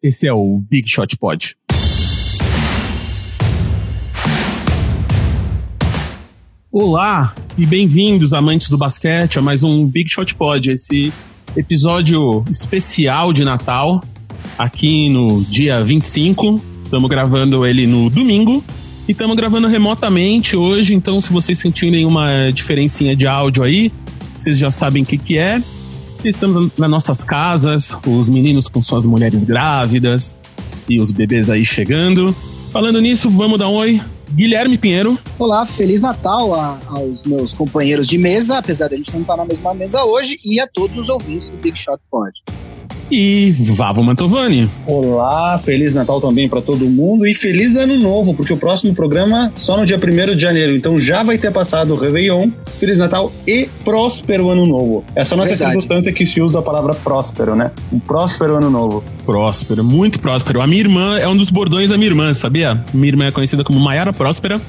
Esse 0.00 0.28
é 0.28 0.32
o 0.32 0.62
Big 0.70 0.88
Shot 0.88 1.16
Pod. 1.16 1.56
Olá 6.70 7.34
e 7.56 7.66
bem-vindos, 7.66 8.32
amantes 8.32 8.68
do 8.68 8.78
basquete, 8.78 9.40
a 9.40 9.42
mais 9.42 9.64
um 9.64 9.84
Big 9.88 10.08
Shot 10.08 10.36
Pod, 10.36 10.70
esse 10.70 11.12
episódio 11.56 12.44
especial 12.48 13.32
de 13.32 13.44
Natal, 13.44 14.00
aqui 14.56 15.08
no 15.08 15.42
dia 15.42 15.82
25. 15.82 16.62
Estamos 16.84 17.10
gravando 17.10 17.66
ele 17.66 17.84
no 17.84 18.08
domingo 18.08 18.62
e 19.08 19.10
estamos 19.10 19.36
gravando 19.36 19.66
remotamente 19.66 20.54
hoje, 20.54 20.94
então 20.94 21.20
se 21.20 21.32
vocês 21.32 21.58
sentirem 21.58 22.06
uma 22.06 22.52
diferencinha 22.52 23.16
de 23.16 23.26
áudio 23.26 23.64
aí, 23.64 23.90
vocês 24.38 24.58
já 24.58 24.70
sabem 24.70 25.02
o 25.02 25.06
que, 25.06 25.18
que 25.18 25.36
é. 25.36 25.60
Estamos 26.24 26.72
nas 26.76 26.90
nossas 26.90 27.22
casas, 27.22 27.96
os 28.04 28.28
meninos 28.28 28.68
com 28.68 28.82
suas 28.82 29.06
mulheres 29.06 29.44
grávidas 29.44 30.36
e 30.88 31.00
os 31.00 31.12
bebês 31.12 31.48
aí 31.48 31.64
chegando. 31.64 32.34
Falando 32.72 33.00
nisso, 33.00 33.30
vamos 33.30 33.56
dar 33.56 33.68
um 33.68 33.74
oi 33.74 34.02
Guilherme 34.32 34.76
Pinheiro. 34.76 35.16
Olá, 35.38 35.64
Feliz 35.64 36.02
Natal 36.02 36.54
a, 36.54 36.78
aos 36.88 37.22
meus 37.22 37.54
companheiros 37.54 38.08
de 38.08 38.18
mesa, 38.18 38.58
apesar 38.58 38.88
de 38.88 38.94
a 38.94 38.96
gente 38.98 39.12
não 39.12 39.20
estar 39.20 39.36
na 39.36 39.44
mesma 39.44 39.72
mesa 39.72 40.04
hoje, 40.04 40.36
e 40.44 40.58
a 40.58 40.66
todos 40.66 40.98
os 40.98 41.08
ouvintes 41.08 41.50
do 41.50 41.56
Big 41.58 41.78
Shot 41.78 42.00
Pod 42.10 42.32
e 43.10 43.52
Vavo 43.52 44.02
Mantovani. 44.02 44.68
Olá, 44.86 45.58
Feliz 45.64 45.94
Natal 45.94 46.20
também 46.20 46.48
para 46.48 46.60
todo 46.60 46.84
mundo 46.86 47.26
e 47.26 47.34
Feliz 47.34 47.76
Ano 47.76 47.98
Novo, 47.98 48.34
porque 48.34 48.52
o 48.52 48.56
próximo 48.56 48.94
programa 48.94 49.52
só 49.54 49.76
no 49.76 49.86
dia 49.86 49.96
1 49.96 50.36
de 50.36 50.42
janeiro, 50.42 50.76
então 50.76 50.98
já 50.98 51.22
vai 51.22 51.38
ter 51.38 51.50
passado 51.52 51.94
o 51.94 51.96
Réveillon, 51.96 52.50
Feliz 52.78 52.98
Natal 52.98 53.32
e 53.46 53.68
próspero 53.84 54.50
Ano 54.50 54.64
Novo. 54.64 55.04
É 55.14 55.24
só 55.24 55.36
nessa 55.36 55.50
Verdade. 55.50 55.70
circunstância 55.70 56.12
que 56.12 56.26
se 56.26 56.40
usa 56.40 56.58
a 56.58 56.62
palavra 56.62 56.94
próspero, 56.94 57.56
né? 57.56 57.70
Um 57.92 57.98
próspero 57.98 58.56
Ano 58.56 58.70
Novo. 58.70 59.02
Próspero, 59.24 59.82
muito 59.82 60.20
próspero. 60.20 60.60
A 60.60 60.66
minha 60.66 60.80
irmã 60.80 61.18
é 61.18 61.26
um 61.28 61.36
dos 61.36 61.50
bordões 61.50 61.90
da 61.90 61.96
minha 61.96 62.10
irmã, 62.10 62.32
sabia? 62.34 62.84
Minha 62.92 63.08
irmã 63.08 63.24
é 63.26 63.30
conhecida 63.30 63.64
como 63.64 63.80
Maiara 63.80 64.12
Próspera, 64.12 64.60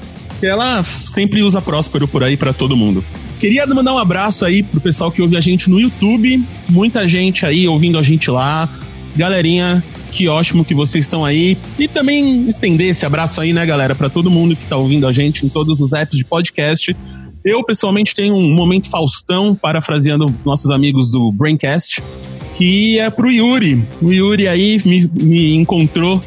e 0.42 0.46
ela 0.46 0.82
sempre 0.82 1.42
usa 1.42 1.60
próspero 1.60 2.08
por 2.08 2.24
aí 2.24 2.36
para 2.36 2.52
todo 2.52 2.76
mundo. 2.76 3.04
Queria 3.40 3.66
mandar 3.66 3.94
um 3.94 3.98
abraço 3.98 4.44
aí 4.44 4.62
pro 4.62 4.82
pessoal 4.82 5.10
que 5.10 5.22
ouve 5.22 5.34
a 5.34 5.40
gente 5.40 5.70
no 5.70 5.80
YouTube. 5.80 6.44
Muita 6.68 7.08
gente 7.08 7.46
aí 7.46 7.66
ouvindo 7.66 7.98
a 7.98 8.02
gente 8.02 8.30
lá. 8.30 8.68
Galerinha, 9.16 9.82
que 10.12 10.28
ótimo 10.28 10.62
que 10.62 10.74
vocês 10.74 11.06
estão 11.06 11.24
aí. 11.24 11.56
E 11.78 11.88
também 11.88 12.46
estender 12.46 12.90
esse 12.90 13.06
abraço 13.06 13.40
aí, 13.40 13.54
né, 13.54 13.64
galera, 13.64 13.94
para 13.94 14.10
todo 14.10 14.30
mundo 14.30 14.54
que 14.54 14.66
tá 14.66 14.76
ouvindo 14.76 15.06
a 15.06 15.12
gente 15.12 15.46
em 15.46 15.48
todos 15.48 15.80
os 15.80 15.94
apps 15.94 16.18
de 16.18 16.24
podcast. 16.26 16.94
Eu, 17.42 17.64
pessoalmente, 17.64 18.14
tenho 18.14 18.34
um 18.34 18.54
momento 18.54 18.90
Faustão, 18.90 19.54
parafraseando 19.54 20.26
nossos 20.44 20.70
amigos 20.70 21.10
do 21.10 21.32
Braincast, 21.32 22.02
que 22.58 22.98
é 22.98 23.08
pro 23.08 23.30
Yuri. 23.30 23.82
O 24.02 24.12
Yuri 24.12 24.48
aí 24.48 24.82
me, 24.84 25.10
me 25.14 25.54
encontrou 25.54 26.20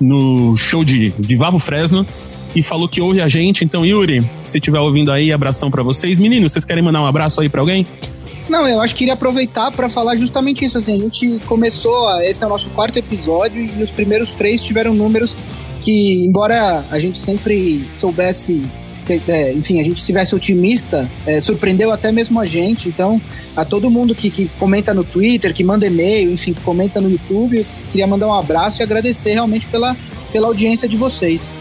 no 0.00 0.56
show 0.56 0.84
de, 0.84 1.10
de 1.18 1.34
Vavo 1.34 1.58
Fresno 1.58 2.06
e 2.54 2.62
falou 2.62 2.88
que 2.88 3.00
ouve 3.00 3.20
a 3.20 3.28
gente. 3.28 3.64
Então, 3.64 3.84
Yuri, 3.84 4.24
se 4.42 4.58
estiver 4.58 4.80
ouvindo 4.80 5.12
aí, 5.12 5.32
abração 5.32 5.70
para 5.70 5.82
vocês. 5.82 6.18
Meninos, 6.18 6.52
vocês 6.52 6.64
querem 6.64 6.82
mandar 6.82 7.02
um 7.02 7.06
abraço 7.06 7.40
aí 7.40 7.48
para 7.48 7.60
alguém? 7.60 7.86
Não, 8.48 8.66
eu 8.66 8.80
acho 8.80 8.94
que 8.94 9.00
queria 9.00 9.14
aproveitar 9.14 9.70
para 9.70 9.88
falar 9.88 10.16
justamente 10.16 10.64
isso. 10.64 10.76
Assim, 10.76 10.96
a 10.96 11.00
gente 11.00 11.40
começou, 11.46 12.20
esse 12.22 12.42
é 12.42 12.46
o 12.46 12.50
nosso 12.50 12.68
quarto 12.70 12.98
episódio 12.98 13.64
e 13.64 13.82
os 13.82 13.92
primeiros 13.92 14.34
três 14.34 14.62
tiveram 14.62 14.92
números 14.92 15.36
que, 15.82 16.24
embora 16.24 16.84
a 16.90 16.98
gente 16.98 17.18
sempre 17.18 17.88
soubesse, 17.94 18.62
é, 19.28 19.52
enfim, 19.52 19.80
a 19.80 19.84
gente 19.84 19.98
estivesse 19.98 20.34
otimista, 20.34 21.08
é, 21.24 21.40
surpreendeu 21.40 21.92
até 21.92 22.10
mesmo 22.10 22.40
a 22.40 22.44
gente. 22.44 22.88
Então, 22.88 23.20
a 23.56 23.64
todo 23.64 23.88
mundo 23.88 24.16
que, 24.16 24.30
que 24.30 24.50
comenta 24.58 24.92
no 24.92 25.04
Twitter, 25.04 25.54
que 25.54 25.62
manda 25.62 25.86
e-mail, 25.86 26.32
enfim, 26.32 26.52
que 26.52 26.60
comenta 26.62 27.00
no 27.00 27.08
YouTube, 27.08 27.64
queria 27.92 28.06
mandar 28.08 28.26
um 28.26 28.34
abraço 28.34 28.80
e 28.80 28.82
agradecer 28.82 29.34
realmente 29.34 29.68
pela, 29.68 29.96
pela 30.32 30.48
audiência 30.48 30.88
de 30.88 30.96
vocês. 30.96 31.54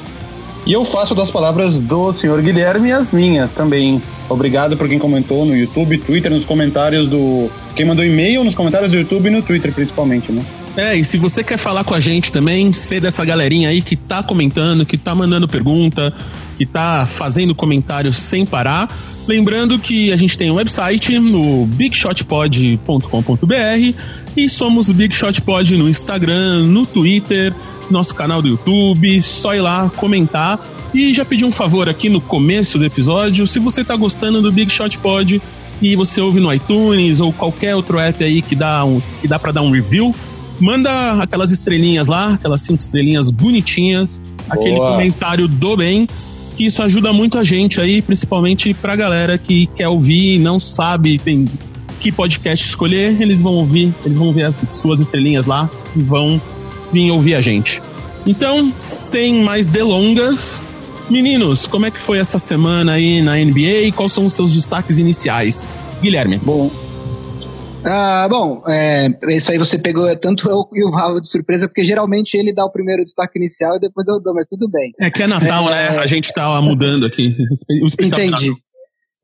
E 0.69 0.73
eu 0.73 0.85
faço 0.85 1.13
das 1.15 1.31
palavras 1.31 1.81
do 1.81 2.13
senhor 2.13 2.39
Guilherme 2.43 2.91
as 2.91 3.09
minhas 3.09 3.53
também. 3.53 3.99
Obrigado 4.29 4.77
por 4.77 4.87
quem 4.87 4.99
comentou 4.99 5.43
no 5.43 5.57
YouTube, 5.57 5.97
Twitter, 5.97 6.29
nos 6.29 6.45
comentários 6.45 7.09
do. 7.09 7.49
Quem 7.75 7.87
mandou 7.87 8.05
e-mail 8.05 8.43
nos 8.43 8.53
comentários 8.53 8.91
do 8.91 8.97
YouTube 8.99 9.25
e 9.25 9.31
no 9.31 9.41
Twitter, 9.41 9.73
principalmente, 9.73 10.31
né? 10.31 10.45
É, 10.77 10.95
e 10.95 11.03
se 11.03 11.17
você 11.17 11.43
quer 11.43 11.57
falar 11.57 11.83
com 11.83 11.95
a 11.95 11.99
gente 11.99 12.31
também, 12.31 12.71
ser 12.71 13.01
dessa 13.01 13.25
galerinha 13.25 13.69
aí 13.69 13.81
que 13.81 13.95
tá 13.95 14.21
comentando, 14.21 14.85
que 14.85 14.95
tá 14.95 15.15
mandando 15.15 15.47
pergunta, 15.47 16.13
que 16.55 16.67
tá 16.67 17.03
fazendo 17.03 17.55
comentários 17.55 18.17
sem 18.17 18.45
parar, 18.45 18.95
lembrando 19.27 19.79
que 19.79 20.11
a 20.11 20.17
gente 20.17 20.37
tem 20.37 20.51
um 20.51 20.55
website 20.55 21.17
no 21.17 21.65
bigshotpod.com.br 21.65 23.97
e 24.37 24.47
somos 24.47 24.91
Big 24.91 25.15
Shot 25.15 25.41
Pod 25.41 25.75
no 25.75 25.89
Instagram, 25.89 26.67
no 26.67 26.85
Twitter, 26.85 27.55
nosso 27.89 28.13
canal 28.15 28.41
do 28.41 28.47
YouTube, 28.47 29.21
só 29.21 29.55
ir 29.55 29.61
lá 29.61 29.89
comentar. 29.95 30.59
E 30.93 31.13
já 31.13 31.23
pedi 31.23 31.45
um 31.45 31.51
favor 31.51 31.87
aqui 31.87 32.09
no 32.09 32.19
começo 32.19 32.77
do 32.77 32.85
episódio, 32.85 33.45
se 33.45 33.59
você 33.59 33.83
tá 33.83 33.95
gostando 33.95 34.41
do 34.41 34.51
Big 34.51 34.71
Shot 34.71 34.97
Pod 34.99 35.41
e 35.81 35.95
você 35.95 36.19
ouve 36.19 36.39
no 36.39 36.53
iTunes 36.53 37.19
ou 37.19 37.31
qualquer 37.31 37.75
outro 37.75 37.99
app 37.99 38.23
aí 38.23 38.41
que 38.41 38.55
dá, 38.55 38.83
um, 38.83 39.01
que 39.21 39.27
dá 39.27 39.37
para 39.37 39.51
dar 39.51 39.61
um 39.61 39.71
review, 39.71 40.13
manda 40.59 41.13
aquelas 41.21 41.51
estrelinhas 41.51 42.07
lá, 42.07 42.33
aquelas 42.33 42.61
cinco 42.61 42.81
estrelinhas 42.81 43.29
bonitinhas, 43.29 44.19
Boa. 44.47 44.59
aquele 44.59 44.77
comentário 44.77 45.47
do 45.47 45.77
bem, 45.77 46.07
que 46.57 46.65
isso 46.65 46.81
ajuda 46.81 47.13
muito 47.13 47.37
a 47.37 47.43
gente 47.43 47.79
aí, 47.79 48.01
principalmente 48.01 48.73
pra 48.73 48.95
galera 48.95 49.37
que 49.37 49.67
quer 49.67 49.87
ouvir 49.87 50.35
e 50.35 50.39
não 50.39 50.59
sabe 50.59 51.17
tem 51.17 51.45
que 51.99 52.11
podcast 52.11 52.65
escolher, 52.65 53.21
eles 53.21 53.41
vão 53.41 53.53
ouvir, 53.53 53.93
eles 54.05 54.17
vão 54.17 54.31
ver 54.31 54.43
as 54.43 54.55
suas 54.71 55.01
estrelinhas 55.01 55.45
lá 55.45 55.69
e 55.95 56.01
vão 56.01 56.41
vir 56.91 57.11
ouvir 57.11 57.35
a 57.35 57.41
gente. 57.41 57.81
Então, 58.25 58.71
sem 58.81 59.43
mais 59.43 59.69
delongas, 59.69 60.61
meninos, 61.09 61.65
como 61.65 61.85
é 61.85 61.91
que 61.91 61.99
foi 61.99 62.19
essa 62.19 62.37
semana 62.37 62.93
aí 62.93 63.21
na 63.21 63.35
NBA 63.35 63.81
e 63.85 63.91
quais 63.91 64.11
são 64.11 64.25
os 64.25 64.33
seus 64.33 64.53
destaques 64.53 64.97
iniciais? 64.97 65.67
Guilherme. 66.01 66.37
Bom, 66.37 66.69
ah, 67.85 68.27
bom, 68.29 68.61
é, 68.67 69.07
isso 69.29 69.51
aí 69.51 69.57
você 69.57 69.77
pegou 69.77 70.13
tanto 70.17 70.49
eu 70.49 70.67
e 70.73 70.83
o 70.83 70.91
Valvo 70.91 71.21
de 71.21 71.29
surpresa, 71.29 71.67
porque 71.67 71.83
geralmente 71.83 72.35
ele 72.35 72.53
dá 72.53 72.65
o 72.65 72.71
primeiro 72.71 73.03
destaque 73.03 73.39
inicial 73.39 73.77
e 73.77 73.79
depois 73.79 74.05
eu 74.07 74.21
dou, 74.21 74.33
mas 74.33 74.45
tudo 74.49 74.69
bem. 74.69 74.91
É 74.99 75.09
que 75.09 75.23
é 75.23 75.27
Natal, 75.27 75.65
né? 75.65 75.85
é, 75.85 75.91
né? 75.91 75.97
A 75.99 76.05
gente 76.05 76.33
tá 76.33 76.61
mudando 76.61 77.05
aqui. 77.05 77.31
Entendi. 78.01 78.53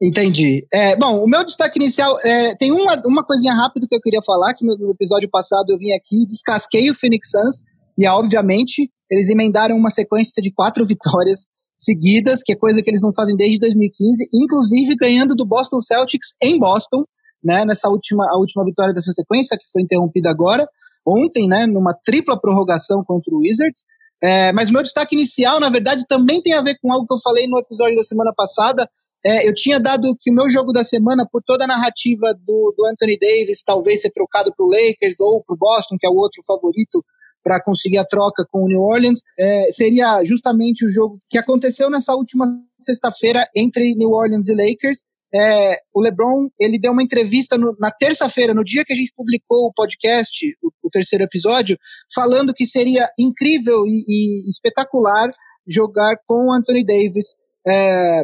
Entendi. 0.02 0.68
É, 0.74 0.96
bom, 0.98 1.24
o 1.24 1.28
meu 1.28 1.44
destaque 1.46 1.80
inicial 1.80 2.18
é, 2.24 2.54
tem 2.56 2.72
uma, 2.72 3.02
uma 3.06 3.24
coisinha 3.24 3.54
rápida 3.54 3.88
que 3.90 3.96
eu 3.96 4.02
queria 4.02 4.22
falar, 4.22 4.54
que 4.54 4.66
no, 4.66 4.92
episódio 4.92 5.30
passado 5.30 5.70
eu 5.70 5.78
vim 5.78 5.94
aqui, 5.94 6.26
descasquei 6.28 6.90
o 6.90 6.96
Phoenix 6.96 7.30
Suns, 7.32 7.64
e 7.98 8.06
obviamente 8.08 8.92
eles 9.10 9.30
emendaram 9.30 9.78
uma 9.78 9.90
sequência 9.90 10.42
de 10.42 10.52
quatro 10.52 10.84
vitórias 10.86 11.48
seguidas, 11.78 12.42
que 12.44 12.54
é 12.54 12.56
coisa 12.56 12.82
que 12.82 12.90
eles 12.90 13.02
não 13.02 13.14
fazem 13.14 13.36
desde 13.36 13.60
2015, 13.60 14.30
inclusive 14.34 14.96
ganhando 14.96 15.36
do 15.36 15.46
Boston 15.46 15.80
Celtics 15.82 16.36
em 16.42 16.60
Boston, 16.60 17.04
né, 17.44 17.64
nessa 17.64 17.90
última, 17.90 18.26
a 18.30 18.38
última 18.38 18.66
vitória 18.66 18.94
dessa 18.94 19.12
sequência, 19.12 19.58
que 19.58 19.70
foi 19.72 19.82
interrompida 19.82 20.30
agora, 20.30 20.68
ontem, 21.06 21.48
né, 21.48 21.68
numa 21.68 21.94
tripla 21.94 22.40
prorrogação 22.40 23.04
contra 23.06 23.34
o 23.34 23.40
Wizards. 23.40 23.84
É, 24.24 24.52
mas 24.54 24.70
o 24.70 24.74
meu 24.74 24.82
destaque 24.82 25.16
inicial, 25.16 25.60
na 25.60 25.70
verdade, 25.70 26.06
também 26.08 26.42
tem 26.42 26.54
a 26.54 26.62
ver 26.62 26.78
com 26.82 26.92
algo 26.92 27.06
que 27.06 27.14
eu 27.14 27.22
falei 27.22 27.46
no 27.48 27.60
episódio 27.60 27.96
da 27.96 28.04
semana 28.04 28.34
passada, 28.36 28.90
é, 29.26 29.50
eu 29.50 29.54
tinha 29.56 29.80
dado 29.80 30.16
que 30.20 30.30
o 30.30 30.34
meu 30.34 30.48
jogo 30.50 30.72
da 30.72 30.84
semana, 30.84 31.28
por 31.30 31.42
toda 31.44 31.64
a 31.64 31.68
narrativa 31.68 32.32
do, 32.46 32.76
do 32.78 32.86
Anthony 32.86 33.18
Davis, 33.18 33.64
talvez 33.66 34.02
ser 34.02 34.12
trocado 34.12 34.54
para 34.56 34.64
o 34.64 34.70
Lakers 34.70 35.20
ou 35.20 35.44
para 35.44 35.56
o 35.56 35.58
Boston, 35.58 35.98
que 36.00 36.06
é 36.06 36.10
o 36.10 36.16
outro 36.16 36.44
favorito 36.46 37.04
para 37.44 37.62
conseguir 37.62 37.98
a 37.98 38.06
troca 38.06 38.46
com 38.52 38.64
o 38.64 38.68
New 38.68 38.82
Orleans, 38.82 39.22
é, 39.38 39.72
seria 39.72 40.24
justamente 40.24 40.86
o 40.86 40.90
jogo 40.90 41.20
que 41.30 41.38
aconteceu 41.38 41.90
nessa 41.90 42.16
última 42.16 42.48
sexta-feira 42.80 43.48
entre 43.56 43.96
New 43.96 44.12
Orleans 44.12 44.48
e 44.48 44.54
Lakers. 44.54 45.04
É, 45.34 45.78
o 45.94 46.02
LeBron 46.02 46.48
ele 46.60 46.80
deu 46.80 46.92
uma 46.92 47.04
entrevista 47.04 47.58
no, 47.58 47.76
na 47.80 47.92
terça-feira, 47.92 48.54
no 48.54 48.64
dia 48.64 48.86
que 48.86 48.94
a 48.94 48.96
gente 48.96 49.14
publicou 49.16 49.68
o 49.68 49.74
podcast, 49.74 50.46
o, 50.64 50.72
o 50.84 50.90
terceiro 50.90 51.24
episódio, 51.24 51.78
falando 52.14 52.54
que 52.54 52.66
seria 52.66 53.10
incrível 53.18 53.86
e, 53.86 54.06
e 54.08 54.50
espetacular 54.50 55.30
jogar 55.68 56.16
com 56.28 56.48
o 56.48 56.54
Anthony 56.54 56.86
Davis 56.86 57.36
é, 57.68 58.24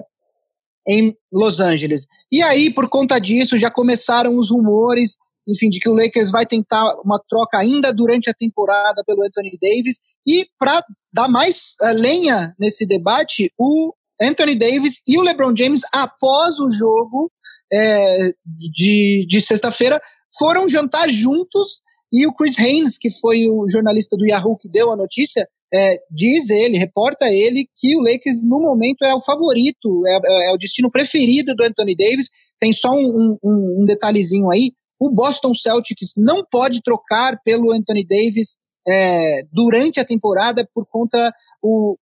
em 0.87 1.15
Los 1.31 1.59
Angeles. 1.59 2.05
E 2.31 2.41
aí, 2.41 2.73
por 2.73 2.89
conta 2.89 3.19
disso, 3.19 3.57
já 3.57 3.69
começaram 3.69 4.35
os 4.35 4.49
rumores, 4.49 5.17
enfim, 5.47 5.69
de 5.69 5.79
que 5.79 5.89
o 5.89 5.93
Lakers 5.93 6.31
vai 6.31 6.45
tentar 6.45 6.95
uma 7.03 7.19
troca 7.29 7.57
ainda 7.57 7.93
durante 7.93 8.29
a 8.29 8.33
temporada 8.33 9.03
pelo 9.05 9.23
Anthony 9.23 9.57
Davis. 9.61 9.99
E 10.27 10.47
para 10.59 10.83
dar 11.13 11.27
mais 11.27 11.73
uh, 11.81 11.93
lenha 11.93 12.55
nesse 12.59 12.85
debate, 12.85 13.51
o 13.57 13.93
Anthony 14.21 14.55
Davis 14.55 15.01
e 15.07 15.17
o 15.17 15.21
LeBron 15.21 15.55
James, 15.55 15.81
após 15.91 16.59
o 16.59 16.69
jogo 16.69 17.31
é, 17.73 18.33
de, 18.45 19.25
de 19.27 19.41
sexta-feira, 19.41 20.01
foram 20.37 20.69
jantar 20.69 21.09
juntos. 21.09 21.81
E 22.13 22.27
o 22.27 22.33
Chris 22.33 22.59
Haynes, 22.59 22.97
que 22.97 23.09
foi 23.09 23.47
o 23.47 23.67
jornalista 23.69 24.17
do 24.17 24.25
Yahoo 24.25 24.57
que 24.57 24.69
deu 24.69 24.91
a 24.91 24.97
notícia, 24.97 25.47
é, 25.73 25.97
diz 26.09 26.49
ele, 26.49 26.77
reporta 26.77 27.31
ele, 27.31 27.67
que 27.77 27.95
o 27.95 28.01
Lakers 28.01 28.43
no 28.43 28.59
momento 28.61 29.03
é 29.03 29.15
o 29.15 29.21
favorito, 29.21 30.03
é, 30.05 30.19
é, 30.23 30.49
é 30.49 30.53
o 30.53 30.57
destino 30.57 30.91
preferido 30.91 31.55
do 31.55 31.63
Anthony 31.63 31.95
Davis. 31.95 32.29
Tem 32.59 32.73
só 32.73 32.91
um, 32.91 33.37
um, 33.43 33.81
um, 33.81 33.85
detalhezinho 33.85 34.51
aí: 34.51 34.71
o 34.99 35.09
Boston 35.09 35.53
Celtics 35.55 36.13
não 36.17 36.45
pode 36.49 36.81
trocar 36.81 37.39
pelo 37.43 37.71
Anthony 37.71 38.05
Davis 38.05 38.57
é, 38.87 39.43
durante 39.51 39.99
a 39.99 40.05
temporada 40.05 40.67
por 40.73 40.85
conta 40.89 41.33
o, 41.61 41.97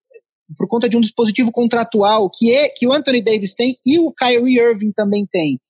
por 0.56 0.66
conta 0.68 0.88
de 0.88 0.96
um 0.96 1.00
dispositivo 1.00 1.50
contratual 1.52 2.30
que 2.30 2.54
é 2.54 2.68
que 2.68 2.86
o 2.86 2.92
Anthony 2.92 3.22
Davis 3.22 3.52
tem 3.52 3.76
e 3.84 3.98
o 3.98 4.12
Kyrie 4.12 4.58
Irving 4.58 4.92
também 4.92 5.26
tem. 5.30 5.60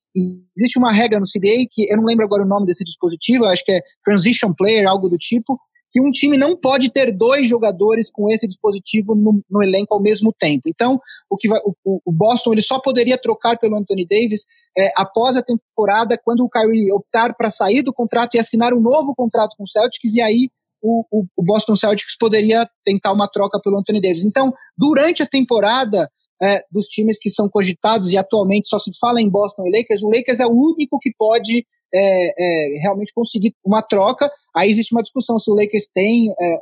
existe 0.55 0.77
uma 0.77 0.91
regra 0.91 1.19
no 1.19 1.25
CBA 1.25 1.65
que 1.69 1.91
eu 1.91 1.97
não 1.97 2.05
lembro 2.05 2.23
agora 2.23 2.43
o 2.43 2.47
nome 2.47 2.65
desse 2.65 2.83
dispositivo, 2.83 3.45
acho 3.45 3.65
que 3.65 3.71
é 3.71 3.81
transition 4.03 4.53
player, 4.53 4.87
algo 4.87 5.09
do 5.09 5.17
tipo, 5.17 5.59
que 5.89 6.01
um 6.01 6.11
time 6.11 6.37
não 6.37 6.55
pode 6.55 6.91
ter 6.91 7.11
dois 7.11 7.47
jogadores 7.47 8.11
com 8.11 8.29
esse 8.29 8.47
dispositivo 8.47 9.15
no, 9.15 9.41
no 9.49 9.63
elenco 9.63 9.93
ao 9.93 10.01
mesmo 10.01 10.33
tempo. 10.37 10.63
Então, 10.67 10.99
o 11.29 11.35
que 11.35 11.47
vai, 11.47 11.59
o, 11.83 11.99
o, 12.05 12.11
Boston 12.11 12.53
ele 12.53 12.61
só 12.61 12.79
poderia 12.79 13.17
trocar 13.17 13.57
pelo 13.57 13.77
Anthony 13.77 14.05
Davis 14.07 14.43
é, 14.77 14.91
após 14.97 15.35
a 15.35 15.41
temporada, 15.41 16.19
quando 16.23 16.41
o 16.41 16.49
Kyrie 16.49 16.91
optar 16.91 17.35
para 17.35 17.49
sair 17.49 17.81
do 17.81 17.93
contrato 17.93 18.35
e 18.35 18.39
assinar 18.39 18.73
um 18.73 18.79
novo 18.79 19.13
contrato 19.15 19.55
com 19.57 19.63
o 19.63 19.67
Celtics, 19.67 20.15
e 20.15 20.21
aí 20.21 20.49
o, 20.81 21.03
o, 21.11 21.25
o 21.35 21.43
Boston 21.43 21.75
Celtics 21.75 22.15
poderia 22.17 22.69
tentar 22.85 23.11
uma 23.11 23.27
troca 23.27 23.59
pelo 23.61 23.77
Anthony 23.77 24.01
Davis. 24.01 24.25
Então, 24.25 24.53
durante 24.77 25.23
a 25.23 25.27
temporada, 25.27 26.09
é, 26.41 26.63
dos 26.71 26.85
times 26.85 27.17
que 27.19 27.29
são 27.29 27.49
cogitados 27.49 28.11
e 28.11 28.17
atualmente 28.17 28.67
só 28.67 28.79
se 28.79 28.91
fala 28.97 29.21
em 29.21 29.29
Boston 29.29 29.67
e 29.67 29.77
Lakers, 29.77 30.01
o 30.01 30.09
Lakers 30.09 30.39
é 30.39 30.45
o 30.45 30.51
único 30.51 30.97
que 30.99 31.11
pode 31.17 31.65
é, 31.93 32.75
é, 32.77 32.79
realmente 32.81 33.13
conseguir 33.13 33.53
uma 33.65 33.81
troca. 33.81 34.29
Aí 34.59 34.69
existe 34.69 34.93
uma 34.93 35.01
discussão 35.01 35.39
se 35.39 35.49
o 35.49 35.55
Lakers 35.55 35.87
tem 35.93 36.29
é, 36.29 36.53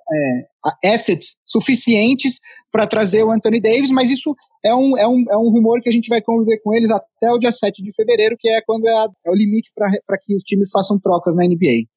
é 0.84 0.94
assets 0.94 1.38
suficientes 1.44 2.40
para 2.72 2.86
trazer 2.86 3.24
o 3.24 3.32
Anthony 3.32 3.60
Davis, 3.60 3.90
mas 3.90 4.12
isso 4.12 4.36
é 4.64 4.74
um, 4.76 4.98
é, 4.98 5.08
um, 5.08 5.26
é 5.32 5.38
um 5.38 5.50
rumor 5.50 5.82
que 5.82 5.90
a 5.90 5.92
gente 5.92 6.10
vai 6.10 6.22
conviver 6.22 6.60
com 6.64 6.76
eles 6.76 6.92
até 6.92 7.32
o 7.32 7.40
dia 7.40 7.52
7 7.52 7.82
de 7.82 7.92
fevereiro, 7.96 8.36
que 8.38 8.48
é 8.48 8.62
quando 8.66 8.88
é, 8.88 8.92
a, 8.92 9.08
é 9.26 9.32
o 9.32 9.36
limite 9.36 9.72
para 9.76 10.18
que 10.22 10.36
os 10.36 10.44
times 10.44 10.70
façam 10.72 11.00
trocas 11.00 11.36
na 11.36 11.44
NBA. 11.44 11.88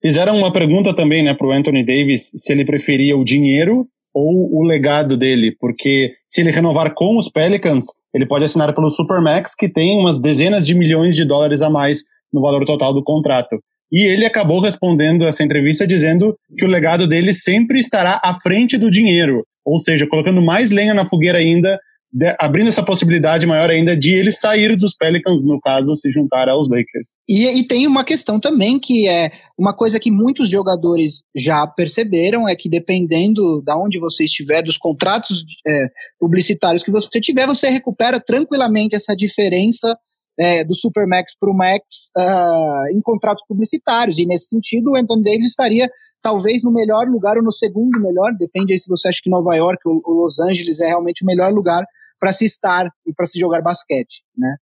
Fizeram 0.00 0.36
uma 0.36 0.52
pergunta 0.52 0.94
também 0.94 1.22
né, 1.22 1.32
para 1.32 1.46
o 1.46 1.52
Anthony 1.52 1.84
Davis 1.84 2.30
se 2.36 2.52
ele 2.52 2.66
preferia 2.66 3.16
o 3.16 3.24
dinheiro 3.24 3.88
ou 4.12 4.54
o 4.54 4.62
legado 4.62 5.16
dele, 5.16 5.56
porque 5.58 6.12
se 6.28 6.40
ele 6.40 6.50
renovar 6.50 6.94
com 6.94 7.18
os 7.18 7.30
Pelicans, 7.30 7.86
ele 8.14 8.26
pode 8.26 8.44
assinar 8.44 8.74
pelo 8.74 8.90
Supermax, 8.90 9.54
que 9.54 9.68
tem 9.68 9.98
umas 9.98 10.18
dezenas 10.18 10.66
de 10.66 10.74
milhões 10.74 11.14
de 11.14 11.24
dólares 11.24 11.62
a 11.62 11.70
mais 11.70 12.00
no 12.32 12.40
valor 12.40 12.64
total 12.64 12.92
do 12.92 13.04
contrato. 13.04 13.56
E 13.92 14.06
ele 14.06 14.24
acabou 14.24 14.60
respondendo 14.60 15.26
essa 15.26 15.42
entrevista 15.42 15.86
dizendo 15.86 16.36
que 16.56 16.64
o 16.64 16.68
legado 16.68 17.08
dele 17.08 17.32
sempre 17.32 17.78
estará 17.78 18.20
à 18.22 18.34
frente 18.34 18.76
do 18.76 18.90
dinheiro, 18.90 19.44
ou 19.64 19.78
seja, 19.78 20.06
colocando 20.06 20.42
mais 20.42 20.70
lenha 20.70 20.94
na 20.94 21.04
fogueira 21.04 21.38
ainda 21.38 21.78
de, 22.12 22.34
abrindo 22.38 22.68
essa 22.68 22.82
possibilidade 22.82 23.46
maior 23.46 23.68
ainda 23.68 23.96
de 23.96 24.12
ele 24.12 24.32
sair 24.32 24.76
dos 24.76 24.94
Pelicans, 24.94 25.44
no 25.44 25.60
caso, 25.60 25.94
se 25.94 26.10
juntar 26.10 26.48
aos 26.48 26.68
Lakers. 26.68 27.16
E, 27.28 27.44
e, 27.58 27.66
tem 27.66 27.86
uma 27.86 28.04
questão 28.04 28.40
também 28.40 28.78
que 28.78 29.06
é 29.06 29.30
uma 29.58 29.74
coisa 29.74 30.00
que 30.00 30.10
muitos 30.10 30.48
jogadores 30.48 31.22
já 31.36 31.66
perceberam, 31.66 32.48
é 32.48 32.56
que 32.56 32.68
dependendo 32.68 33.62
da 33.62 33.74
de 33.74 33.80
onde 33.80 33.98
você 33.98 34.24
estiver, 34.24 34.62
dos 34.62 34.78
contratos 34.78 35.44
é, 35.66 35.88
publicitários 36.18 36.82
que 36.82 36.90
você 36.90 37.20
tiver, 37.20 37.46
você 37.46 37.68
recupera 37.68 38.18
tranquilamente 38.18 38.96
essa 38.96 39.14
diferença 39.14 39.96
é, 40.38 40.64
do 40.64 40.74
Supermax 40.74 41.34
para 41.38 41.50
o 41.50 41.56
Max 41.56 42.10
uh, 42.16 42.96
em 42.96 43.00
contratos 43.00 43.44
publicitários. 43.48 44.18
E 44.18 44.26
nesse 44.26 44.48
sentido, 44.48 44.90
o 44.90 44.96
Anthony 44.96 45.22
Davis 45.22 45.46
estaria 45.46 45.88
talvez 46.22 46.62
no 46.62 46.72
melhor 46.72 47.06
lugar 47.06 47.36
ou 47.36 47.42
no 47.42 47.52
segundo 47.52 48.00
melhor, 48.00 48.32
depende 48.38 48.72
aí 48.72 48.78
se 48.78 48.88
você 48.88 49.08
acha 49.08 49.20
que 49.22 49.30
Nova 49.30 49.54
York 49.54 49.78
ou, 49.86 50.00
ou 50.04 50.24
Los 50.24 50.40
Angeles 50.40 50.80
é 50.80 50.88
realmente 50.88 51.22
o 51.22 51.26
melhor 51.26 51.52
lugar 51.52 51.84
para 52.18 52.32
se 52.32 52.44
estar 52.44 52.90
e 53.06 53.12
para 53.12 53.26
se 53.26 53.38
jogar 53.38 53.62
basquete, 53.62 54.22
né? 54.36 54.56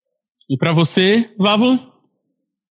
E 0.51 0.57
para 0.57 0.75
você, 0.75 1.31
Vavo? 1.39 1.79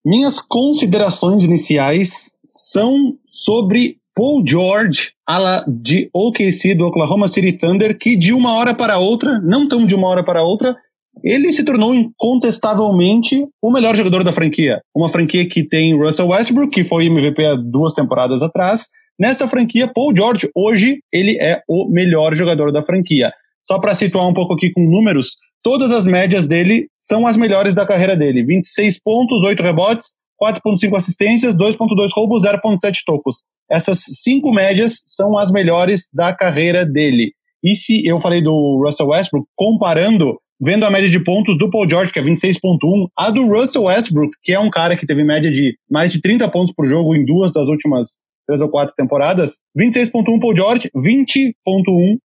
Minhas 0.06 0.42
considerações 0.42 1.44
iniciais 1.44 2.38
são 2.44 3.18
sobre 3.28 3.98
Paul 4.14 4.44
George, 4.46 5.14
ala 5.26 5.64
de 5.68 6.10
OKC 6.14 6.76
do 6.76 6.86
Oklahoma 6.86 7.28
City 7.28 7.54
Thunder, 7.54 7.98
que 7.98 8.16
de 8.18 8.34
uma 8.34 8.56
hora 8.56 8.76
para 8.76 8.98
outra, 8.98 9.40
não 9.40 9.68
tão 9.68 9.86
de 9.86 9.96
uma 9.96 10.08
hora 10.10 10.24
para 10.24 10.44
outra, 10.44 10.76
ele 11.24 11.52
se 11.54 11.64
tornou 11.64 11.94
incontestavelmente 11.94 13.46
o 13.62 13.72
melhor 13.72 13.96
jogador 13.96 14.24
da 14.24 14.32
franquia. 14.32 14.82
Uma 14.96 15.10
franquia 15.10 15.48
que 15.48 15.68
tem 15.68 15.98
Russell 15.98 16.30
Westbrook, 16.30 16.72
que 16.72 16.84
foi 16.84 17.06
MVP 17.06 17.46
há 17.46 17.56
duas 17.56 17.94
temporadas 17.94 18.42
atrás. 18.42 18.88
Nessa 19.20 19.48
franquia, 19.48 19.92
Paul 19.94 20.16
George, 20.16 20.50
hoje, 20.56 21.00
ele 21.12 21.38
é 21.40 21.62
o 21.68 21.88
melhor 21.90 22.34
jogador 22.34 22.72
da 22.72 22.82
franquia. 22.82 23.32
Só 23.64 23.80
para 23.80 23.94
situar 23.94 24.28
um 24.28 24.34
pouco 24.34 24.54
aqui 24.54 24.72
com 24.72 24.82
números, 24.82 25.36
todas 25.62 25.92
as 25.92 26.06
médias 26.06 26.48
dele 26.48 26.88
são 26.98 27.28
as 27.28 27.38
melhores 27.38 27.76
da 27.76 27.86
carreira 27.86 28.16
dele. 28.16 28.44
26 28.44 29.00
pontos, 29.04 29.44
8 29.44 29.62
rebotes, 29.62 30.10
4.5 30.42 30.98
assistências, 30.98 31.56
2.2 31.56 32.10
roubos, 32.16 32.44
0.7 32.44 33.02
tocos. 33.06 33.44
Essas 33.70 34.00
cinco 34.00 34.52
médias 34.52 35.04
são 35.06 35.38
as 35.38 35.52
melhores 35.52 36.10
da 36.14 36.36
carreira 36.36 36.86
dele. 36.86 37.34
E 37.64 37.76
se 37.76 38.06
eu 38.06 38.20
falei 38.20 38.42
do 38.42 38.82
Russell 38.84 39.10
Westbrook, 39.10 39.48
comparando, 39.56 40.40
vendo 40.62 40.86
a 40.86 40.92
média 40.92 41.10
de 41.10 41.20
pontos 41.24 41.58
do 41.58 41.70
Paul 41.70 41.90
George, 41.90 42.14
que 42.14 42.20
é 42.20 42.24
26.1, 42.24 42.78
a 43.18 43.32
do 43.32 43.48
Russell 43.48 43.84
Westbrook, 43.84 44.32
que 44.44 44.54
é 44.54 44.60
um 44.60 44.70
cara 44.70 44.96
que 44.96 45.08
teve 45.08 45.24
média 45.24 45.52
de 45.52 45.76
mais 45.90 46.12
de 46.12 46.22
30 46.22 46.48
pontos 46.50 46.72
por 46.74 46.86
jogo 46.86 47.16
em 47.16 47.26
duas 47.26 47.52
das 47.52 47.68
últimas 47.68 48.18
três 48.46 48.62
ou 48.62 48.70
quatro 48.70 48.94
temporadas, 48.96 49.62
26.1 49.78 50.40
Paul 50.40 50.56
George, 50.56 50.90
20.1 50.96 51.54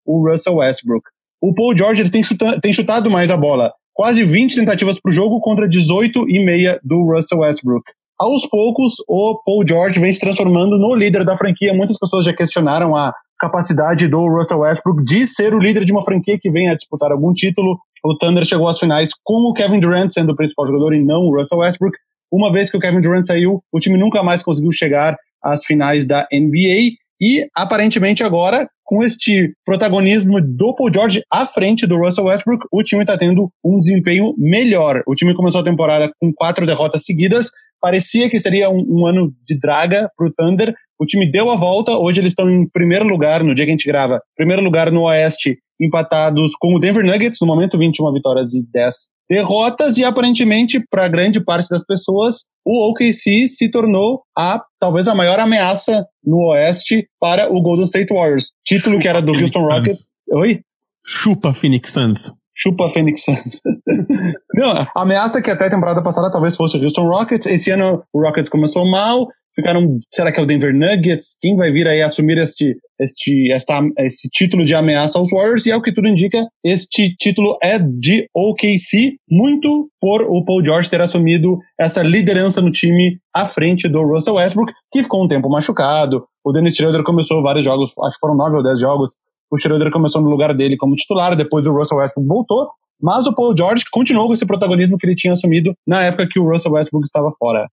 o 0.05 0.29
Russell 0.29 0.57
Westbrook. 0.57 1.05
O 1.41 1.55
Paul 1.55 1.77
George 1.77 2.03
ele 2.03 2.11
tem, 2.11 2.23
chuta, 2.23 2.61
tem 2.61 2.73
chutado 2.73 3.11
mais 3.11 3.31
a 3.31 3.37
bola. 3.37 3.73
Quase 3.95 4.25
20 4.25 4.57
tentativas 4.57 5.01
por 5.01 5.11
jogo 5.13 5.41
contra 5.41 5.69
18,5 5.69 6.79
do 6.83 7.03
Russell 7.05 7.39
Westbrook. 7.39 7.85
Aos 8.19 8.47
poucos, 8.47 8.95
o 9.07 9.41
Paul 9.45 9.65
George 9.67 10.01
vem 10.01 10.13
se 10.13 10.19
transformando 10.19 10.79
no 10.79 10.95
líder 10.95 11.25
da 11.25 11.37
franquia. 11.37 11.75
Muitas 11.75 11.99
pessoas 11.99 12.25
já 12.25 12.33
questionaram 12.33 12.97
a 12.97 13.13
capacidade 13.39 14.09
do 14.09 14.27
Russell 14.27 14.61
Westbrook 14.61 15.03
de 15.05 15.27
ser 15.27 15.55
o 15.55 15.59
líder 15.59 15.85
de 15.85 15.93
uma 15.93 16.03
franquia 16.03 16.39
que 16.41 16.51
vem 16.51 16.71
a 16.71 16.75
disputar 16.75 17.13
algum 17.13 17.33
título. 17.33 17.79
O 18.07 18.17
Thunder 18.17 18.45
chegou 18.45 18.69
às 18.69 18.79
finais 18.79 19.11
com 19.25 19.51
o 19.51 19.53
Kevin 19.53 19.81
Durant 19.81 20.11
sendo 20.11 20.31
o 20.31 20.37
principal 20.37 20.65
jogador 20.65 20.95
e 20.95 21.03
não 21.03 21.23
o 21.23 21.37
Russell 21.37 21.59
Westbrook. 21.59 21.99
Uma 22.31 22.53
vez 22.53 22.71
que 22.71 22.77
o 22.77 22.81
Kevin 22.81 23.01
Durant 23.01 23.27
saiu, 23.27 23.61
o 23.73 23.81
time 23.81 23.99
nunca 23.99 24.23
mais 24.23 24.45
conseguiu 24.45 24.71
chegar 24.71 25.17
às 25.43 25.65
finais 25.65 26.07
da 26.07 26.25
NBA. 26.33 26.95
E 27.21 27.49
aparentemente 27.53 28.23
agora, 28.23 28.69
com 28.85 29.03
este 29.03 29.53
protagonismo 29.65 30.41
do 30.41 30.73
Paul 30.77 30.93
George 30.93 31.23
à 31.33 31.47
frente 31.47 31.85
do 31.85 31.97
Russell 31.97 32.27
Westbrook, 32.27 32.65
o 32.71 32.81
time 32.85 33.03
está 33.03 33.19
tendo 33.19 33.51
um 33.65 33.81
desempenho 33.81 34.33
melhor. 34.39 35.03
O 35.05 35.15
time 35.17 35.35
começou 35.35 35.61
a 35.61 35.65
temporada 35.65 36.09
com 36.21 36.33
quatro 36.33 36.65
derrotas 36.65 37.05
seguidas, 37.05 37.51
parecia 37.81 38.29
que 38.29 38.39
seria 38.39 38.71
um, 38.71 38.85
um 38.89 39.07
ano 39.07 39.33
de 39.45 39.59
draga 39.59 40.11
para 40.17 40.27
o 40.27 40.33
Thunder. 40.33 40.75
O 40.99 41.05
time 41.05 41.31
deu 41.31 41.51
a 41.51 41.57
volta, 41.57 41.97
hoje 41.99 42.21
eles 42.21 42.33
estão 42.33 42.51
em 42.51 42.69
primeiro 42.69 43.07
lugar, 43.07 43.45
no 43.45 43.55
dia 43.55 43.65
que 43.65 43.71
a 43.71 43.75
gente 43.77 43.87
grava, 43.87 44.21
primeiro 44.35 44.63
lugar 44.63 44.91
no 44.91 45.03
Oeste, 45.03 45.59
empatados 45.81 46.53
com 46.59 46.75
o 46.75 46.79
Denver 46.79 47.05
Nuggets, 47.05 47.39
no 47.41 47.47
momento 47.47 47.79
21 47.79 48.13
vitórias 48.15 48.55
e 48.55 48.63
10 48.73 48.95
derrotas, 49.29 49.99
e 49.99 50.05
aparentemente, 50.05 50.81
para 50.89 51.09
grande 51.09 51.45
parte 51.45 51.69
das 51.69 51.85
pessoas, 51.85 52.45
o 52.65 52.91
OKC 52.91 53.49
se 53.49 53.71
tornou 53.71 54.23
a 54.37 54.63
talvez 54.81 55.09
a 55.09 55.15
maior 55.15 55.39
ameaça 55.39 56.07
no 56.25 56.39
Oeste 56.51 57.09
para 57.21 57.53
o 57.53 57.61
Golden 57.61 57.85
State 57.85 58.13
Warriors. 58.13 58.53
Título 58.65 58.99
que 58.99 59.09
era 59.09 59.21
do 59.21 59.33
Houston 59.33 59.67
Rockets. 59.67 60.13
Oi? 60.33 60.61
Chupa 61.05 61.53
Phoenix 61.53 61.93
Suns. 61.93 62.33
Chupa 62.57 62.89
Phoenix 62.89 63.23
Suns. 63.25 63.61
Não, 64.55 64.71
a 64.71 64.91
ameaça 64.97 65.43
que 65.43 65.51
até 65.51 65.67
a 65.67 65.71
temporada 65.71 66.03
passada 66.03 66.31
talvez 66.31 66.57
fosse 66.57 66.79
o 66.79 66.83
Houston 66.83 67.07
Rockets. 67.07 67.47
Esse 67.47 67.71
ano 67.71 68.03
o 68.13 68.21
Rockets 68.23 68.49
começou 68.49 68.89
mal, 68.91 69.29
ficaram, 69.55 69.99
será 70.11 70.31
que 70.31 70.41
é 70.41 70.43
o 70.43 70.47
Denver 70.47 70.75
Nuggets? 70.75 71.37
Quem 71.41 71.57
vai 71.57 71.71
vir 71.71 71.89
aí 71.89 72.03
assumir 72.03 72.39
este, 72.39 72.77
este, 73.01 73.53
esta, 73.53 73.81
esse 73.99 74.29
título 74.31 74.65
de 74.65 74.75
ameaça 74.75 75.19
aos 75.19 75.31
Warriors? 75.31 75.67
E 75.67 75.71
é 75.71 75.77
o 75.77 75.83
que 75.83 75.93
tudo 75.93 76.09
indica, 76.09 76.47
este 76.65 77.15
título 77.17 77.59
é 77.63 77.79
de 77.79 78.29
OKC, 78.35 79.17
muito 79.31 79.91
por 80.01 80.23
o 80.23 80.45
Paul 80.45 80.65
George 80.65 80.89
ter 80.89 81.01
assumido 81.01 81.59
essa 81.79 82.03
liderança 82.03 82.61
no 82.61 82.71
time 82.71 83.19
à 83.35 83.47
frente 83.47 83.89
do 83.89 84.03
Russell 84.03 84.35
Westbrook, 84.35 84.73
que 84.93 85.03
ficou 85.03 85.25
um 85.25 85.29
tempo 85.29 85.49
machucado. 85.49 86.25
O 86.45 86.53
Dennis 86.53 86.77
Schroeder 86.77 87.03
começou 87.03 87.43
vários 87.43 87.65
jogos, 87.65 87.93
acho 88.05 88.15
que 88.15 88.21
foram 88.21 88.37
nove 88.37 88.57
ou 88.57 88.63
dez 88.63 88.79
jogos. 88.79 89.17
O 89.51 89.57
Schroeder 89.57 89.91
começou 89.91 90.21
no 90.21 90.29
lugar 90.29 90.55
dele 90.55 90.77
como 90.77 90.95
titular, 90.95 91.37
depois 91.37 91.67
o 91.67 91.73
Russell 91.73 91.99
Westbrook 91.99 92.29
voltou, 92.29 92.69
mas 93.01 93.27
o 93.27 93.35
Paul 93.35 93.57
George 93.57 93.85
continuou 93.91 94.27
com 94.27 94.35
esse 94.35 94.47
protagonismo 94.47 94.99
que 94.99 95.07
ele 95.07 95.15
tinha 95.15 95.33
assumido 95.33 95.75
na 95.87 96.05
época 96.05 96.29
que 96.31 96.41
o 96.41 96.51
Russell 96.51 96.73
Westbrook 96.73 97.07
estava 97.07 97.31
fora. 97.39 97.67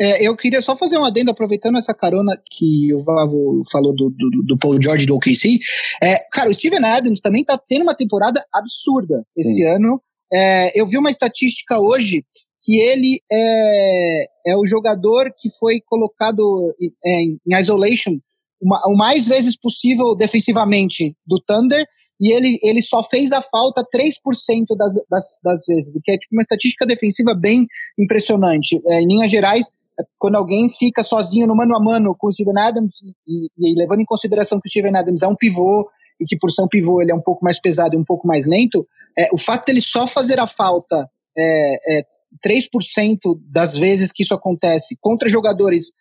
É, 0.00 0.26
eu 0.26 0.34
queria 0.34 0.62
só 0.62 0.74
fazer 0.74 0.96
um 0.96 1.04
adendo, 1.04 1.30
aproveitando 1.30 1.76
essa 1.76 1.92
carona 1.92 2.34
que 2.50 2.92
o 2.94 3.04
Vavo 3.04 3.60
falou 3.70 3.94
do, 3.94 4.08
do, 4.08 4.42
do 4.44 4.58
Paul 4.58 4.80
George 4.80 5.04
do 5.04 5.14
OKC. 5.14 5.58
É, 6.02 6.16
cara, 6.32 6.48
o 6.48 6.54
Steven 6.54 6.82
Adams 6.82 7.20
também 7.20 7.44
tá 7.44 7.60
tendo 7.68 7.82
uma 7.82 7.94
temporada 7.94 8.42
absurda 8.50 9.22
esse 9.36 9.56
Sim. 9.56 9.64
ano. 9.64 10.00
É, 10.32 10.80
eu 10.80 10.86
vi 10.86 10.96
uma 10.96 11.10
estatística 11.10 11.78
hoje 11.78 12.24
que 12.62 12.78
ele 12.78 13.20
é, 13.30 14.24
é 14.46 14.56
o 14.56 14.66
jogador 14.66 15.30
que 15.36 15.50
foi 15.58 15.80
colocado 15.84 16.74
em, 17.04 17.38
em 17.46 17.58
isolation 17.58 18.18
o 18.60 18.96
mais 18.96 19.26
vezes 19.26 19.56
possível 19.56 20.14
defensivamente 20.14 21.16
do 21.26 21.40
Thunder 21.40 21.86
e 22.20 22.32
ele, 22.32 22.58
ele 22.62 22.82
só 22.82 23.02
fez 23.02 23.32
a 23.32 23.40
falta 23.40 23.82
3% 23.82 24.76
das, 24.76 24.94
das, 25.08 25.38
das 25.42 25.64
vezes, 25.66 25.96
o 25.96 26.00
que 26.02 26.12
é 26.12 26.18
tipo 26.18 26.34
uma 26.34 26.42
estatística 26.42 26.86
defensiva 26.86 27.34
bem 27.34 27.66
impressionante. 27.98 28.80
É, 28.86 29.00
em 29.00 29.06
linhas 29.06 29.30
gerais, 29.30 29.70
quando 30.18 30.36
alguém 30.36 30.68
fica 30.68 31.02
sozinho 31.02 31.46
no 31.46 31.56
mano 31.56 31.74
a 31.74 31.80
mano 31.80 32.14
com 32.16 32.28
o 32.28 32.32
Steven 32.32 32.58
Adams, 32.58 32.96
e, 33.26 33.48
e, 33.58 33.74
levando 33.74 34.00
em 34.00 34.04
consideração 34.04 34.60
que 34.60 34.68
o 34.68 34.70
Steven 34.70 34.96
Adams 34.96 35.22
é 35.22 35.28
um 35.28 35.34
pivô, 35.34 35.88
e 36.20 36.26
que 36.26 36.36
por 36.36 36.50
ser 36.50 36.62
um 36.62 36.68
pivô 36.68 37.00
ele 37.00 37.10
é 37.10 37.14
um 37.14 37.22
pouco 37.22 37.42
mais 37.42 37.58
pesado 37.58 37.94
e 37.94 37.98
um 37.98 38.04
pouco 38.04 38.26
mais 38.26 38.46
lento, 38.46 38.86
é, 39.18 39.28
o 39.32 39.38
fato 39.38 39.66
dele 39.66 39.80
só 39.80 40.06
fazer 40.06 40.38
a 40.38 40.46
falta 40.46 41.08
é, 41.36 41.98
é, 42.00 42.02
3% 42.46 43.18
das 43.50 43.74
vezes 43.74 44.12
que 44.12 44.22
isso 44.22 44.34
acontece 44.34 44.96
contra 45.00 45.28
jogadores 45.28 45.86
é, 45.86 45.94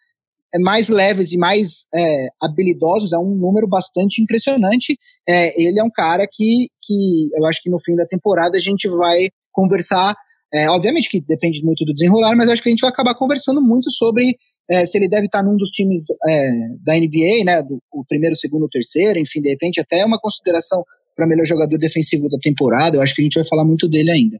mais 0.58 0.90
leves 0.90 1.32
e 1.32 1.38
mais 1.38 1.86
é, 1.94 2.28
habilidosos 2.42 3.14
é 3.14 3.18
um 3.18 3.36
número 3.36 3.68
bastante 3.68 4.22
impressionante. 4.22 4.98
É, 5.28 5.62
ele 5.62 5.80
é 5.80 5.84
um 5.84 5.92
cara 5.92 6.26
que, 6.32 6.68
que 6.82 7.30
eu 7.36 7.46
acho 7.46 7.62
que 7.62 7.70
no 7.70 7.80
fim 7.80 7.96
da 7.96 8.06
temporada 8.06 8.58
a 8.58 8.62
gente 8.62 8.88
vai 8.90 9.30
conversar. 9.52 10.16
É, 10.52 10.68
obviamente 10.70 11.10
que 11.10 11.22
depende 11.22 11.64
muito 11.64 11.86
do 11.86 11.94
desenrolar, 11.94 12.36
mas 12.36 12.50
acho 12.50 12.64
que 12.64 12.70
a 12.70 12.72
gente 12.72 12.82
vai 12.82 12.90
acabar 12.90 13.14
conversando 13.14 13.62
muito 13.62 13.92
sobre 13.92 14.36
é, 14.72 14.86
se 14.86 14.98
ele 14.98 15.08
deve 15.08 15.26
estar 15.26 15.44
num 15.44 15.56
dos 15.56 15.70
times 15.70 16.06
é, 16.28 16.52
da 16.84 16.96
NBA, 16.96 17.44
né, 17.46 17.62
do 17.62 17.80
o 17.92 18.04
primeiro, 18.06 18.36
segundo, 18.36 18.68
terceiro, 18.68 19.20
enfim, 19.20 19.42
de 19.42 19.50
repente 19.50 19.80
até 19.80 20.04
uma 20.04 20.20
consideração 20.20 20.84
para 21.16 21.28
melhor 21.28 21.46
jogador 21.46 21.78
defensivo 21.78 22.30
da 22.30 22.38
temporada. 22.42 22.98
Eu 22.98 23.02
acho 23.02 23.14
que 23.14 23.22
a 23.22 23.24
gente 23.24 23.36
vai 23.36 23.46
falar 23.46 23.66
muito 23.66 23.88
dele 23.88 24.10
ainda. 24.10 24.40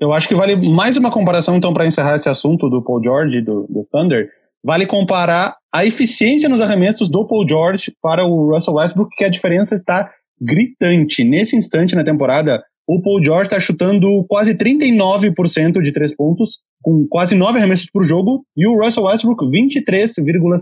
Eu 0.00 0.12
acho 0.12 0.28
que 0.28 0.34
vale 0.34 0.56
mais 0.56 0.96
uma 0.96 1.10
comparação, 1.10 1.56
então, 1.56 1.72
para 1.72 1.86
encerrar 1.86 2.16
esse 2.16 2.28
assunto 2.28 2.68
do 2.68 2.82
Paul 2.82 3.02
George 3.02 3.40
do, 3.40 3.66
do 3.68 3.86
Thunder. 3.90 4.28
Vale 4.64 4.86
comparar 4.86 5.56
a 5.72 5.84
eficiência 5.84 6.48
nos 6.48 6.60
arremessos 6.60 7.10
do 7.10 7.26
Paul 7.26 7.48
George 7.48 7.92
para 8.00 8.24
o 8.24 8.52
Russell 8.52 8.74
Westbrook, 8.74 9.14
que 9.16 9.24
a 9.24 9.28
diferença 9.28 9.74
está 9.74 10.10
gritante. 10.40 11.24
Nesse 11.24 11.56
instante 11.56 11.94
na 11.94 12.04
temporada, 12.04 12.62
o 12.86 13.00
Paul 13.00 13.22
George 13.24 13.46
está 13.46 13.60
chutando 13.60 14.24
quase 14.28 14.54
39% 14.54 15.80
de 15.80 15.92
três 15.92 16.14
pontos, 16.14 16.60
com 16.82 17.06
quase 17.08 17.34
nove 17.34 17.58
arremessos 17.58 17.88
por 17.90 18.04
jogo, 18.04 18.44
e 18.56 18.66
o 18.66 18.76
Russell 18.76 19.04
Westbrook 19.04 19.44
23,6%. 19.46 20.58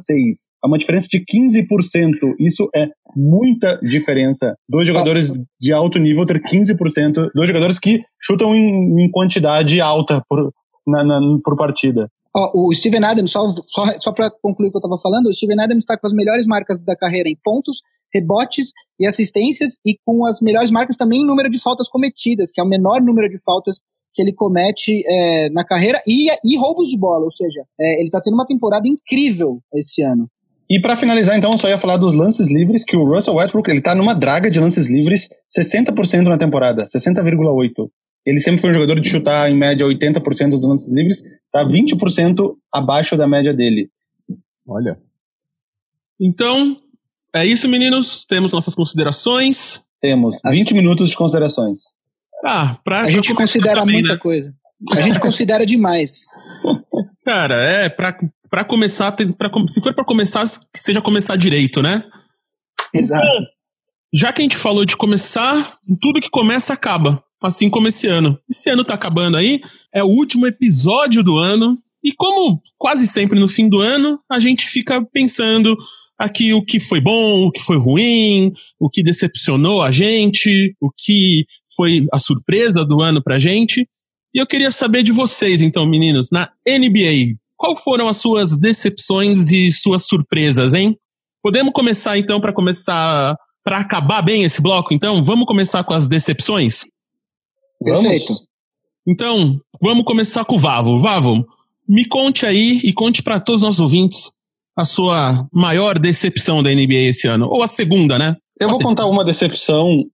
É 0.62 0.66
uma 0.66 0.78
diferença 0.78 1.08
de 1.10 1.20
15%. 1.20 2.34
Isso 2.38 2.68
é 2.74 2.88
muita 3.16 3.78
diferença. 3.82 4.54
Dois 4.68 4.86
jogadores 4.86 5.32
de 5.60 5.72
alto 5.72 5.98
nível 5.98 6.26
ter 6.26 6.40
15%, 6.40 7.30
dois 7.34 7.48
jogadores 7.48 7.78
que 7.78 8.00
chutam 8.20 8.54
em, 8.54 9.04
em 9.04 9.10
quantidade 9.10 9.80
alta 9.80 10.22
por, 10.28 10.52
na, 10.86 11.02
na, 11.02 11.20
por 11.42 11.56
partida. 11.56 12.08
Oh, 12.34 12.68
o 12.68 12.72
Steven 12.72 13.04
Adams, 13.04 13.30
só, 13.32 13.44
só, 13.66 13.84
só 13.98 14.12
para 14.12 14.30
concluir 14.30 14.68
o 14.68 14.70
que 14.70 14.76
eu 14.76 14.80
estava 14.80 14.98
falando, 14.98 15.26
o 15.26 15.34
Steven 15.34 15.60
Adams 15.60 15.82
está 15.82 15.98
com 15.98 16.06
as 16.06 16.12
melhores 16.12 16.46
marcas 16.46 16.78
da 16.78 16.94
carreira 16.94 17.28
em 17.28 17.36
pontos, 17.42 17.82
rebotes 18.14 18.70
e 19.00 19.06
assistências 19.06 19.78
e 19.84 19.96
com 20.04 20.24
as 20.24 20.40
melhores 20.40 20.70
marcas 20.70 20.96
também 20.96 21.22
em 21.22 21.26
número 21.26 21.50
de 21.50 21.60
faltas 21.60 21.88
cometidas, 21.88 22.52
que 22.52 22.60
é 22.60 22.64
o 22.64 22.68
menor 22.68 23.00
número 23.00 23.28
de 23.28 23.42
faltas 23.42 23.80
que 24.12 24.22
ele 24.22 24.32
comete 24.32 25.02
é, 25.06 25.50
na 25.50 25.64
carreira 25.64 26.00
e, 26.06 26.28
e 26.44 26.58
roubos 26.58 26.88
de 26.88 26.98
bola, 26.98 27.24
ou 27.24 27.32
seja, 27.32 27.64
é, 27.80 28.00
ele 28.00 28.08
está 28.08 28.20
tendo 28.20 28.34
uma 28.34 28.46
temporada 28.46 28.88
incrível 28.88 29.60
esse 29.74 30.02
ano. 30.02 30.28
E 30.68 30.80
para 30.80 30.96
finalizar, 30.96 31.36
então, 31.36 31.50
eu 31.50 31.58
só 31.58 31.68
ia 31.68 31.78
falar 31.78 31.96
dos 31.96 32.14
lances 32.14 32.48
livres, 32.48 32.84
que 32.84 32.96
o 32.96 33.04
Russell 33.04 33.34
Westbrook 33.34 33.68
ele 33.68 33.80
tá 33.80 33.92
numa 33.92 34.14
draga 34.14 34.48
de 34.48 34.60
lances 34.60 34.88
livres 34.88 35.28
60% 35.58 36.22
na 36.22 36.38
temporada, 36.38 36.86
60,8%. 36.86 37.88
Ele 38.24 38.40
sempre 38.40 38.60
foi 38.60 38.70
um 38.70 38.74
jogador 38.74 39.00
de 39.00 39.08
chutar 39.08 39.50
em 39.50 39.56
média 39.56 39.86
80% 39.86 40.50
dos 40.50 40.64
lances 40.64 40.94
livres, 40.94 41.22
tá 41.52 41.64
20% 41.64 42.54
abaixo 42.72 43.16
da 43.16 43.26
média 43.26 43.52
dele. 43.54 43.90
Olha. 44.66 44.98
Então, 46.20 46.76
é 47.34 47.44
isso, 47.46 47.68
meninos. 47.68 48.24
Temos 48.24 48.52
nossas 48.52 48.74
considerações. 48.74 49.82
Temos 50.00 50.38
20 50.44 50.74
minutos 50.74 51.10
de 51.10 51.16
considerações. 51.16 51.80
Ah, 52.44 52.78
pra, 52.84 53.02
a 53.02 53.10
gente 53.10 53.34
considera 53.34 53.80
também, 53.80 53.96
muita 53.96 54.14
né? 54.14 54.18
coisa. 54.18 54.54
A 54.92 55.00
gente 55.00 55.20
considera 55.20 55.66
demais. 55.66 56.26
Cara, 57.24 57.62
é, 57.62 57.88
pra, 57.88 58.16
pra 58.48 58.64
começar, 58.64 59.12
pra, 59.12 59.50
se 59.66 59.80
for 59.80 59.94
pra 59.94 60.04
começar, 60.04 60.44
que 60.72 60.80
seja 60.80 61.00
começar 61.00 61.36
direito, 61.36 61.82
né? 61.82 62.04
Exato. 62.94 63.26
Então, 63.26 63.46
já 64.12 64.32
que 64.32 64.40
a 64.40 64.44
gente 64.44 64.56
falou 64.56 64.84
de 64.84 64.96
começar, 64.96 65.78
tudo 66.00 66.20
que 66.20 66.30
começa 66.30 66.72
acaba. 66.72 67.22
Assim 67.42 67.70
como 67.70 67.88
esse 67.88 68.06
ano. 68.06 68.38
Esse 68.48 68.68
ano 68.68 68.84
tá 68.84 68.94
acabando 68.94 69.36
aí, 69.36 69.60
é 69.94 70.02
o 70.02 70.08
último 70.08 70.46
episódio 70.46 71.22
do 71.22 71.36
ano. 71.38 71.78
E 72.02 72.12
como 72.12 72.60
quase 72.78 73.06
sempre 73.06 73.38
no 73.38 73.48
fim 73.48 73.68
do 73.68 73.80
ano, 73.80 74.18
a 74.30 74.38
gente 74.38 74.68
fica 74.68 75.04
pensando 75.12 75.76
aqui 76.18 76.52
o 76.52 76.62
que 76.62 76.78
foi 76.78 77.00
bom, 77.00 77.46
o 77.46 77.50
que 77.50 77.62
foi 77.62 77.78
ruim, 77.78 78.52
o 78.78 78.90
que 78.90 79.02
decepcionou 79.02 79.82
a 79.82 79.90
gente, 79.90 80.74
o 80.78 80.90
que 80.94 81.46
foi 81.74 82.06
a 82.12 82.18
surpresa 82.18 82.84
do 82.84 83.00
ano 83.00 83.22
pra 83.22 83.38
gente. 83.38 83.88
E 84.34 84.38
eu 84.40 84.46
queria 84.46 84.70
saber 84.70 85.02
de 85.02 85.12
vocês, 85.12 85.62
então, 85.62 85.86
meninos, 85.86 86.28
na 86.30 86.50
NBA, 86.68 87.36
qual 87.56 87.76
foram 87.76 88.06
as 88.06 88.18
suas 88.18 88.56
decepções 88.56 89.50
e 89.50 89.72
suas 89.72 90.04
surpresas, 90.04 90.74
hein? 90.74 90.96
Podemos 91.42 91.72
começar 91.72 92.18
então 92.18 92.38
para 92.38 92.52
começar 92.52 93.34
para 93.64 93.78
acabar 93.78 94.22
bem 94.22 94.42
esse 94.42 94.60
bloco, 94.60 94.92
então? 94.92 95.24
Vamos 95.24 95.46
começar 95.46 95.82
com 95.84 95.94
as 95.94 96.06
decepções? 96.06 96.84
Perfeito. 97.82 98.26
Vamos? 98.26 98.46
Então, 99.06 99.60
vamos 99.80 100.04
começar 100.04 100.44
com 100.44 100.56
o 100.56 100.58
Vavo. 100.58 100.98
Vavo, 100.98 101.46
me 101.88 102.06
conte 102.06 102.46
aí 102.46 102.80
e 102.84 102.92
conte 102.92 103.22
para 103.22 103.40
todos 103.40 103.62
os 103.62 103.66
nossos 103.66 103.80
ouvintes 103.80 104.30
a 104.76 104.84
sua 104.84 105.46
maior 105.52 105.98
decepção 105.98 106.62
da 106.62 106.70
NBA 106.70 107.08
esse 107.08 107.26
ano? 107.26 107.48
Ou 107.48 107.62
a 107.62 107.66
segunda, 107.66 108.18
né? 108.18 108.36
Eu 108.60 108.68
vou 108.68 108.78
contar 108.78 109.06
uma 109.06 109.24
decepção, 109.24 110.04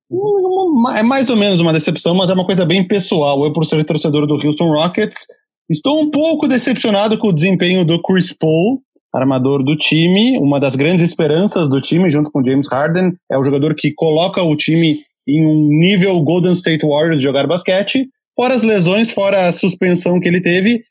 é 0.95 1.03
mais 1.03 1.29
ou 1.29 1.37
menos 1.37 1.61
uma 1.61 1.73
decepção, 1.73 2.15
mas 2.15 2.31
é 2.31 2.35
uma 2.35 2.47
coisa 2.47 2.65
bem 2.65 2.87
pessoal. 2.87 3.45
Eu, 3.45 3.53
por 3.53 3.65
ser 3.65 3.83
torcedor 3.85 4.25
do 4.25 4.35
Houston 4.35 4.71
Rockets, 4.71 5.27
estou 5.69 6.01
um 6.01 6.11
pouco 6.11 6.47
decepcionado 6.47 7.19
com 7.19 7.29
o 7.29 7.33
desempenho 7.33 7.85
do 7.85 8.01
Chris 8.01 8.33
Paul, 8.33 8.81
armador 9.13 9.65
do 9.65 9.77
time, 9.77 10.39
uma 10.39 10.61
das 10.61 10.77
grandes 10.77 11.03
esperanças 11.03 11.69
do 11.69 11.81
time, 11.81 12.09
junto 12.09 12.31
com 12.31 12.45
James 12.45 12.69
Harden. 12.71 13.15
É 13.31 13.37
o 13.37 13.43
jogador 13.43 13.75
que 13.75 13.93
coloca 13.93 14.41
o 14.41 14.55
time 14.57 15.01
em 15.27 15.45
um 15.45 15.69
nível 15.69 16.21
Golden 16.23 16.53
State 16.53 16.87
Warriors 16.87 17.21
jogar 17.21 17.47
basquete. 17.47 18.09
Fora 18.35 18.55
as 18.55 18.63
lesões, 18.63 19.11
fora 19.11 19.47
a 19.47 19.53
suspensão 19.53 20.21
que 20.21 20.29
ele 20.29 20.41
teve, 20.41 20.83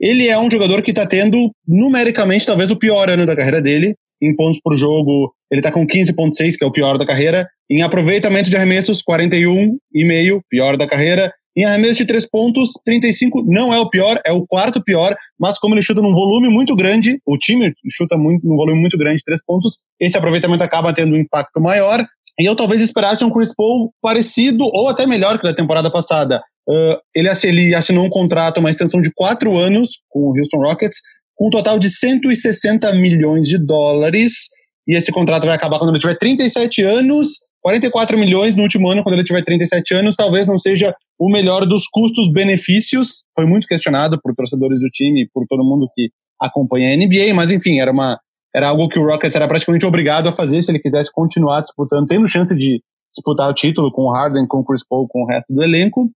ele 0.00 0.28
é 0.28 0.38
um 0.38 0.50
jogador 0.50 0.82
que 0.82 0.90
está 0.90 1.06
tendo, 1.06 1.50
numericamente, 1.68 2.46
talvez 2.46 2.70
o 2.70 2.76
pior 2.76 3.10
ano 3.10 3.26
da 3.26 3.36
carreira 3.36 3.60
dele. 3.60 3.94
Em 4.22 4.34
pontos 4.34 4.60
por 4.62 4.76
jogo, 4.76 5.32
ele 5.50 5.60
está 5.60 5.70
com 5.70 5.86
15,6, 5.86 6.56
que 6.56 6.64
é 6.64 6.66
o 6.66 6.72
pior 6.72 6.96
da 6.96 7.06
carreira. 7.06 7.46
Em 7.70 7.82
aproveitamento 7.82 8.48
de 8.48 8.56
arremessos, 8.56 9.02
41,5, 9.02 10.40
pior 10.48 10.76
da 10.76 10.86
carreira. 10.86 11.32
Em 11.56 11.64
arremesso 11.64 11.98
de 11.98 12.06
três 12.06 12.28
pontos, 12.28 12.70
35 12.84 13.44
não 13.46 13.74
é 13.74 13.78
o 13.78 13.90
pior, 13.90 14.20
é 14.24 14.32
o 14.32 14.46
quarto 14.46 14.82
pior, 14.82 15.16
mas 15.38 15.58
como 15.58 15.74
ele 15.74 15.82
chuta 15.82 16.00
num 16.00 16.12
volume 16.12 16.48
muito 16.48 16.76
grande, 16.76 17.20
o 17.26 17.36
time 17.36 17.72
chuta 17.90 18.16
muito, 18.16 18.46
num 18.46 18.56
volume 18.56 18.80
muito 18.80 18.96
grande 18.96 19.16
de 19.16 19.24
três 19.24 19.44
pontos, 19.44 19.80
esse 19.98 20.16
aproveitamento 20.16 20.62
acaba 20.62 20.94
tendo 20.94 21.14
um 21.14 21.18
impacto 21.18 21.60
maior. 21.60 22.06
E 22.40 22.46
eu 22.46 22.56
talvez 22.56 22.80
esperasse 22.80 23.24
um 23.24 23.30
Chris 23.30 23.54
Paul 23.54 23.92
parecido 24.00 24.64
ou 24.64 24.88
até 24.88 25.06
melhor 25.06 25.38
que 25.38 25.46
da 25.46 25.54
temporada 25.54 25.90
passada. 25.90 26.42
Uh, 26.68 26.96
ele, 27.14 27.28
ele 27.44 27.74
assinou 27.74 28.06
um 28.06 28.08
contrato, 28.08 28.58
uma 28.58 28.70
extensão 28.70 29.00
de 29.00 29.12
quatro 29.14 29.58
anos 29.58 30.00
com 30.08 30.20
o 30.20 30.38
Houston 30.38 30.58
Rockets, 30.58 30.98
com 31.36 31.48
um 31.48 31.50
total 31.50 31.78
de 31.78 31.90
160 31.90 32.92
milhões 32.94 33.46
de 33.46 33.58
dólares. 33.58 34.48
E 34.88 34.94
esse 34.94 35.12
contrato 35.12 35.44
vai 35.46 35.54
acabar 35.54 35.78
quando 35.78 35.90
ele 35.90 36.00
tiver 36.00 36.16
37 36.16 36.82
anos, 36.82 37.40
44 37.60 38.18
milhões 38.18 38.56
no 38.56 38.62
último 38.62 38.88
ano, 38.88 39.02
quando 39.02 39.16
ele 39.16 39.24
tiver 39.24 39.44
37 39.44 39.94
anos. 39.94 40.16
Talvez 40.16 40.46
não 40.46 40.58
seja 40.58 40.94
o 41.18 41.30
melhor 41.30 41.66
dos 41.66 41.84
custos-benefícios. 41.90 43.24
Foi 43.34 43.46
muito 43.46 43.66
questionado 43.66 44.18
por 44.22 44.34
torcedores 44.34 44.80
do 44.80 44.88
time, 44.88 45.28
por 45.32 45.44
todo 45.46 45.64
mundo 45.64 45.88
que 45.94 46.08
acompanha 46.40 46.94
a 46.94 46.96
NBA, 46.96 47.34
mas 47.34 47.50
enfim, 47.50 47.80
era 47.80 47.92
uma 47.92 48.18
era 48.54 48.68
algo 48.68 48.88
que 48.88 48.98
o 48.98 49.04
Rockets 49.04 49.36
era 49.36 49.46
praticamente 49.46 49.86
obrigado 49.86 50.28
a 50.28 50.32
fazer 50.32 50.60
se 50.62 50.70
ele 50.70 50.78
quisesse 50.78 51.10
continuar 51.12 51.60
disputando, 51.60 52.06
tendo 52.06 52.26
chance 52.28 52.54
de 52.56 52.82
disputar 53.14 53.48
o 53.50 53.54
título 53.54 53.90
com 53.92 54.02
o 54.02 54.12
Harden, 54.12 54.46
com 54.46 54.58
o 54.58 54.64
Chris 54.64 54.86
Paul, 54.86 55.06
com 55.08 55.22
o 55.22 55.26
resto 55.26 55.52
do 55.52 55.62
elenco. 55.62 56.08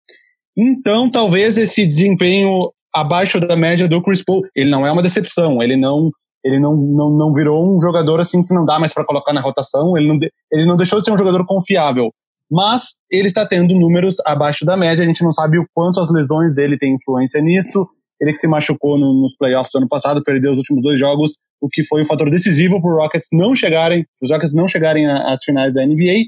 Então, 0.57 1.11
talvez 1.11 1.59
esse 1.59 1.87
desempenho 1.87 2.71
abaixo 2.95 3.41
da 3.41 3.57
média 3.57 3.88
do 3.88 4.03
Chris 4.03 4.23
Paul, 4.23 4.43
ele 4.55 4.71
não 4.71 4.87
é 4.87 4.93
uma 4.93 5.03
decepção, 5.03 5.62
ele 5.62 5.76
não 5.76 6.11
ele 6.45 6.61
não, 6.61 6.76
não, 6.76 7.11
não 7.11 7.33
virou 7.33 7.75
um 7.75 7.81
jogador 7.81 8.21
assim 8.21 8.45
que 8.45 8.53
não 8.53 8.67
dá 8.67 8.79
mais 8.79 8.93
para 8.93 9.05
colocar 9.05 9.33
na 9.33 9.41
rotação, 9.41 9.97
ele 9.97 10.07
não, 10.07 10.19
ele 10.53 10.67
não 10.67 10.76
deixou 10.76 10.99
de 10.99 11.07
ser 11.07 11.12
um 11.12 11.17
jogador 11.17 11.45
confiável, 11.47 12.11
mas 12.50 12.97
ele 13.11 13.29
está 13.29 13.47
tendo 13.47 13.75
números 13.75 14.17
abaixo 14.26 14.64
da 14.64 14.76
média, 14.76 15.03
a 15.03 15.07
gente 15.07 15.25
não 15.25 15.33
sabe 15.33 15.59
o 15.59 15.64
quanto 15.75 16.00
as 16.00 16.12
lesões 16.12 16.55
dele 16.55 16.76
têm 16.76 16.95
influência 16.95 17.41
nisso, 17.41 17.88
ele 18.21 18.33
que 18.33 18.38
se 18.38 18.49
machucou 18.49 18.99
no, 18.99 19.21
nos 19.21 19.37
playoffs 19.37 19.71
do 19.73 19.78
ano 19.78 19.88
passado, 19.88 20.23
perdeu 20.23 20.52
os 20.52 20.59
últimos 20.59 20.83
dois 20.83 20.99
jogos, 20.99 21.38
o 21.61 21.68
que 21.68 21.85
foi 21.85 22.02
um 22.02 22.06
fator 22.06 22.30
decisivo 22.30 22.80
para 22.80 22.94
os 22.94 23.02
Rockets 23.02 23.28
não 23.33 23.54
chegarem, 23.54 24.04
os 24.23 24.30
Rockets 24.30 24.54
não 24.54 24.68
chegarem 24.68 25.06
às 25.06 25.42
finais 25.44 25.73
da 25.73 25.85
NBA. 25.87 26.26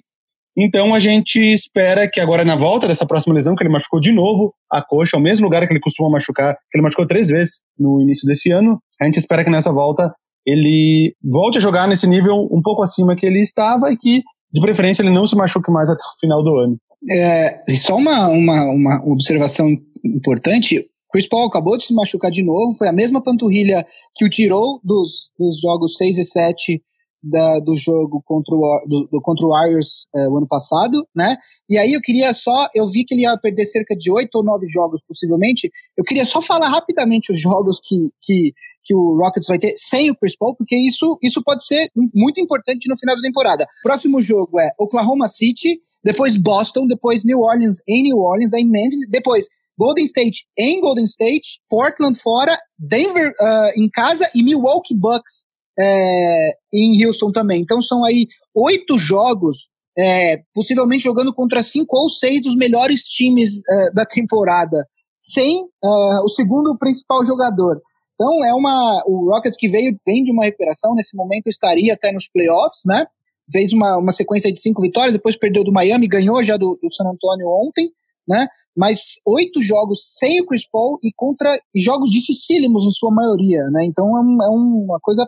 Então 0.59 0.95
a 0.95 0.99
gente 0.99 1.39
espera 1.39 2.09
que 2.11 2.21
agora 2.21 2.45
na 2.45 2.57
volta 2.57 2.89
dessa 2.89 3.05
próxima 3.05 3.35
lesão, 3.35 3.55
que 3.55 3.63
ele 3.63 3.73
machucou 3.73 4.01
de 4.01 4.11
novo 4.11 4.55
a 4.73 4.83
coxa, 4.83 5.17
o 5.17 5.21
mesmo 5.21 5.45
lugar 5.45 5.67
que 5.67 5.73
ele 5.73 5.81
costuma 5.81 6.09
machucar, 6.09 6.55
que 6.55 6.79
ele 6.79 6.83
machucou 6.83 7.07
três 7.07 7.29
vezes 7.29 7.65
no 7.79 8.01
início 8.01 8.27
desse 8.27 8.51
ano, 8.51 8.79
a 9.01 9.05
gente 9.05 9.19
espera 9.19 9.45
que 9.45 9.51
nessa 9.51 9.71
volta 9.71 10.11
ele 10.47 11.15
volte 11.23 11.59
a 11.59 11.61
jogar 11.61 11.87
nesse 11.87 12.07
nível 12.07 12.49
um 12.51 12.63
pouco 12.63 12.83
acima 12.83 13.17
que 13.17 13.27
ele 13.27 13.41
estava 13.41 13.91
e 13.91 13.97
que, 13.97 14.23
de 14.53 14.61
preferência, 14.61 15.03
ele 15.03 15.11
não 15.11 15.27
se 15.27 15.37
machuque 15.37 15.71
mais 15.71 15.91
até 15.91 16.03
o 16.03 16.21
final 16.21 16.43
do 16.43 16.57
ano. 16.57 16.77
É, 17.11 17.73
só 17.73 17.97
uma, 17.97 18.29
uma, 18.29 18.63
uma 18.65 19.05
observação 19.05 19.67
importante, 20.05 20.87
Chris 21.11 21.29
Paul 21.29 21.47
acabou 21.47 21.77
de 21.79 21.85
se 21.85 21.95
machucar 21.95 22.31
de 22.31 22.43
novo, 22.43 22.77
foi 22.77 22.89
a 22.89 22.93
mesma 22.93 23.23
panturrilha 23.23 23.87
que 24.15 24.25
o 24.25 24.31
tirou 24.31 24.81
dos, 24.83 25.31
dos 25.39 25.61
jogos 25.61 25.97
6 25.97 26.19
e 26.19 26.25
7 26.25 26.83
da, 27.23 27.59
do 27.59 27.75
jogo 27.75 28.23
contra 28.25 28.55
o, 28.55 28.85
do, 28.87 29.09
do 29.11 29.21
contra 29.21 29.45
o 29.45 29.51
Warriors 29.51 30.07
é, 30.15 30.29
o 30.29 30.37
ano 30.37 30.47
passado, 30.47 31.07
né? 31.15 31.37
E 31.69 31.77
aí 31.77 31.93
eu 31.93 32.01
queria 32.01 32.33
só, 32.33 32.69
eu 32.75 32.87
vi 32.87 33.05
que 33.05 33.15
ele 33.15 33.23
ia 33.23 33.37
perder 33.37 33.67
cerca 33.67 33.97
de 33.97 34.11
oito 34.11 34.37
ou 34.37 34.45
nove 34.45 34.67
jogos, 34.67 35.03
possivelmente. 35.07 35.71
Eu 35.97 36.05
queria 36.05 36.25
só 36.25 36.41
falar 36.41 36.69
rapidamente 36.69 37.33
os 37.33 37.41
jogos 37.41 37.81
que, 37.83 37.97
que, 38.23 38.53
que 38.85 38.95
o 38.95 39.19
Rockets 39.19 39.49
vai 39.49 39.59
ter 39.59 39.75
sem 39.77 40.11
o 40.11 40.17
Chris 40.17 40.37
Paul, 40.37 40.55
porque 40.55 40.77
isso, 40.77 41.19
isso 41.23 41.43
pode 41.43 41.65
ser 41.67 41.91
muito 42.15 42.41
importante 42.41 42.89
no 42.89 42.99
final 42.99 43.17
da 43.17 43.23
temporada. 43.23 43.67
Próximo 43.83 44.21
jogo 44.21 44.61
é 44.61 44.71
Oklahoma 44.79 45.27
City, 45.27 45.81
depois 46.05 46.37
Boston, 46.37 46.87
depois 46.87 47.25
New 47.25 47.41
Orleans 47.41 47.79
em 47.89 48.05
New 48.05 48.19
Orleans, 48.19 48.53
em 48.53 48.65
Memphis, 48.65 49.09
depois 49.11 49.49
Golden 49.79 50.05
State 50.05 50.47
em 50.59 50.81
Golden 50.81 51.05
State, 51.05 51.61
Portland 51.69 52.19
fora, 52.21 52.59
Denver 52.79 53.29
uh, 53.29 53.81
em 53.81 53.89
casa 53.91 54.29
e 54.35 54.43
Milwaukee 54.43 54.95
Bucks 54.95 55.45
é, 55.79 56.53
em 56.73 57.05
Houston 57.05 57.31
também. 57.31 57.61
Então 57.61 57.83
são 57.83 58.05
aí 58.05 58.27
oito 58.55 58.97
jogos, 58.97 59.69
é, 59.99 60.39
possivelmente 60.55 61.05
jogando 61.05 61.35
contra 61.35 61.63
cinco 61.63 61.97
ou 61.97 62.09
seis 62.09 62.43
dos 62.43 62.57
melhores 62.57 63.03
times 63.03 63.61
é, 63.69 63.91
da 63.93 64.05
temporada, 64.05 64.87
sem 65.17 65.59
é, 65.59 65.89
o 66.25 66.29
segundo 66.29 66.77
principal 66.79 67.25
jogador. 67.25 67.81
Então 68.15 68.45
é 68.45 68.55
uma. 68.55 69.03
O 69.07 69.31
Rockets 69.31 69.59
que 69.59 69.69
veio, 69.69 69.95
vem 70.07 70.25
de 70.25 70.33
uma 70.33 70.45
recuperação, 70.45 70.95
nesse 70.95 71.15
momento 71.15 71.49
estaria 71.49 71.93
até 71.93 72.11
nos 72.13 72.29
playoffs, 72.29 72.81
né? 72.87 73.07
Fez 73.53 73.73
uma, 73.73 73.99
uma 73.99 74.11
sequência 74.11 74.51
de 74.51 74.59
cinco 74.59 74.83
vitórias, 74.83 75.13
depois 75.13 75.39
perdeu 75.39 75.63
do 75.63 75.73
Miami, 75.73 76.09
ganhou 76.09 76.43
já 76.43 76.57
do, 76.57 76.79
do 76.83 76.93
San 76.93 77.05
Antonio 77.05 77.47
ontem, 77.47 77.91
né? 78.29 78.47
Mas 78.77 79.21
oito 79.27 79.63
jogos 79.63 80.01
sem 80.19 80.41
o 80.41 80.47
Chris 80.47 80.69
Paul 80.71 80.99
e 81.03 81.11
contra 81.15 81.59
e 81.75 81.81
jogos 81.81 82.11
dificílimos 82.11 82.85
em 82.85 82.93
sua 82.93 83.11
maioria, 83.11 83.63
né? 83.71 83.85
Então 83.85 84.07
é, 84.17 84.21
um, 84.21 84.39
é 84.43 84.49
uma 84.49 84.99
coisa 85.01 85.27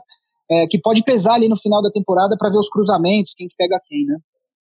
é, 0.51 0.67
que 0.67 0.81
pode 0.81 1.03
pesar 1.03 1.35
ali 1.35 1.49
no 1.49 1.57
final 1.57 1.83
da 1.83 1.91
temporada 1.91 2.37
para 2.39 2.51
ver 2.51 2.59
os 2.59 2.71
cruzamentos, 2.71 3.35
quem 3.37 3.49
que 3.49 3.57
pega 3.57 3.81
quem, 3.87 4.05
né? 4.05 4.17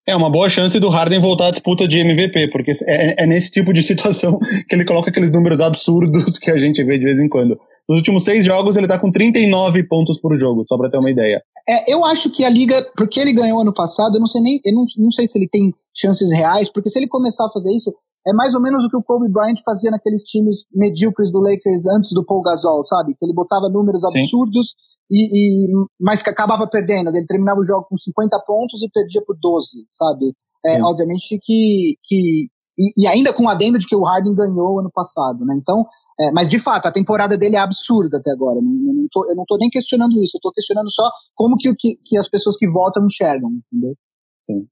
É 0.06 0.16
uma 0.16 0.30
boa 0.30 0.48
chance 0.48 0.80
do 0.80 0.88
Harden 0.88 1.20
voltar 1.20 1.48
à 1.48 1.50
disputa 1.50 1.86
de 1.86 1.98
MVP, 1.98 2.48
porque 2.50 2.72
é, 2.86 3.22
é, 3.22 3.26
nesse 3.26 3.50
tipo 3.50 3.74
de 3.74 3.82
situação 3.84 4.38
que 4.66 4.74
ele 4.74 4.86
coloca 4.86 5.10
aqueles 5.10 5.30
números 5.30 5.60
absurdos 5.60 6.38
que 6.38 6.50
a 6.50 6.56
gente 6.56 6.82
vê 6.82 6.98
de 6.98 7.04
vez 7.04 7.20
em 7.20 7.28
quando. 7.28 7.60
Nos 7.86 7.98
últimos 7.98 8.24
seis 8.24 8.44
jogos, 8.44 8.76
ele 8.76 8.86
tá 8.86 8.98
com 8.98 9.10
39 9.12 9.82
pontos 9.84 10.18
por 10.18 10.34
jogo, 10.38 10.64
só 10.64 10.78
pra 10.78 10.90
ter 10.90 10.98
uma 10.98 11.10
ideia. 11.10 11.42
É, 11.68 11.92
eu 11.92 12.04
acho 12.06 12.30
que 12.30 12.42
a 12.42 12.48
liga, 12.48 12.86
porque 12.96 13.20
ele 13.20 13.32
ganhou 13.32 13.60
ano 13.60 13.72
passado, 13.72 14.16
eu 14.16 14.20
não 14.20 14.26
sei 14.26 14.40
nem, 14.40 14.60
eu 14.64 14.74
não, 14.74 14.84
não 14.96 15.10
sei 15.10 15.26
se 15.26 15.38
ele 15.38 15.48
tem 15.48 15.74
chances 15.94 16.32
reais, 16.32 16.70
porque 16.70 16.88
se 16.88 16.98
ele 16.98 17.06
começar 17.06 17.44
a 17.46 17.50
fazer 17.50 17.70
isso, 17.70 17.94
é 18.28 18.32
mais 18.34 18.54
ou 18.54 18.60
menos 18.60 18.84
o 18.84 18.90
que 18.90 18.96
o 18.96 19.02
Kobe 19.02 19.30
Bryant 19.30 19.56
fazia 19.64 19.90
naqueles 19.90 20.22
times 20.22 20.64
medíocres 20.72 21.32
do 21.32 21.40
Lakers 21.40 21.86
antes 21.96 22.12
do 22.12 22.24
Paul 22.24 22.42
Gasol, 22.42 22.84
sabe? 22.84 23.14
Que 23.18 23.24
ele 23.24 23.32
botava 23.32 23.68
números 23.68 24.04
absurdos 24.04 24.74
e, 25.10 25.64
e, 25.64 25.68
mas 25.98 26.20
que 26.20 26.28
acabava 26.28 26.66
perdendo. 26.66 27.08
Ele 27.08 27.26
terminava 27.26 27.58
o 27.60 27.64
jogo 27.64 27.86
com 27.88 27.96
50 27.96 28.38
pontos 28.46 28.82
e 28.82 28.90
perdia 28.90 29.22
por 29.26 29.36
12, 29.40 29.86
sabe? 29.92 30.34
É, 30.66 30.82
obviamente 30.82 31.38
que. 31.42 31.96
que 32.02 32.48
e, 32.78 33.02
e, 33.02 33.06
ainda 33.08 33.32
com 33.32 33.44
o 33.44 33.48
adendo 33.48 33.78
de 33.78 33.86
que 33.86 33.96
o 33.96 34.04
Harden 34.04 34.34
ganhou 34.34 34.78
ano 34.78 34.90
passado, 34.92 35.44
né? 35.44 35.56
Então, 35.58 35.84
é, 36.20 36.30
mas 36.32 36.48
de 36.48 36.58
fato, 36.58 36.86
a 36.86 36.92
temporada 36.92 37.36
dele 37.36 37.56
é 37.56 37.60
absurda 37.60 38.18
até 38.18 38.30
agora. 38.30 38.60
Não, 38.60 38.70
não 38.70 39.08
tô, 39.10 39.28
eu 39.30 39.34
não 39.34 39.44
tô 39.46 39.56
nem 39.56 39.70
questionando 39.70 40.22
isso, 40.22 40.36
eu 40.36 40.40
tô 40.40 40.52
questionando 40.52 40.90
só 40.92 41.08
como 41.34 41.56
que, 41.56 41.74
que, 41.74 41.96
que 42.04 42.18
as 42.18 42.28
pessoas 42.28 42.56
que 42.56 42.68
votam 42.68 43.06
enxergam, 43.06 43.50
entendeu? 43.50 43.96
Sim. 44.40 44.66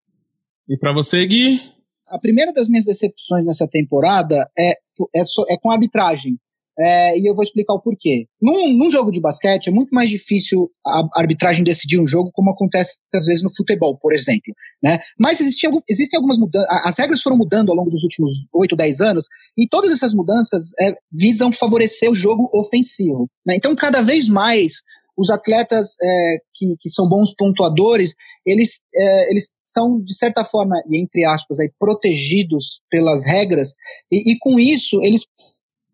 E 0.68 0.76
para 0.76 0.92
você, 0.92 1.24
Gui? 1.26 1.75
A 2.08 2.18
primeira 2.18 2.52
das 2.52 2.68
minhas 2.68 2.84
decepções 2.84 3.44
nessa 3.44 3.66
temporada 3.66 4.48
é, 4.58 4.70
é, 4.70 5.22
é 5.50 5.58
com 5.58 5.70
arbitragem. 5.70 6.38
É, 6.78 7.18
e 7.18 7.26
eu 7.26 7.34
vou 7.34 7.42
explicar 7.42 7.72
o 7.72 7.80
porquê. 7.80 8.26
Num, 8.40 8.76
num, 8.76 8.90
jogo 8.90 9.10
de 9.10 9.18
basquete 9.18 9.68
é 9.68 9.72
muito 9.72 9.94
mais 9.94 10.10
difícil 10.10 10.70
a 10.86 11.08
arbitragem 11.14 11.64
decidir 11.64 11.98
um 11.98 12.06
jogo, 12.06 12.30
como 12.34 12.50
acontece 12.50 12.98
às 13.14 13.24
vezes 13.24 13.42
no 13.42 13.54
futebol, 13.54 13.96
por 13.98 14.12
exemplo. 14.12 14.52
Né? 14.82 14.98
Mas 15.18 15.40
existem, 15.40 15.70
existem 15.88 16.18
algumas 16.18 16.36
mudanças, 16.36 16.68
as 16.84 16.98
regras 16.98 17.22
foram 17.22 17.38
mudando 17.38 17.70
ao 17.70 17.76
longo 17.76 17.90
dos 17.90 18.02
últimos 18.02 18.32
8, 18.52 18.76
10 18.76 19.00
anos, 19.00 19.24
e 19.56 19.66
todas 19.66 19.90
essas 19.90 20.12
mudanças 20.12 20.72
é, 20.78 20.94
visam 21.10 21.50
favorecer 21.50 22.10
o 22.10 22.14
jogo 22.14 22.46
ofensivo. 22.52 23.26
Né? 23.46 23.56
Então, 23.56 23.74
cada 23.74 24.02
vez 24.02 24.28
mais, 24.28 24.82
os 25.16 25.30
atletas 25.30 25.94
é, 26.00 26.36
que, 26.54 26.76
que, 26.80 26.90
são 26.90 27.08
bons 27.08 27.34
pontuadores, 27.34 28.14
eles, 28.44 28.82
é, 28.94 29.30
eles 29.30 29.54
são, 29.62 30.00
de 30.02 30.14
certa 30.14 30.44
forma, 30.44 30.76
e 30.86 31.02
entre 31.02 31.24
aspas, 31.24 31.58
aí, 31.58 31.70
protegidos 31.78 32.80
pelas 32.90 33.24
regras, 33.24 33.74
e, 34.12 34.32
e 34.32 34.38
com 34.38 34.58
isso, 34.58 35.00
eles 35.02 35.26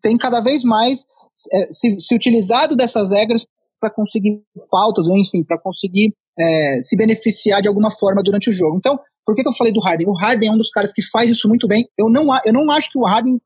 tem 0.01 0.17
cada 0.17 0.41
vez 0.41 0.63
mais 0.63 1.05
é, 1.53 1.67
se, 1.67 1.99
se, 1.99 2.13
utilizado 2.13 2.75
dessas 2.75 3.11
regras 3.11 3.45
para 3.79 3.89
conseguir 3.89 4.41
faltas, 4.69 5.07
ou 5.07 5.17
enfim, 5.17 5.43
para 5.43 5.57
conseguir 5.57 6.13
é, 6.37 6.81
se 6.81 6.95
beneficiar 6.95 7.61
de 7.61 7.67
alguma 7.67 7.89
forma 7.89 8.21
durante 8.21 8.49
o 8.49 8.53
jogo. 8.53 8.77
Então, 8.77 8.99
por 9.25 9.35
que, 9.35 9.41
que, 9.41 9.47
eu 9.47 9.53
falei 9.53 9.71
do 9.71 9.79
Harden? 9.79 10.07
O 10.07 10.13
Harden 10.13 10.49
é 10.49 10.51
um 10.51 10.57
dos 10.57 10.69
caras 10.69 10.91
que 10.91 11.01
faz 11.01 11.29
isso 11.29 11.47
muito 11.47 11.67
bem. 11.67 11.87
Eu 11.97 12.09
não, 12.09 12.27
eu 12.45 12.53
não 12.53 12.69
acho 12.71 12.91
que 12.91 12.99
o 12.99 13.05
Harden 13.05 13.39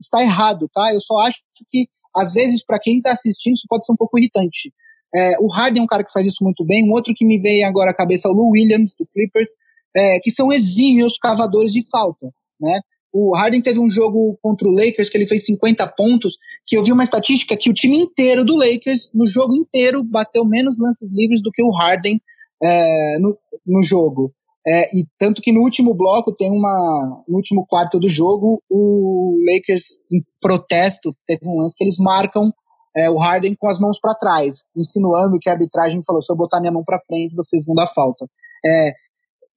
está 0.00 0.22
errado, 0.22 0.68
tá? 0.72 0.92
Eu 0.92 1.00
só 1.00 1.18
acho 1.20 1.38
que, 1.70 1.86
às 2.16 2.34
vezes, 2.34 2.64
para 2.64 2.80
quem 2.80 2.98
está 2.98 3.12
assistindo, 3.12 3.54
isso 3.54 3.66
pode 3.68 3.84
ser 3.84 3.92
um 3.92 3.96
pouco 3.96 4.18
irritante. 4.18 4.72
É, 5.14 5.36
o 5.40 5.48
Harden 5.52 5.80
é 5.80 5.84
um 5.84 5.88
cara 5.88 6.04
que 6.04 6.12
faz 6.12 6.26
isso 6.26 6.44
muito 6.44 6.64
bem. 6.64 6.88
Um 6.88 6.92
outro 6.92 7.14
que 7.14 7.24
me 7.24 7.38
veio 7.38 7.66
agora 7.66 7.90
à 7.90 7.94
cabeça 7.94 8.28
é 8.28 8.30
o 8.30 8.34
Lou 8.34 8.50
Williams, 8.50 8.94
do 8.98 9.06
Clippers, 9.06 9.48
é, 9.96 10.20
que 10.20 10.30
são 10.30 10.52
exímios 10.52 11.18
cavadores 11.18 11.72
de 11.72 11.88
falta, 11.88 12.30
né? 12.60 12.80
O 13.12 13.36
Harden 13.36 13.60
teve 13.60 13.80
um 13.80 13.90
jogo 13.90 14.38
contra 14.40 14.68
o 14.68 14.70
Lakers 14.70 15.08
que 15.08 15.18
ele 15.18 15.26
fez 15.26 15.44
50 15.44 15.84
pontos, 15.96 16.36
que 16.64 16.76
eu 16.76 16.84
vi 16.84 16.92
uma 16.92 17.02
estatística 17.02 17.56
que 17.56 17.68
o 17.68 17.74
time 17.74 17.96
inteiro 17.96 18.44
do 18.44 18.54
Lakers, 18.54 19.10
no 19.12 19.26
jogo 19.26 19.52
inteiro, 19.54 20.04
bateu 20.04 20.44
menos 20.44 20.78
lances 20.78 21.12
livres 21.12 21.42
do 21.42 21.50
que 21.50 21.60
o 21.60 21.72
Harden 21.72 22.20
é, 22.62 23.18
no, 23.18 23.36
no 23.66 23.82
jogo. 23.82 24.32
É, 24.66 24.96
e 24.96 25.04
tanto 25.18 25.42
que 25.42 25.52
no 25.52 25.60
último 25.60 25.94
bloco 25.94 26.34
tem 26.36 26.50
uma. 26.50 27.24
No 27.26 27.36
último 27.36 27.66
quarto 27.68 27.98
do 27.98 28.08
jogo, 28.08 28.62
o 28.70 29.38
Lakers, 29.44 29.98
em 30.12 30.22
protesto, 30.40 31.16
teve 31.26 31.48
um 31.48 31.60
lance 31.60 31.74
que 31.76 31.82
eles 31.82 31.96
marcam 31.98 32.52
é, 32.96 33.10
o 33.10 33.16
Harden 33.16 33.54
com 33.54 33.68
as 33.68 33.78
mãos 33.78 33.98
para 34.00 34.14
trás, 34.14 34.64
insinuando 34.76 35.38
que 35.40 35.48
a 35.48 35.52
arbitragem 35.52 36.00
falou: 36.04 36.20
se 36.20 36.32
eu 36.32 36.36
botar 36.36 36.60
minha 36.60 36.72
mão 36.72 36.84
para 36.84 37.00
frente, 37.00 37.34
vocês 37.34 37.64
vão 37.64 37.74
dar 37.74 37.86
falta. 37.86 38.26
É, 38.64 38.92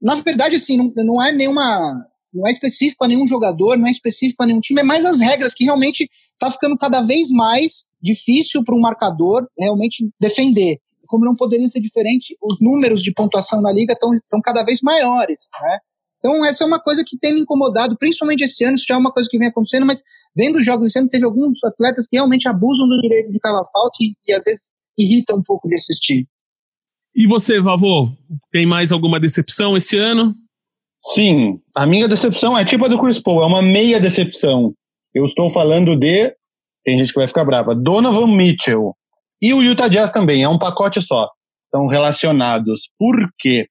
na 0.01 0.15
verdade, 0.15 0.55
assim, 0.55 0.77
não, 0.77 0.91
não 0.95 1.23
é 1.23 1.31
nenhuma 1.31 2.05
não 2.33 2.47
é 2.47 2.51
específico 2.51 3.03
a 3.05 3.07
nenhum 3.07 3.27
jogador, 3.27 3.77
não 3.77 3.87
é 3.87 3.91
específico 3.91 4.41
a 4.41 4.45
nenhum 4.45 4.59
time, 4.59 4.81
é 4.81 4.83
mais 4.83 5.05
as 5.05 5.19
regras 5.19 5.53
que 5.53 5.63
realmente 5.63 6.09
está 6.33 6.49
ficando 6.49 6.75
cada 6.77 7.01
vez 7.01 7.29
mais 7.29 7.85
difícil 8.01 8.63
para 8.63 8.75
um 8.75 8.81
marcador 8.81 9.47
realmente 9.57 10.09
defender. 10.19 10.79
Como 11.07 11.25
não 11.25 11.35
poderia 11.35 11.69
ser 11.69 11.79
diferente, 11.79 12.35
os 12.41 12.59
números 12.59 13.03
de 13.03 13.13
pontuação 13.13 13.61
na 13.61 13.71
liga 13.71 13.93
estão 13.93 14.41
cada 14.43 14.63
vez 14.63 14.79
maiores, 14.81 15.47
né? 15.61 15.79
Então, 16.25 16.45
essa 16.45 16.63
é 16.63 16.67
uma 16.67 16.79
coisa 16.79 17.03
que 17.05 17.17
tem 17.17 17.33
me 17.33 17.41
incomodado, 17.41 17.97
principalmente 17.97 18.45
esse 18.45 18.63
ano, 18.63 18.75
isso 18.75 18.85
já 18.87 18.95
é 18.95 18.97
uma 18.97 19.11
coisa 19.11 19.27
que 19.29 19.37
vem 19.37 19.49
acontecendo, 19.49 19.85
mas 19.85 20.01
vendo 20.35 20.57
os 20.57 20.65
jogos 20.65 20.87
esse 20.87 20.97
ano, 20.97 21.09
teve 21.09 21.25
alguns 21.25 21.61
atletas 21.65 22.07
que 22.07 22.15
realmente 22.15 22.47
abusam 22.47 22.87
do 22.87 23.01
direito 23.01 23.29
de 23.29 23.39
calar 23.39 23.65
falta 23.73 23.97
e, 23.99 24.13
e 24.25 24.33
às 24.33 24.45
vezes 24.45 24.71
irrita 24.97 25.35
um 25.35 25.43
pouco 25.43 25.67
de 25.67 25.75
assistir. 25.75 26.25
E 27.13 27.27
você, 27.27 27.59
Vavô, 27.59 28.09
tem 28.53 28.65
mais 28.65 28.93
alguma 28.93 29.19
decepção 29.19 29.75
esse 29.75 29.97
ano? 29.97 30.33
Sim, 30.97 31.59
a 31.75 31.85
minha 31.85 32.07
decepção 32.07 32.57
é 32.57 32.63
tipo 32.63 32.85
a 32.85 32.87
do 32.87 32.97
Chris 32.97 33.19
Paul, 33.19 33.43
é 33.43 33.45
uma 33.45 33.61
meia 33.61 33.99
decepção. 33.99 34.73
Eu 35.13 35.25
estou 35.25 35.49
falando 35.49 35.93
de. 35.93 36.33
Tem 36.85 36.97
gente 36.97 37.11
que 37.11 37.19
vai 37.19 37.27
ficar 37.27 37.43
brava. 37.43 37.75
Donovan 37.75 38.27
Mitchell. 38.27 38.95
E 39.41 39.53
o 39.53 39.61
Utah 39.61 39.89
Jazz 39.89 40.11
também, 40.11 40.41
é 40.41 40.47
um 40.47 40.57
pacote 40.57 41.01
só. 41.01 41.27
Estão 41.65 41.85
relacionados. 41.85 42.89
Por 42.97 43.29
quê? 43.37 43.67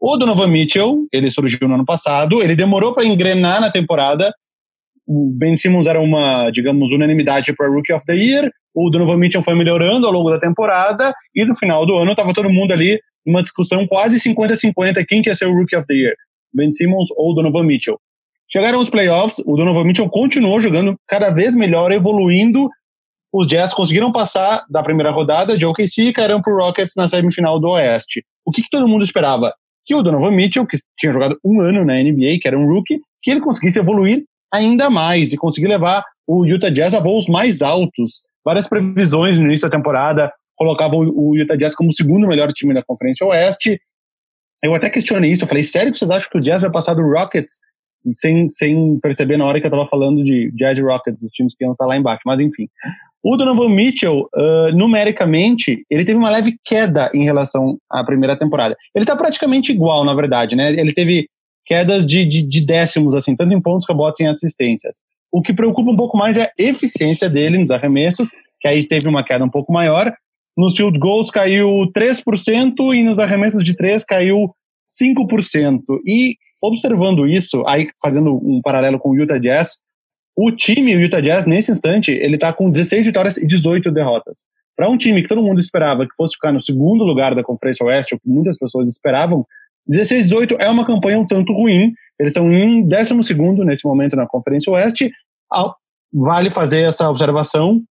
O 0.00 0.16
Donovan 0.16 0.46
Mitchell, 0.46 1.06
ele 1.12 1.30
surgiu 1.30 1.66
no 1.68 1.74
ano 1.74 1.84
passado, 1.84 2.42
ele 2.42 2.54
demorou 2.54 2.94
para 2.94 3.04
engrenar 3.04 3.60
na 3.60 3.70
temporada. 3.70 4.32
O 5.06 5.32
Ben 5.34 5.56
Simmons 5.56 5.86
era 5.86 6.00
uma, 6.00 6.50
digamos, 6.50 6.92
unanimidade 6.92 7.54
para 7.54 7.68
Rookie 7.68 7.92
of 7.92 8.04
the 8.04 8.14
Year. 8.14 8.50
O 8.74 8.90
Donovan 8.90 9.16
Mitchell 9.16 9.42
foi 9.42 9.54
melhorando 9.54 10.06
ao 10.06 10.12
longo 10.12 10.30
da 10.30 10.38
temporada. 10.38 11.12
E 11.34 11.44
no 11.44 11.56
final 11.56 11.84
do 11.84 11.96
ano 11.96 12.12
estava 12.12 12.32
todo 12.32 12.50
mundo 12.50 12.72
ali 12.72 13.00
numa 13.26 13.42
discussão 13.42 13.86
quase 13.86 14.18
50-50 14.18 15.04
quem 15.06 15.22
quer 15.22 15.34
ser 15.34 15.46
o 15.46 15.54
Rookie 15.54 15.76
of 15.76 15.86
the 15.86 15.94
Year. 15.94 16.14
Ben 16.52 16.70
Simmons 16.70 17.08
ou 17.16 17.34
Donovan 17.34 17.64
Mitchell. 17.64 17.98
Chegaram 18.50 18.80
os 18.80 18.88
playoffs, 18.88 19.42
o 19.46 19.56
Donovan 19.56 19.84
Mitchell 19.84 20.08
continuou 20.08 20.60
jogando 20.60 20.96
cada 21.06 21.28
vez 21.28 21.54
melhor, 21.54 21.92
evoluindo. 21.92 22.68
Os 23.32 23.46
Jazz 23.46 23.74
conseguiram 23.74 24.10
passar 24.10 24.64
da 24.70 24.82
primeira 24.82 25.10
rodada 25.10 25.56
de 25.56 25.66
OKC 25.66 26.04
e 26.04 26.12
caíram 26.12 26.40
para 26.40 26.54
o 26.54 26.56
Rockets 26.56 26.94
na 26.96 27.06
semifinal 27.06 27.60
do 27.60 27.68
Oeste. 27.68 28.24
O 28.46 28.50
que, 28.50 28.62
que, 28.62 28.70
todo 28.70 28.88
mundo 28.88 29.04
esperava? 29.04 29.52
Que 29.88 29.94
o 29.94 30.02
Donovan 30.02 30.32
Mitchell, 30.32 30.66
que 30.66 30.76
tinha 30.98 31.10
jogado 31.10 31.38
um 31.42 31.60
ano 31.60 31.82
na 31.82 31.94
NBA, 31.94 32.38
que 32.42 32.46
era 32.46 32.58
um 32.58 32.66
rookie, 32.66 33.00
que 33.22 33.30
ele 33.30 33.40
conseguisse 33.40 33.78
evoluir 33.78 34.22
ainda 34.52 34.90
mais 34.90 35.32
e 35.32 35.36
conseguir 35.38 35.66
levar 35.66 36.04
o 36.26 36.44
Utah 36.44 36.68
Jazz 36.68 36.92
a 36.92 37.00
voos 37.00 37.26
mais 37.26 37.62
altos. 37.62 38.28
Várias 38.44 38.68
previsões 38.68 39.38
no 39.38 39.46
início 39.46 39.66
da 39.66 39.74
temporada 39.74 40.30
colocavam 40.54 41.00
o 41.00 41.34
Utah 41.34 41.56
Jazz 41.56 41.74
como 41.74 41.88
o 41.88 41.92
segundo 41.92 42.28
melhor 42.28 42.52
time 42.52 42.74
da 42.74 42.84
Conferência 42.84 43.26
Oeste. 43.26 43.80
Eu 44.62 44.74
até 44.74 44.90
questionei 44.90 45.32
isso, 45.32 45.44
eu 45.44 45.48
falei, 45.48 45.62
sério 45.62 45.90
que 45.90 45.96
vocês 45.96 46.10
acham 46.10 46.28
que 46.30 46.36
o 46.36 46.40
Jazz 46.40 46.60
vai 46.60 46.70
passar 46.70 46.92
do 46.92 47.02
Rockets 47.02 47.60
sem, 48.12 48.48
sem 48.50 48.98
perceber 49.00 49.36
na 49.36 49.46
hora 49.46 49.58
que 49.60 49.66
eu 49.66 49.70
tava 49.70 49.86
falando 49.86 50.22
de 50.22 50.52
Jazz 50.54 50.78
Rockets, 50.78 51.22
os 51.22 51.30
times 51.30 51.54
que 51.56 51.64
iam 51.64 51.72
estar 51.72 51.86
lá 51.86 51.96
embaixo. 51.96 52.22
Mas 52.26 52.40
enfim. 52.40 52.68
O 53.22 53.36
Donovan 53.36 53.70
Mitchell, 53.70 54.28
uh, 54.34 54.72
numericamente, 54.74 55.84
ele 55.90 56.04
teve 56.04 56.18
uma 56.18 56.30
leve 56.30 56.56
queda 56.64 57.10
em 57.12 57.24
relação 57.24 57.76
à 57.90 58.04
primeira 58.04 58.38
temporada. 58.38 58.76
Ele 58.94 59.04
tá 59.04 59.16
praticamente 59.16 59.72
igual, 59.72 60.04
na 60.04 60.14
verdade, 60.14 60.54
né? 60.54 60.72
Ele 60.72 60.92
teve 60.92 61.28
quedas 61.66 62.06
de, 62.06 62.24
de, 62.24 62.42
de 62.42 62.64
décimos, 62.64 63.14
assim, 63.14 63.34
tanto 63.34 63.52
em 63.52 63.60
pontos, 63.60 63.86
rebotes 63.88 64.20
em 64.20 64.26
assistências. 64.26 65.02
O 65.30 65.42
que 65.42 65.52
preocupa 65.52 65.90
um 65.90 65.96
pouco 65.96 66.16
mais 66.16 66.36
é 66.36 66.44
a 66.44 66.52
eficiência 66.56 67.28
dele 67.28 67.58
nos 67.58 67.70
arremessos, 67.70 68.30
que 68.60 68.66
aí 68.66 68.86
teve 68.86 69.08
uma 69.08 69.22
queda 69.22 69.44
um 69.44 69.50
pouco 69.50 69.72
maior. 69.72 70.12
Nos 70.56 70.76
field 70.76 70.98
goals 70.98 71.30
caiu 71.30 71.68
3% 71.94 72.94
e 72.94 73.02
nos 73.02 73.18
arremessos 73.18 73.62
de 73.62 73.76
3 73.76 74.04
caiu 74.04 74.50
5%. 74.90 75.82
E 76.06 76.36
observando 76.62 77.26
isso, 77.26 77.62
aí 77.66 77.88
fazendo 78.00 78.34
um 78.34 78.60
paralelo 78.62 78.98
com 78.98 79.10
o 79.10 79.16
Utah 79.16 79.38
Jazz, 79.38 79.78
o 80.40 80.52
time, 80.52 80.94
o 80.94 81.00
Utah 81.00 81.20
Jazz, 81.20 81.46
nesse 81.46 81.72
instante, 81.72 82.12
ele 82.12 82.36
está 82.36 82.52
com 82.52 82.70
16 82.70 83.06
vitórias 83.06 83.36
e 83.36 83.44
18 83.44 83.90
derrotas. 83.90 84.46
Para 84.76 84.88
um 84.88 84.96
time 84.96 85.20
que 85.20 85.26
todo 85.26 85.42
mundo 85.42 85.58
esperava 85.58 86.06
que 86.06 86.14
fosse 86.16 86.34
ficar 86.34 86.52
no 86.52 86.60
segundo 86.60 87.02
lugar 87.02 87.34
da 87.34 87.42
Conferência 87.42 87.84
Oeste, 87.84 88.14
o 88.14 88.20
que 88.20 88.28
muitas 88.28 88.56
pessoas 88.56 88.88
esperavam, 88.88 89.44
16 89.88 90.26
18 90.26 90.56
é 90.60 90.70
uma 90.70 90.86
campanha 90.86 91.18
um 91.18 91.26
tanto 91.26 91.52
ruim. 91.52 91.92
Eles 92.20 92.30
estão 92.30 92.52
em 92.52 92.86
12 92.86 93.34
nesse 93.64 93.84
momento 93.84 94.14
na 94.14 94.28
Conferência 94.28 94.72
Oeste. 94.72 95.10
Vale 96.12 96.50
fazer 96.50 96.82
essa 96.82 97.10
observação 97.10 97.82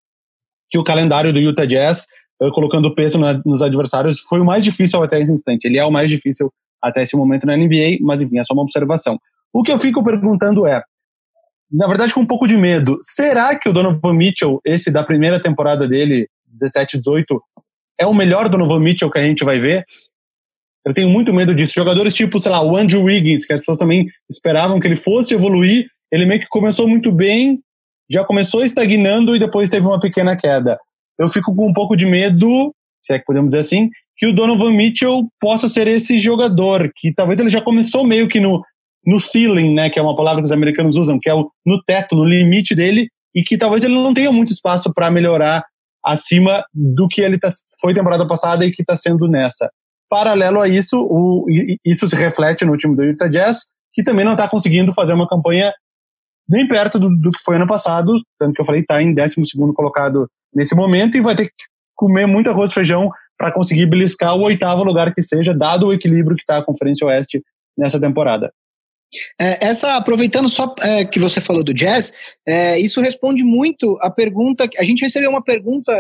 que 0.69 0.77
o 0.77 0.85
calendário 0.85 1.33
do 1.33 1.41
Utah 1.41 1.65
Jazz, 1.65 2.05
eh, 2.41 2.49
colocando 2.53 2.95
peso 2.95 3.19
nos 3.45 3.61
adversários, 3.61 4.21
foi 4.21 4.39
o 4.39 4.45
mais 4.45 4.63
difícil 4.63 5.03
até 5.03 5.19
esse 5.19 5.33
instante. 5.33 5.65
Ele 5.65 5.77
é 5.77 5.83
o 5.83 5.91
mais 5.91 6.09
difícil 6.09 6.49
até 6.81 7.01
esse 7.01 7.17
momento 7.17 7.45
na 7.45 7.57
NBA, 7.57 7.97
mas 7.99 8.21
enfim, 8.21 8.39
é 8.39 8.43
só 8.43 8.53
uma 8.53 8.63
observação. 8.63 9.19
O 9.51 9.63
que 9.63 9.71
eu 9.71 9.77
fico 9.77 10.01
perguntando 10.01 10.65
é, 10.65 10.81
na 11.71 11.87
verdade 11.87 12.13
com 12.13 12.21
um 12.21 12.25
pouco 12.25 12.47
de 12.47 12.57
medo, 12.57 12.97
será 13.01 13.57
que 13.57 13.69
o 13.69 13.73
Donovan 13.73 14.13
Mitchell, 14.13 14.59
esse 14.65 14.91
da 14.91 15.03
primeira 15.03 15.39
temporada 15.39 15.87
dele, 15.87 16.27
17, 16.47 16.97
18, 16.97 17.41
é 17.99 18.05
o 18.05 18.13
melhor 18.13 18.49
Donovan 18.49 18.79
Mitchell 18.79 19.11
que 19.11 19.19
a 19.19 19.23
gente 19.23 19.43
vai 19.43 19.57
ver? 19.57 19.83
Eu 20.85 20.93
tenho 20.93 21.09
muito 21.09 21.33
medo 21.33 21.53
disso. 21.53 21.73
Jogadores 21.75 22.15
tipo, 22.15 22.39
sei 22.39 22.51
lá, 22.51 22.61
o 22.61 22.75
Andrew 22.77 23.03
Wiggins, 23.03 23.45
que 23.45 23.51
as 23.51 23.59
pessoas 23.59 23.77
também 23.77 24.07
esperavam 24.29 24.79
que 24.79 24.87
ele 24.87 24.95
fosse 24.95 25.33
evoluir, 25.33 25.87
ele 26.11 26.25
meio 26.25 26.39
que 26.39 26.47
começou 26.47 26.87
muito 26.87 27.11
bem, 27.11 27.59
já 28.09 28.23
começou 28.23 28.63
estagnando 28.63 29.35
e 29.35 29.39
depois 29.39 29.69
teve 29.69 29.85
uma 29.85 29.99
pequena 29.99 30.37
queda. 30.37 30.79
Eu 31.19 31.27
fico 31.27 31.53
com 31.53 31.67
um 31.67 31.73
pouco 31.73 31.95
de 31.95 32.05
medo, 32.05 32.73
se 33.01 33.13
é 33.13 33.19
que 33.19 33.25
podemos 33.25 33.49
dizer 33.49 33.59
assim, 33.59 33.89
que 34.15 34.27
o 34.27 34.33
Donovan 34.33 34.71
Mitchell 34.71 35.27
possa 35.39 35.67
ser 35.67 35.87
esse 35.87 36.19
jogador, 36.19 36.89
que 36.95 37.13
talvez 37.13 37.39
ele 37.39 37.49
já 37.49 37.61
começou 37.61 38.05
meio 38.05 38.27
que 38.27 38.39
no, 38.39 38.63
no 39.05 39.19
ceiling, 39.19 39.73
né, 39.73 39.89
que 39.89 39.99
é 39.99 40.01
uma 40.01 40.15
palavra 40.15 40.41
que 40.41 40.45
os 40.45 40.51
americanos 40.51 40.95
usam, 40.95 41.19
que 41.19 41.29
é 41.29 41.33
o, 41.33 41.49
no 41.65 41.81
teto, 41.83 42.15
no 42.15 42.25
limite 42.25 42.75
dele, 42.75 43.07
e 43.33 43.43
que 43.43 43.57
talvez 43.57 43.83
ele 43.83 43.93
não 43.93 44.13
tenha 44.13 44.31
muito 44.31 44.51
espaço 44.51 44.93
para 44.93 45.11
melhorar 45.11 45.63
acima 46.03 46.63
do 46.73 47.07
que 47.07 47.21
ele 47.21 47.37
tá, 47.37 47.47
foi 47.81 47.93
temporada 47.93 48.25
passada 48.25 48.65
e 48.65 48.71
que 48.71 48.81
está 48.81 48.95
sendo 48.95 49.27
nessa. 49.27 49.69
Paralelo 50.09 50.61
a 50.61 50.67
isso, 50.67 50.97
o, 51.09 51.45
isso 51.85 52.07
se 52.07 52.15
reflete 52.15 52.63
no 52.65 52.77
time 52.77 52.95
do 52.95 53.03
Utah 53.03 53.27
Jazz, 53.27 53.71
que 53.93 54.03
também 54.03 54.23
não 54.23 54.33
está 54.33 54.47
conseguindo 54.47 54.93
fazer 54.93 55.13
uma 55.13 55.27
campanha 55.27 55.73
nem 56.49 56.67
perto 56.67 56.97
do, 56.97 57.09
do, 57.09 57.31
que 57.31 57.43
foi 57.43 57.57
ano 57.57 57.67
passado, 57.67 58.13
tanto 58.39 58.53
que 58.53 58.61
eu 58.61 58.65
falei, 58.65 58.81
está 58.81 59.01
em 59.01 59.13
12 59.13 59.35
colocado 59.75 60.27
nesse 60.53 60.75
momento 60.75 61.17
e 61.17 61.21
vai 61.21 61.35
ter 61.35 61.45
que 61.45 61.51
comer 61.93 62.25
muito 62.25 62.49
arroz 62.49 62.71
e 62.71 62.73
feijão 62.73 63.11
para 63.37 63.51
conseguir 63.51 63.85
beliscar 63.85 64.35
o 64.35 64.43
oitavo 64.43 64.83
lugar 64.83 65.13
que 65.13 65.21
seja, 65.21 65.53
dado 65.53 65.87
o 65.87 65.93
equilíbrio 65.93 66.35
que 66.35 66.43
está 66.43 66.57
a 66.57 66.63
Conferência 66.63 67.05
Oeste 67.05 67.43
nessa 67.77 67.99
temporada. 67.99 68.51
É, 69.39 69.67
essa, 69.67 69.95
aproveitando 69.95 70.49
só 70.49 70.73
é, 70.81 71.05
que 71.05 71.19
você 71.19 71.39
falou 71.39 71.63
do 71.63 71.73
jazz, 71.73 72.11
é, 72.47 72.79
isso 72.79 73.01
responde 73.01 73.43
muito 73.43 73.97
a 74.01 74.09
pergunta. 74.09 74.69
A 74.77 74.83
gente 74.83 75.03
recebeu 75.03 75.29
uma 75.29 75.43
pergunta 75.43 75.91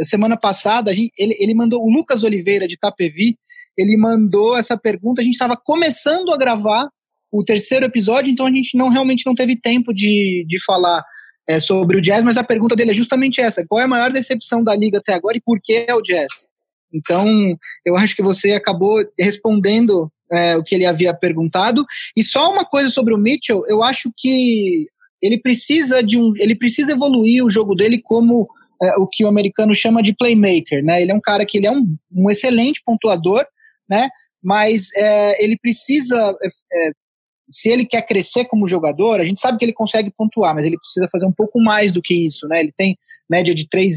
semana 0.00 0.36
passada, 0.36 0.92
gente, 0.92 1.12
ele, 1.16 1.36
ele 1.38 1.54
mandou 1.54 1.82
o 1.82 1.90
Lucas 1.90 2.22
Oliveira 2.22 2.66
de 2.66 2.76
Tapevi, 2.76 3.36
ele 3.76 3.96
mandou 3.96 4.56
essa 4.56 4.76
pergunta. 4.76 5.20
A 5.20 5.24
gente 5.24 5.34
estava 5.34 5.56
começando 5.56 6.32
a 6.32 6.38
gravar 6.38 6.88
o 7.30 7.44
terceiro 7.44 7.84
episódio, 7.84 8.30
então 8.30 8.46
a 8.46 8.50
gente 8.50 8.76
não 8.76 8.88
realmente 8.88 9.26
não 9.26 9.34
teve 9.34 9.60
tempo 9.60 9.92
de, 9.92 10.44
de 10.48 10.62
falar 10.64 11.04
é, 11.48 11.60
sobre 11.60 11.96
o 11.96 12.00
jazz, 12.00 12.22
mas 12.22 12.36
a 12.36 12.44
pergunta 12.44 12.76
dele 12.76 12.92
é 12.92 12.94
justamente 12.94 13.40
essa: 13.40 13.64
qual 13.68 13.80
é 13.80 13.84
a 13.84 13.88
maior 13.88 14.10
decepção 14.10 14.62
da 14.62 14.74
liga 14.74 14.98
até 14.98 15.12
agora 15.12 15.36
e 15.36 15.42
por 15.44 15.60
que 15.62 15.84
é 15.88 15.94
o 15.94 16.02
jazz? 16.02 16.48
Então, 16.92 17.26
eu 17.84 17.96
acho 17.96 18.14
que 18.14 18.22
você 18.22 18.52
acabou 18.52 19.04
respondendo 19.18 20.10
é, 20.32 20.56
o 20.56 20.62
que 20.62 20.74
ele 20.74 20.86
havia 20.86 21.14
perguntado. 21.14 21.84
E 22.16 22.22
só 22.22 22.50
uma 22.52 22.64
coisa 22.64 22.90
sobre 22.90 23.14
o 23.14 23.18
Mitchell, 23.18 23.62
eu 23.68 23.82
acho 23.82 24.10
que 24.16 24.86
ele 25.22 25.38
precisa 25.38 26.02
de 26.02 26.18
um, 26.18 26.32
ele 26.36 26.54
precisa 26.54 26.92
evoluir 26.92 27.44
o 27.44 27.50
jogo 27.50 27.74
dele 27.74 28.00
como 28.02 28.46
é, 28.82 28.96
o 28.98 29.06
que 29.06 29.24
o 29.24 29.28
americano 29.28 29.74
chama 29.74 30.02
de 30.02 30.14
playmaker, 30.14 30.84
né? 30.84 31.00
Ele 31.00 31.12
é 31.12 31.14
um 31.14 31.20
cara 31.20 31.46
que 31.46 31.58
ele 31.58 31.66
é 31.66 31.70
um, 31.70 31.96
um 32.12 32.30
excelente 32.30 32.82
pontuador, 32.84 33.44
né? 33.88 34.08
Mas 34.42 34.88
é, 34.96 35.42
ele 35.42 35.56
precisa, 35.56 36.36
é, 36.42 36.46
é, 36.46 36.90
se 37.48 37.70
ele 37.70 37.86
quer 37.86 38.02
crescer 38.02 38.44
como 38.44 38.68
jogador, 38.68 39.20
a 39.20 39.24
gente 39.24 39.40
sabe 39.40 39.58
que 39.58 39.64
ele 39.64 39.72
consegue 39.72 40.12
pontuar, 40.14 40.54
mas 40.54 40.66
ele 40.66 40.78
precisa 40.78 41.08
fazer 41.10 41.26
um 41.26 41.32
pouco 41.32 41.58
mais 41.60 41.92
do 41.92 42.02
que 42.02 42.14
isso, 42.14 42.46
né? 42.48 42.60
Ele 42.60 42.72
tem 42.76 42.98
média 43.30 43.54
de 43.54 43.66
3, 43.68 43.96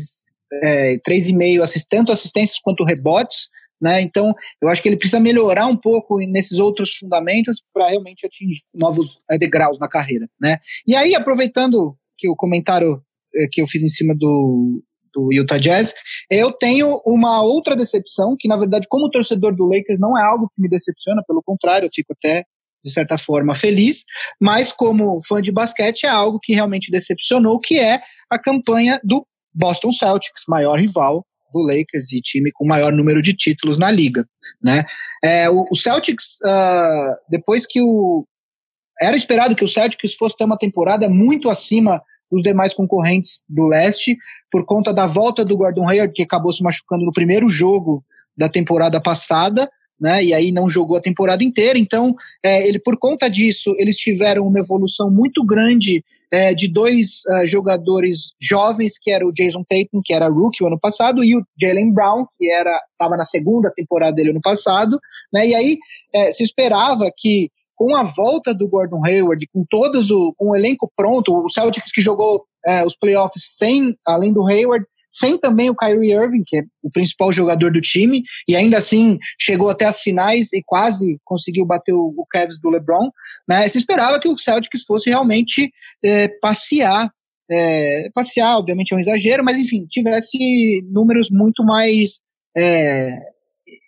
é, 0.64 0.98
3,5 1.00 1.62
assist, 1.62 1.88
tanto 1.90 2.12
assistências 2.12 2.60
quanto 2.60 2.86
rebotes, 2.86 3.50
né? 3.82 4.02
Então, 4.02 4.34
eu 4.62 4.70
acho 4.70 4.82
que 4.82 4.90
ele 4.90 4.98
precisa 4.98 5.20
melhorar 5.20 5.68
um 5.68 5.76
pouco 5.76 6.18
nesses 6.28 6.60
outros 6.60 6.96
fundamentos 6.98 7.62
para 7.74 7.90
realmente 7.90 8.26
atingir 8.26 8.62
novos 8.74 9.20
é, 9.30 9.38
degraus 9.38 9.78
na 9.80 9.88
carreira, 9.88 10.28
né? 10.42 10.58
E 10.88 10.96
aí, 10.96 11.16
aproveitando 11.16 11.96
que 12.18 12.30
o 12.30 12.36
comentário 12.36 13.02
é, 13.36 13.48
que 13.52 13.62
eu 13.62 13.68
fiz 13.68 13.84
em 13.84 13.90
cima 13.90 14.16
do, 14.16 14.82
do 15.14 15.34
Utah 15.34 15.58
Jazz. 15.58 15.94
Eu 16.30 16.52
tenho 16.52 17.02
uma 17.06 17.42
outra 17.42 17.76
decepção, 17.76 18.36
que 18.38 18.48
na 18.48 18.58
verdade, 18.58 18.88
como 18.90 19.10
torcedor 19.10 19.56
do 19.56 19.66
Lakers, 19.66 20.00
não 20.00 20.18
é 20.18 20.24
algo 20.24 20.50
que 20.56 20.62
me 20.62 20.70
decepciona, 20.70 21.24
pelo 21.28 21.44
contrário, 21.44 21.88
eu 21.88 21.92
fico 21.94 22.14
até, 22.14 22.46
de 22.84 22.92
certa 22.92 23.18
forma, 23.18 23.54
feliz, 23.54 24.06
mas 24.42 24.72
como 24.72 25.22
fã 25.28 25.42
de 25.42 25.52
basquete, 25.52 26.06
é 26.06 26.10
algo 26.10 26.40
que 26.42 26.54
realmente 26.54 26.92
decepcionou, 26.92 27.60
que 27.60 27.80
é 27.80 28.00
a 28.30 28.40
campanha 28.40 29.00
do 29.04 29.26
Boston 29.54 29.92
Celtics, 29.92 30.44
maior 30.48 30.80
rival 30.80 31.26
do 31.54 31.62
Lakers 31.62 32.12
e 32.12 32.22
time 32.22 32.52
com 32.52 32.66
maior 32.66 32.92
número 32.92 33.22
de 33.22 33.34
títulos 33.34 33.78
na 33.78 33.90
liga, 33.92 34.28
né? 34.62 34.84
É, 35.24 35.50
o, 35.50 35.66
o, 35.72 35.76
Celtics, 35.76 36.38
uh, 36.44 37.16
depois 37.30 37.66
que 37.66 37.82
o 37.82 38.26
era 39.00 39.16
esperado 39.16 39.56
que 39.56 39.64
o 39.64 39.68
Celtics 39.68 40.16
fosse 40.16 40.36
ter 40.36 40.44
uma 40.44 40.58
temporada 40.58 41.08
muito 41.08 41.50
acima 41.50 42.02
dos 42.32 42.42
demais 42.42 42.74
concorrentes 42.74 43.42
do 43.48 43.66
leste, 43.68 44.18
por 44.52 44.66
conta 44.66 44.94
da 44.94 45.06
volta 45.06 45.46
do 45.46 45.56
Gordon 45.56 45.88
Hayward, 45.88 46.14
que 46.14 46.24
acabou 46.24 46.52
se 46.52 46.64
machucando 46.64 47.06
no 47.06 47.14
primeiro 47.14 47.48
jogo 47.48 48.04
da 48.36 48.50
temporada 48.50 49.00
passada, 49.02 49.70
né? 50.00 50.24
E 50.24 50.34
aí 50.34 50.52
não 50.52 50.70
jogou 50.70 50.98
a 50.98 51.02
temporada 51.02 51.44
inteira. 51.44 51.78
Então, 51.80 52.16
é, 52.44 52.68
ele 52.68 52.80
por 52.80 52.98
conta 52.98 53.30
disso, 53.30 53.74
eles 53.78 53.98
tiveram 53.98 54.46
uma 54.46 54.60
evolução 54.60 55.10
muito 55.10 55.44
grande 55.46 56.04
é, 56.32 56.54
de 56.54 56.72
dois 56.72 57.22
uh, 57.30 57.48
jogadores 57.48 58.34
jovens, 58.42 58.94
que 59.02 59.12
era 59.12 59.26
o 59.26 59.32
Jason 59.32 59.64
Tatum, 59.68 60.02
que 60.04 60.14
era 60.14 60.28
rookie 60.28 60.64
o 60.64 60.68
ano 60.68 60.80
passado, 60.80 61.24
e 61.24 61.36
o 61.36 61.44
Jalen 61.60 61.94
Brown, 61.94 62.26
que 62.38 62.52
era 62.52 62.78
estava 62.92 63.16
na 63.16 63.26
segunda 63.26 63.72
temporada 63.76 64.14
dele 64.14 64.32
ano 64.32 64.42
passado, 64.42 65.00
né? 65.34 65.48
E 65.48 65.56
aí 65.56 65.78
é, 66.14 66.32
se 66.32 66.44
esperava 66.44 67.10
que 67.16 67.50
com 67.76 67.96
a 67.96 68.04
volta 68.04 68.54
do 68.54 68.68
Gordon 68.68 69.06
Hayward, 69.06 69.48
com 69.54 69.64
todos 69.70 70.10
o, 70.10 70.34
com 70.36 70.50
o 70.50 70.56
elenco 70.56 70.92
pronto, 70.96 71.32
o 71.32 71.48
Celtics 71.48 71.92
que 71.92 72.02
jogou 72.02 72.44
é, 72.66 72.84
os 72.84 72.98
playoffs 72.98 73.56
sem, 73.56 73.96
além 74.06 74.34
do 74.34 74.46
Hayward, 74.48 74.84
sem 75.10 75.38
também 75.38 75.70
o 75.70 75.76
Kyrie 75.76 76.14
Irving, 76.14 76.44
que 76.46 76.58
é 76.58 76.64
o 76.84 76.92
principal 76.92 77.32
jogador 77.32 77.72
do 77.72 77.82
time, 77.82 78.24
e 78.48 78.56
ainda 78.56 78.78
assim 78.78 79.18
chegou 79.40 79.70
até 79.70 79.86
as 79.86 80.02
finais 80.02 80.52
e 80.54 80.62
quase 80.66 81.20
conseguiu 81.24 81.66
bater 81.66 81.94
o, 81.94 82.14
o 82.18 82.26
Cavs 82.30 82.60
do 82.60 82.70
LeBron, 82.70 83.10
né? 83.48 83.68
Se 83.70 83.78
esperava 83.78 84.20
que 84.20 84.28
o 84.28 84.38
Celtics 84.38 84.84
fosse 84.84 85.10
realmente 85.10 85.72
é, 86.04 86.28
passear, 86.42 87.10
é, 87.50 88.10
passear, 88.14 88.58
obviamente 88.58 88.94
é 88.94 88.98
um 88.98 89.00
exagero, 89.00 89.44
mas 89.44 89.58
enfim, 89.58 89.86
tivesse 89.90 90.82
números 90.92 91.30
muito 91.30 91.64
mais 91.64 92.20
é, 92.58 93.20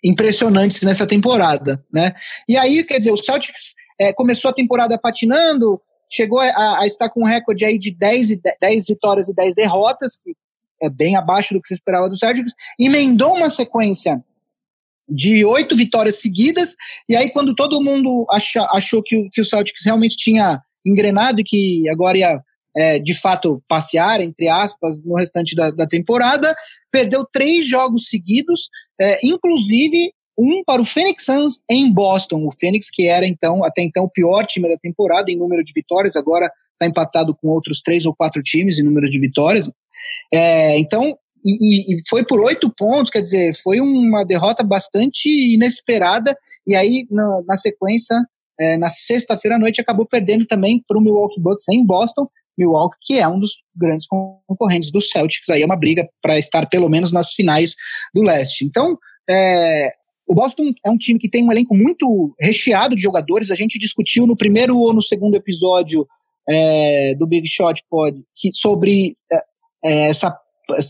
impressionantes 0.04 0.82
nessa 0.82 1.06
temporada, 1.06 1.82
né? 1.92 2.12
E 2.48 2.56
aí, 2.56 2.84
quer 2.84 2.98
dizer, 2.98 3.12
o 3.12 3.16
Celtics 3.16 3.74
é, 4.00 4.12
começou 4.12 4.50
a 4.50 4.54
temporada 4.54 4.98
patinando, 4.98 5.80
chegou 6.10 6.40
a, 6.40 6.80
a, 6.80 6.86
estar 6.86 7.08
com 7.10 7.20
um 7.20 7.26
recorde 7.26 7.64
aí 7.64 7.78
de 7.78 7.94
10, 7.94 8.30
e 8.30 8.40
10 8.60 8.86
vitórias 8.88 9.28
e 9.28 9.34
10 9.34 9.54
derrotas, 9.54 10.12
que 10.16 10.34
é 10.82 10.88
bem 10.88 11.16
abaixo 11.16 11.54
do 11.54 11.60
que 11.60 11.68
se 11.68 11.74
esperava 11.74 12.08
do 12.08 12.16
Celtics, 12.16 12.52
emendou 12.78 13.36
uma 13.36 13.50
sequência 13.50 14.22
de 15.08 15.44
oito 15.44 15.74
vitórias 15.74 16.20
seguidas, 16.20 16.76
e 17.08 17.16
aí 17.16 17.30
quando 17.30 17.54
todo 17.54 17.82
mundo 17.82 18.26
acha, 18.30 18.62
achou 18.72 19.02
que, 19.02 19.28
que 19.30 19.40
o 19.40 19.44
Celtics 19.44 19.84
realmente 19.84 20.16
tinha 20.16 20.60
engrenado 20.86 21.40
e 21.40 21.44
que 21.44 21.88
agora 21.88 22.16
ia 22.16 22.40
é, 22.76 22.98
de 22.98 23.14
fato 23.14 23.62
passear, 23.68 24.20
entre 24.20 24.48
aspas, 24.48 25.02
no 25.04 25.16
restante 25.16 25.56
da, 25.56 25.70
da 25.70 25.86
temporada, 25.86 26.54
perdeu 26.90 27.24
três 27.30 27.68
jogos 27.68 28.08
seguidos, 28.08 28.68
é, 29.00 29.16
inclusive 29.24 30.12
um 30.38 30.62
para 30.64 30.80
o 30.80 30.84
Phoenix 30.84 31.24
Suns 31.24 31.60
em 31.68 31.92
Boston. 31.92 32.46
O 32.46 32.50
Phoenix, 32.58 32.88
que 32.90 33.06
era 33.06 33.26
então 33.26 33.62
até 33.64 33.82
então 33.82 34.04
o 34.04 34.10
pior 34.10 34.46
time 34.46 34.68
da 34.68 34.78
temporada 34.78 35.30
em 35.30 35.36
número 35.36 35.62
de 35.62 35.72
vitórias, 35.74 36.16
agora 36.16 36.50
está 36.72 36.86
empatado 36.86 37.36
com 37.36 37.48
outros 37.48 37.82
três 37.82 38.06
ou 38.06 38.14
quatro 38.14 38.42
times 38.42 38.78
em 38.78 38.82
número 38.82 39.08
de 39.10 39.18
vitórias. 39.18 39.70
É, 40.32 40.78
então, 40.78 41.16
e, 41.44 41.94
e, 41.94 42.02
foi 42.08 42.24
por 42.24 42.40
oito 42.40 42.72
pontos, 42.76 43.10
quer 43.10 43.22
dizer, 43.22 43.52
foi 43.62 43.80
uma 43.80 44.24
derrota 44.24 44.62
bastante 44.62 45.28
inesperada. 45.54 46.36
E 46.66 46.74
aí, 46.74 47.06
na, 47.10 47.42
na 47.46 47.56
sequência, 47.56 48.16
é, 48.58 48.76
na 48.76 48.90
sexta-feira 48.90 49.56
à 49.56 49.58
noite, 49.58 49.80
acabou 49.80 50.06
perdendo 50.06 50.46
também 50.46 50.82
para 50.86 50.98
o 50.98 51.00
Milwaukee 51.00 51.40
Bucks 51.40 51.68
em 51.68 51.84
Boston. 51.84 52.28
Milwaukee, 52.58 52.98
que 53.00 53.18
é 53.18 53.26
um 53.26 53.38
dos 53.38 53.62
grandes 53.74 54.06
concorrentes 54.06 54.90
do 54.90 55.00
Celtics, 55.00 55.48
aí 55.48 55.62
é 55.62 55.66
uma 55.66 55.76
briga 55.76 56.06
para 56.20 56.38
estar 56.38 56.68
pelo 56.68 56.90
menos 56.90 57.10
nas 57.10 57.32
finais 57.32 57.74
do 58.14 58.22
leste. 58.22 58.64
Então, 58.64 58.98
é, 59.28 59.92
o 60.28 60.34
Boston 60.34 60.72
é 60.84 60.90
um 60.90 60.98
time 60.98 61.18
que 61.18 61.28
tem 61.28 61.44
um 61.44 61.50
elenco 61.50 61.74
muito 61.74 62.34
recheado 62.38 62.94
de 62.94 63.02
jogadores. 63.02 63.50
A 63.50 63.54
gente 63.54 63.78
discutiu 63.78 64.26
no 64.26 64.36
primeiro 64.36 64.76
ou 64.76 64.92
no 64.92 65.02
segundo 65.02 65.36
episódio 65.36 66.06
é, 66.48 67.14
do 67.14 67.26
Big 67.26 67.48
Shot 67.48 67.82
Pod 67.88 68.20
que, 68.36 68.50
sobre 68.52 69.16
é, 69.84 70.08
essa, 70.08 70.36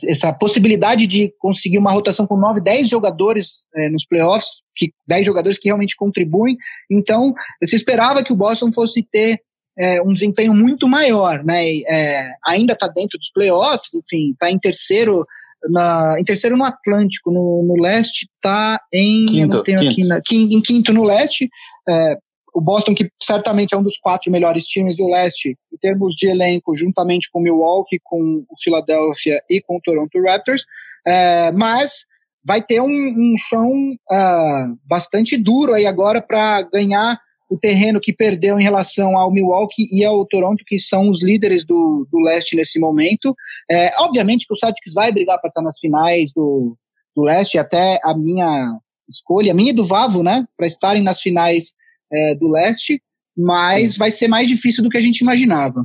essa 0.06 0.32
possibilidade 0.32 1.06
de 1.06 1.32
conseguir 1.38 1.78
uma 1.78 1.92
rotação 1.92 2.26
com 2.26 2.36
9, 2.36 2.60
10 2.60 2.88
jogadores 2.88 3.66
é, 3.74 3.88
nos 3.88 4.04
playoffs, 4.04 4.62
que 4.74 4.92
10 5.06 5.26
jogadores 5.26 5.58
que 5.58 5.68
realmente 5.68 5.96
contribuem. 5.96 6.56
Então, 6.90 7.32
se 7.62 7.76
esperava 7.76 8.22
que 8.22 8.32
o 8.32 8.36
Boston 8.36 8.72
fosse 8.72 9.02
ter 9.02 9.40
é, 9.78 10.02
um 10.02 10.12
desempenho 10.12 10.52
muito 10.52 10.88
maior, 10.88 11.42
né? 11.44 11.64
É, 11.88 12.32
ainda 12.46 12.72
está 12.72 12.86
dentro 12.86 13.18
dos 13.18 13.30
playoffs, 13.30 13.94
enfim, 13.94 14.32
está 14.32 14.50
em 14.50 14.58
terceiro 14.58 15.24
na, 15.68 16.16
em 16.18 16.24
terceiro 16.24 16.56
no 16.56 16.64
Atlântico, 16.64 17.30
no, 17.30 17.62
no 17.62 17.80
leste 17.80 18.28
está 18.34 18.80
em 18.92 19.26
quinto, 19.26 19.62
quinto. 19.62 20.08
Na, 20.08 20.20
em 20.32 20.62
quinto 20.62 20.92
no 20.92 21.04
leste. 21.04 21.50
É, 21.88 22.16
o 22.60 22.62
Boston, 22.62 22.94
que 22.94 23.10
certamente 23.22 23.74
é 23.74 23.78
um 23.78 23.82
dos 23.82 23.96
quatro 23.96 24.30
melhores 24.30 24.66
times 24.66 24.98
do 24.98 25.08
leste, 25.08 25.56
em 25.72 25.76
termos 25.78 26.14
de 26.14 26.28
elenco, 26.28 26.76
juntamente 26.76 27.30
com 27.32 27.38
o 27.38 27.42
Milwaukee, 27.42 27.98
com 28.04 28.44
o 28.48 28.62
Philadelphia 28.62 29.42
e 29.48 29.62
com 29.62 29.78
o 29.78 29.80
Toronto 29.80 30.20
Raptors, 30.22 30.66
é, 31.06 31.50
mas 31.52 32.04
vai 32.44 32.60
ter 32.60 32.80
um, 32.82 32.86
um 32.86 33.34
chão 33.48 33.66
uh, 33.66 34.78
bastante 34.84 35.38
duro 35.38 35.72
aí 35.72 35.86
agora 35.86 36.20
para 36.20 36.62
ganhar 36.70 37.18
o 37.50 37.58
terreno 37.58 37.98
que 37.98 38.12
perdeu 38.12 38.60
em 38.60 38.62
relação 38.62 39.16
ao 39.16 39.32
Milwaukee 39.32 39.88
e 39.90 40.04
ao 40.04 40.24
Toronto, 40.26 40.62
que 40.66 40.78
são 40.78 41.08
os 41.08 41.22
líderes 41.22 41.64
do, 41.64 42.06
do 42.12 42.18
leste 42.20 42.54
nesse 42.54 42.78
momento. 42.78 43.34
É, 43.70 43.90
obviamente 44.00 44.46
que 44.46 44.52
o 44.52 44.56
Celtics 44.56 44.92
vai 44.94 45.10
brigar 45.10 45.40
para 45.40 45.48
estar 45.48 45.62
nas 45.62 45.78
finais 45.78 46.30
do, 46.36 46.76
do 47.16 47.22
leste, 47.22 47.58
até 47.58 47.98
a 48.04 48.14
minha 48.16 48.78
escolha, 49.08 49.52
a 49.52 49.54
minha 49.54 49.70
e 49.70 49.74
do 49.74 49.84
Vavo, 49.84 50.22
né, 50.22 50.46
para 50.56 50.66
estarem 50.66 51.02
nas 51.02 51.20
finais 51.20 51.74
é, 52.12 52.34
do 52.34 52.48
leste, 52.48 53.00
mas 53.36 53.96
vai 53.96 54.10
ser 54.10 54.28
mais 54.28 54.48
difícil 54.48 54.82
do 54.82 54.90
que 54.90 54.98
a 54.98 55.00
gente 55.00 55.20
imaginava. 55.20 55.84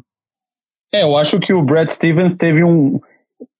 É, 0.93 1.03
eu 1.03 1.17
acho 1.17 1.39
que 1.39 1.53
o 1.53 1.61
Brad 1.61 1.89
Stevens 1.89 2.35
teve 2.35 2.63
um, 2.63 2.99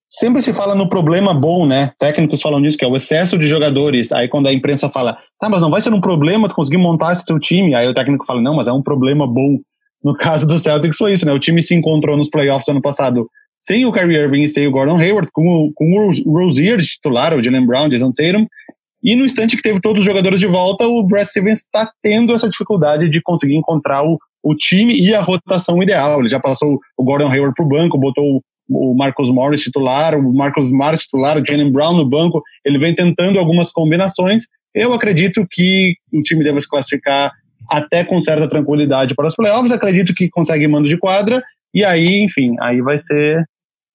sempre 0.08 0.41
se 0.41 0.54
fala 0.54 0.75
no 0.75 0.88
problema 0.88 1.34
bom, 1.34 1.65
né? 1.65 1.91
Técnicos 1.99 2.41
falam 2.41 2.62
disso, 2.62 2.78
que 2.78 2.86
é 2.86 2.88
o 2.88 2.95
excesso 2.95 3.38
de 3.38 3.47
jogadores. 3.47 4.12
Aí 4.12 4.28
quando 4.28 4.47
a 4.47 4.54
imprensa 4.54 4.89
fala, 4.89 5.17
tá, 5.39 5.49
mas 5.49 5.62
não 5.62 5.69
vai 5.69 5.82
ser 5.82 5.93
um 5.93 6.01
problema 6.01 6.47
tu 6.47 6.56
conseguir 6.56 6.78
montar 6.78 7.12
esse 7.12 7.25
teu 7.25 7.39
time. 7.39 7.75
Aí 7.75 7.88
o 7.88 7.93
técnico 7.93 8.25
fala, 8.25 8.41
não, 8.41 8.56
mas 8.56 8.67
é 8.67 8.71
um 8.71 8.82
problema 8.82 9.28
bom. 9.28 9.60
No 10.04 10.13
caso 10.17 10.47
do 10.47 10.58
Celtics 10.58 10.97
foi 10.97 11.13
isso, 11.13 11.25
né? 11.25 11.34
O 11.34 11.39
time 11.39 11.62
se 11.62 11.75
encontrou 11.75 12.15
nos 12.15 12.30
playoffs 12.30 12.65
do 12.65 12.71
ano 12.71 12.82
passado 12.82 13.30
sem 13.58 13.86
o 13.86 13.91
Kyrie 13.91 14.17
Irving 14.17 14.41
e 14.41 14.47
sem 14.47 14.67
o 14.67 14.71
Gordon 14.71 14.97
Hayward, 14.97 15.30
com 15.32 15.47
o, 15.47 15.73
com 15.73 15.86
o 16.25 16.38
Rozier 16.38 16.78
de 16.78 16.86
titular, 16.86 17.34
o 17.34 17.41
Jalen 17.41 17.65
Brown, 17.65 17.89
Jason 17.89 18.12
Tatum. 18.12 18.45
E 19.06 19.15
no 19.15 19.24
instante 19.24 19.56
que 19.56 19.62
teve 19.62 19.80
todos 19.80 20.00
os 20.00 20.06
jogadores 20.06 20.39
de 20.39 20.48
volta, 20.48 20.88
o 20.88 21.06
Brad 21.06 21.28
Stevens 21.28 21.60
está 21.60 21.91
tendo 22.02 22.34
essa 22.34 22.50
dificuldade 22.50 23.08
de 23.08 23.22
conseguir 23.22 23.56
encontrar 23.56 24.04
o, 24.04 24.18
o 24.44 24.56
time 24.56 25.00
e 25.00 25.13
a 25.13 25.22
rotação 25.22 25.82
ideal. 25.84 26.20
Ele 26.20 26.28
já 26.28 26.39
passou 26.39 26.80
o 26.98 27.04
Gordon 27.04 27.30
Hayward 27.32 27.54
para 27.56 27.63
o 27.63 27.70
banco, 27.70 28.00
botou 28.00 28.41
o 28.68 28.96
Marcos 28.98 29.30
Morris 29.30 29.62
titular, 29.62 30.15
o 30.15 30.34
Marcos 30.34 30.65
Smart 30.65 30.98
titular, 30.98 31.38
o 31.38 31.46
Jalen 31.46 31.72
Brown 31.72 31.96
no 31.96 32.10
banco, 32.10 32.41
ele 32.65 32.80
vem 32.80 32.96
tentando 32.96 33.38
algumas 33.38 33.72
combinações. 33.72 34.46
Eu 34.74 34.91
acredito 34.91 35.46
que 35.52 35.94
o 36.12 36.24
time 36.24 36.44
deve 36.44 36.60
se 36.60 36.68
classificar 36.68 37.32
até 37.70 38.04
com 38.04 38.20
certa 38.20 38.50
tranquilidade 38.50 39.13
para 39.13 39.28
os 39.28 39.36
playoffs. 39.36 39.72
Acredito 39.72 40.15
que 40.15 40.30
consegue 40.30 40.68
mando 40.68 40.89
de 40.89 40.98
quadra 40.98 41.44
e 41.74 41.84
aí, 41.84 42.24
enfim, 42.24 42.56
aí 42.60 42.82
vai 42.82 42.98
ser 42.98 43.46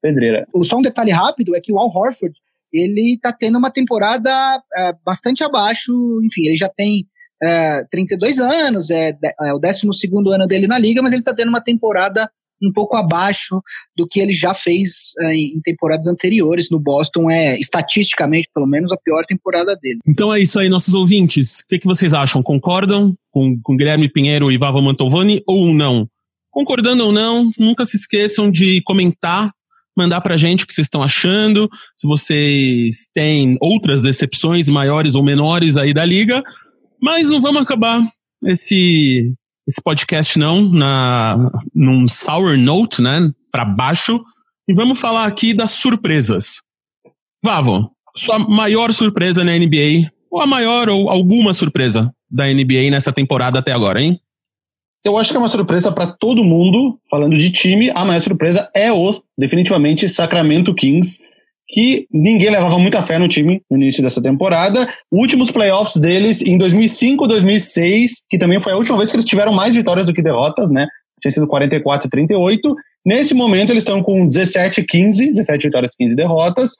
pedreira. 0.00 0.46
Só 0.62 0.78
um 0.78 0.82
detalhe 0.82 1.10
rápido 1.10 1.56
é 1.56 1.60
que 1.60 1.72
o 1.72 1.78
Al 1.78 1.88
Horford 1.88 2.34
ele 2.72 3.14
está 3.14 3.32
tendo 3.32 3.58
uma 3.58 3.70
temporada 3.70 4.30
é, 4.76 4.92
bastante 5.04 5.42
abaixo. 5.42 5.92
Enfim, 6.24 6.46
ele 6.46 6.56
já 6.56 6.68
tem 6.68 7.06
é, 7.42 7.84
32 7.90 8.38
anos, 8.38 8.90
é, 8.90 9.10
é 9.42 9.54
o 9.54 9.58
12 9.58 9.88
ano 10.32 10.46
dele 10.46 10.66
na 10.66 10.78
liga, 10.78 11.02
mas 11.02 11.12
ele 11.12 11.22
está 11.22 11.34
tendo 11.34 11.48
uma 11.48 11.62
temporada 11.62 12.30
um 12.62 12.70
pouco 12.72 12.96
abaixo 12.96 13.60
do 13.96 14.06
que 14.06 14.20
ele 14.20 14.34
já 14.34 14.52
fez 14.52 15.12
é, 15.20 15.34
em 15.34 15.60
temporadas 15.62 16.06
anteriores 16.06 16.70
no 16.70 16.78
Boston. 16.78 17.30
É, 17.30 17.58
estatisticamente, 17.58 18.48
pelo 18.54 18.66
menos, 18.66 18.92
a 18.92 18.96
pior 18.98 19.24
temporada 19.24 19.74
dele. 19.76 20.00
Então 20.06 20.32
é 20.32 20.40
isso 20.40 20.58
aí, 20.58 20.68
nossos 20.68 20.94
ouvintes. 20.94 21.60
O 21.60 21.68
que, 21.68 21.78
que 21.78 21.86
vocês 21.86 22.12
acham? 22.12 22.42
Concordam 22.42 23.14
com, 23.30 23.58
com 23.62 23.76
Guilherme 23.76 24.10
Pinheiro 24.10 24.52
e 24.52 24.58
Vava 24.58 24.82
Mantovani 24.82 25.42
ou 25.46 25.72
não? 25.72 26.06
Concordando 26.50 27.06
ou 27.06 27.12
não, 27.12 27.50
nunca 27.56 27.84
se 27.84 27.96
esqueçam 27.96 28.50
de 28.50 28.82
comentar, 28.82 29.52
mandar 30.00 30.20
pra 30.20 30.36
gente 30.36 30.64
o 30.64 30.66
que 30.66 30.72
vocês 30.72 30.86
estão 30.86 31.02
achando, 31.02 31.68
se 31.94 32.06
vocês 32.06 33.10
têm 33.14 33.56
outras 33.60 34.02
decepções 34.02 34.68
maiores 34.68 35.14
ou 35.14 35.22
menores 35.22 35.76
aí 35.76 35.92
da 35.92 36.04
liga, 36.04 36.42
mas 37.00 37.28
não 37.28 37.40
vamos 37.40 37.62
acabar 37.62 38.02
esse 38.44 39.32
esse 39.68 39.80
podcast 39.82 40.38
não 40.38 40.68
na 40.68 41.50
num 41.74 42.08
sour 42.08 42.56
note, 42.56 43.00
né, 43.00 43.30
para 43.52 43.64
baixo, 43.64 44.20
e 44.68 44.74
vamos 44.74 44.98
falar 44.98 45.26
aqui 45.26 45.54
das 45.54 45.70
surpresas. 45.70 46.60
Vavo, 47.44 47.90
sua 48.16 48.38
maior 48.38 48.92
surpresa 48.92 49.44
na 49.44 49.56
NBA, 49.56 50.10
ou 50.30 50.40
a 50.40 50.46
maior 50.46 50.88
ou 50.88 51.08
alguma 51.08 51.52
surpresa 51.52 52.12
da 52.30 52.46
NBA 52.46 52.90
nessa 52.90 53.12
temporada 53.12 53.58
até 53.58 53.72
agora, 53.72 54.00
hein? 54.00 54.18
Eu 55.04 55.16
acho 55.16 55.30
que 55.30 55.36
é 55.36 55.40
uma 55.40 55.48
surpresa 55.48 55.90
para 55.90 56.06
todo 56.06 56.44
mundo, 56.44 56.98
falando 57.10 57.36
de 57.36 57.50
time, 57.50 57.90
a 57.90 58.04
maior 58.04 58.20
surpresa 58.20 58.68
é 58.74 58.92
o, 58.92 59.14
definitivamente, 59.38 60.08
Sacramento 60.08 60.74
Kings 60.74 61.20
que 61.70 62.06
ninguém 62.12 62.50
levava 62.50 62.78
muita 62.78 63.00
fé 63.00 63.18
no 63.18 63.28
time 63.28 63.62
no 63.70 63.76
início 63.76 64.02
dessa 64.02 64.20
temporada. 64.20 64.88
Últimos 65.10 65.50
playoffs 65.50 65.96
deles 65.96 66.42
em 66.42 66.58
2005, 66.58 67.26
2006, 67.28 68.26
que 68.28 68.38
também 68.38 68.58
foi 68.58 68.72
a 68.72 68.76
última 68.76 68.98
vez 68.98 69.10
que 69.10 69.16
eles 69.16 69.26
tiveram 69.26 69.52
mais 69.52 69.76
vitórias 69.76 70.06
do 70.06 70.12
que 70.12 70.22
derrotas, 70.22 70.70
né? 70.70 70.88
Tinha 71.20 71.30
sido 71.30 71.46
44 71.46 72.08
e 72.08 72.10
38. 72.10 72.74
Nesse 73.06 73.34
momento 73.34 73.70
eles 73.70 73.82
estão 73.82 74.02
com 74.02 74.26
17 74.26 74.84
15, 74.84 75.28
17 75.28 75.66
vitórias, 75.66 75.94
15 75.94 76.16
derrotas. 76.16 76.70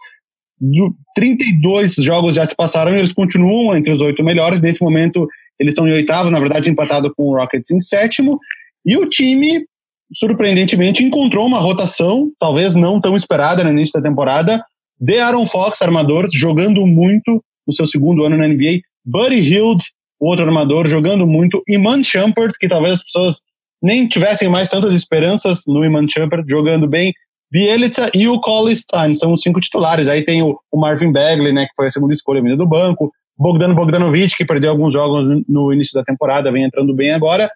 32 1.15 1.95
jogos 1.95 2.35
já 2.35 2.45
se 2.45 2.55
passaram 2.55 2.95
e 2.95 2.99
eles 2.99 3.13
continuam 3.13 3.77
entre 3.77 3.93
os 3.93 4.01
oito 4.01 4.25
melhores. 4.25 4.61
Nesse 4.61 4.83
momento 4.83 5.27
eles 5.61 5.73
estão 5.73 5.87
em 5.87 5.93
oitavo, 5.93 6.31
na 6.31 6.41
verdade 6.41 6.71
empatado 6.71 7.13
com 7.15 7.25
o 7.25 7.37
Rockets 7.37 7.71
em 7.71 7.79
sétimo. 7.79 8.39
E 8.85 8.97
o 8.97 9.07
time, 9.07 9.67
surpreendentemente, 10.13 11.05
encontrou 11.05 11.47
uma 11.47 11.59
rotação, 11.59 12.33
talvez 12.39 12.75
não 12.75 12.99
tão 12.99 13.15
esperada 13.15 13.63
no 13.63 13.71
início 13.71 13.93
da 13.93 14.09
temporada, 14.09 14.65
de 14.99 15.19
Aaron 15.19 15.45
Fox, 15.45 15.83
armador, 15.83 16.29
jogando 16.33 16.87
muito 16.87 17.45
no 17.67 17.73
seu 17.73 17.87
segundo 17.87 18.25
ano 18.25 18.39
na 18.39 18.49
NBA. 18.49 18.81
Buddy 19.05 19.37
Hield, 19.37 19.85
outro 20.19 20.47
armador, 20.47 20.87
jogando 20.87 21.27
muito. 21.27 21.63
Iman 21.69 22.03
Shumpert, 22.03 22.53
que 22.59 22.69
talvez 22.69 22.95
as 22.95 23.05
pessoas 23.05 23.41
nem 23.83 24.09
tivessem 24.09 24.49
mais 24.49 24.69
tantas 24.69 24.95
esperanças 24.95 25.63
no 25.67 25.85
Iman 25.85 26.07
Shumpert, 26.09 26.45
jogando 26.49 26.89
bem. 26.89 27.13
Bielitsa 27.51 28.11
e 28.15 28.29
o 28.29 28.39
Cole 28.41 28.75
Stein 28.75 29.13
são 29.13 29.33
os 29.33 29.43
cinco 29.43 29.61
titulares. 29.61 30.09
Aí 30.09 30.23
tem 30.23 30.43
o, 30.43 30.59
Marvin 30.75 31.11
Bagley, 31.13 31.53
né, 31.53 31.67
que 31.67 31.73
foi 31.77 31.87
a 31.87 31.91
segunda 31.91 32.13
escolha 32.13 32.41
vindo 32.41 32.57
do 32.57 32.67
banco. 32.67 33.11
Bogdan 33.41 33.75
Bogdanovic, 33.75 34.37
que 34.37 34.45
perdeu 34.45 34.71
alguns 34.71 34.93
jogos 34.93 35.27
no 35.49 35.73
início 35.73 35.95
da 35.95 36.05
temporada, 36.05 36.53
vem 36.53 36.65
entrando 36.65 36.95
bem 36.95 37.11
agora. 37.11 37.51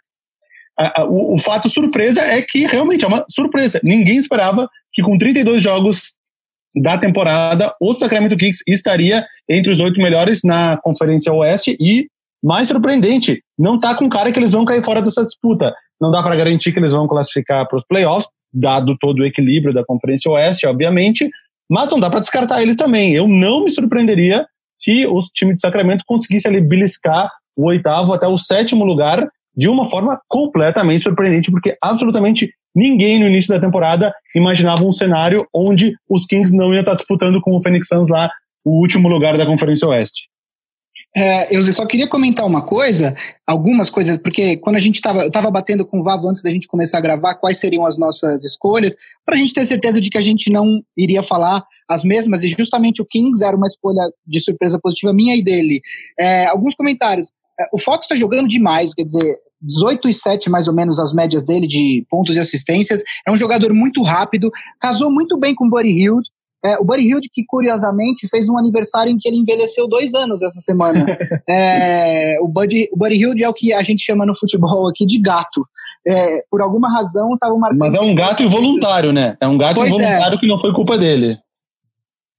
o, 1.10 1.34
o 1.34 1.38
fato 1.38 1.68
surpresa 1.68 2.22
é 2.22 2.40
que 2.40 2.66
realmente 2.66 3.04
é 3.04 3.08
uma 3.08 3.22
surpresa. 3.28 3.78
Ninguém 3.84 4.16
esperava 4.16 4.66
que 4.90 5.02
com 5.02 5.18
32 5.18 5.62
jogos 5.62 6.14
da 6.74 6.96
temporada, 6.96 7.74
o 7.78 7.92
Sacramento 7.92 8.34
Kings 8.34 8.64
estaria 8.66 9.26
entre 9.48 9.70
os 9.70 9.78
oito 9.78 10.00
melhores 10.00 10.40
na 10.42 10.78
Conferência 10.78 11.30
Oeste 11.32 11.76
e, 11.78 12.08
mais 12.42 12.66
surpreendente, 12.66 13.42
não 13.58 13.76
está 13.76 13.94
com 13.94 14.08
cara 14.08 14.32
que 14.32 14.38
eles 14.38 14.52
vão 14.52 14.64
cair 14.64 14.82
fora 14.82 15.02
dessa 15.02 15.22
disputa. 15.22 15.74
Não 16.00 16.10
dá 16.10 16.22
para 16.22 16.34
garantir 16.34 16.72
que 16.72 16.78
eles 16.78 16.92
vão 16.92 17.06
classificar 17.06 17.68
para 17.68 17.76
os 17.76 17.84
playoffs, 17.86 18.30
dado 18.50 18.96
todo 18.98 19.20
o 19.20 19.26
equilíbrio 19.26 19.74
da 19.74 19.84
Conferência 19.84 20.30
Oeste, 20.30 20.66
obviamente, 20.66 21.28
mas 21.70 21.90
não 21.90 22.00
dá 22.00 22.08
para 22.08 22.20
descartar 22.20 22.62
eles 22.62 22.76
também. 22.76 23.14
Eu 23.14 23.28
não 23.28 23.64
me 23.64 23.70
surpreenderia 23.70 24.46
se 24.74 25.06
o 25.06 25.18
time 25.34 25.54
de 25.54 25.60
Sacramento 25.60 26.04
conseguisse 26.06 26.48
ali 26.48 26.60
beliscar 26.60 27.30
o 27.56 27.68
oitavo 27.68 28.12
até 28.12 28.26
o 28.26 28.36
sétimo 28.36 28.84
lugar 28.84 29.26
de 29.56 29.68
uma 29.68 29.84
forma 29.84 30.20
completamente 30.28 31.04
surpreendente, 31.04 31.50
porque 31.50 31.76
absolutamente 31.80 32.50
ninguém 32.74 33.20
no 33.20 33.26
início 33.26 33.54
da 33.54 33.60
temporada 33.60 34.12
imaginava 34.34 34.84
um 34.84 34.90
cenário 34.90 35.46
onde 35.54 35.92
os 36.10 36.26
Kings 36.26 36.56
não 36.56 36.72
iam 36.74 36.80
estar 36.80 36.94
disputando 36.94 37.40
com 37.40 37.56
o 37.56 37.62
Phoenix 37.62 37.86
Suns 37.86 38.08
lá 38.08 38.28
o 38.64 38.80
último 38.80 39.08
lugar 39.08 39.38
da 39.38 39.46
Conferência 39.46 39.86
Oeste. 39.86 40.22
É, 41.16 41.56
eu 41.56 41.62
só 41.72 41.86
queria 41.86 42.08
comentar 42.08 42.44
uma 42.44 42.60
coisa, 42.60 43.14
algumas 43.46 43.88
coisas, 43.88 44.18
porque 44.18 44.56
quando 44.56 44.76
a 44.76 44.80
gente 44.80 44.96
estava, 44.96 45.22
eu 45.22 45.28
estava 45.28 45.48
batendo 45.48 45.86
com 45.86 46.00
o 46.00 46.02
Vavo 46.02 46.28
antes 46.28 46.42
da 46.42 46.50
gente 46.50 46.66
começar 46.66 46.98
a 46.98 47.00
gravar 47.00 47.34
quais 47.34 47.58
seriam 47.58 47.86
as 47.86 47.96
nossas 47.96 48.44
escolhas, 48.44 48.96
para 49.24 49.36
a 49.36 49.38
gente 49.38 49.52
ter 49.52 49.64
certeza 49.64 50.00
de 50.00 50.10
que 50.10 50.18
a 50.18 50.22
gente 50.22 50.50
não 50.50 50.82
iria 50.96 51.22
falar 51.22 51.62
as 51.88 52.02
mesmas, 52.02 52.42
e 52.42 52.48
justamente 52.48 53.00
o 53.00 53.06
Kings 53.06 53.44
era 53.44 53.56
uma 53.56 53.66
escolha 53.66 54.02
de 54.26 54.40
surpresa 54.40 54.78
positiva 54.82 55.12
minha 55.12 55.36
e 55.36 55.42
dele. 55.42 55.80
É, 56.18 56.46
alguns 56.46 56.74
comentários. 56.74 57.30
É, 57.60 57.64
o 57.72 57.78
Fox 57.78 58.06
está 58.06 58.16
jogando 58.16 58.48
demais, 58.48 58.92
quer 58.92 59.04
dizer, 59.04 59.38
18 59.62 60.08
e 60.08 60.14
7 60.14 60.50
mais 60.50 60.68
ou 60.68 60.74
menos 60.74 60.98
as 60.98 61.12
médias 61.12 61.42
dele 61.42 61.66
de 61.66 62.04
pontos 62.10 62.36
e 62.36 62.40
assistências. 62.40 63.02
É 63.26 63.30
um 63.30 63.36
jogador 63.36 63.72
muito 63.72 64.02
rápido, 64.02 64.50
casou 64.80 65.12
muito 65.12 65.38
bem 65.38 65.54
com 65.54 65.66
o 65.66 65.70
Buddy 65.70 65.90
Hield. 65.90 66.28
É, 66.64 66.78
o 66.78 66.84
Buddy 66.84 67.02
Hilde, 67.02 67.28
que 67.30 67.44
curiosamente 67.46 68.26
fez 68.28 68.48
um 68.48 68.56
aniversário 68.56 69.12
em 69.12 69.18
que 69.18 69.28
ele 69.28 69.36
envelheceu 69.36 69.86
dois 69.86 70.14
anos 70.14 70.40
essa 70.40 70.60
semana. 70.60 71.04
é, 71.48 72.38
o, 72.40 72.48
Buddy, 72.48 72.88
o 72.92 72.96
Buddy 72.96 73.16
Hilde 73.16 73.44
é 73.44 73.48
o 73.48 73.52
que 73.52 73.72
a 73.72 73.82
gente 73.82 74.02
chama 74.02 74.24
no 74.24 74.36
futebol 74.36 74.88
aqui 74.88 75.04
de 75.04 75.20
gato. 75.20 75.66
É, 76.08 76.42
por 76.50 76.62
alguma 76.62 76.90
razão 76.90 77.34
estava 77.34 77.56
marcando. 77.56 77.78
Mas 77.78 77.94
é 77.94 78.00
um 78.00 78.14
gato 78.14 78.42
involuntário, 78.42 79.12
né? 79.12 79.36
É 79.40 79.46
um 79.46 79.58
gato 79.58 79.76
pois 79.76 79.92
é. 79.92 79.96
involuntário 79.96 80.40
que 80.40 80.46
não 80.46 80.58
foi 80.58 80.72
culpa 80.72 80.96
dele. 80.96 81.38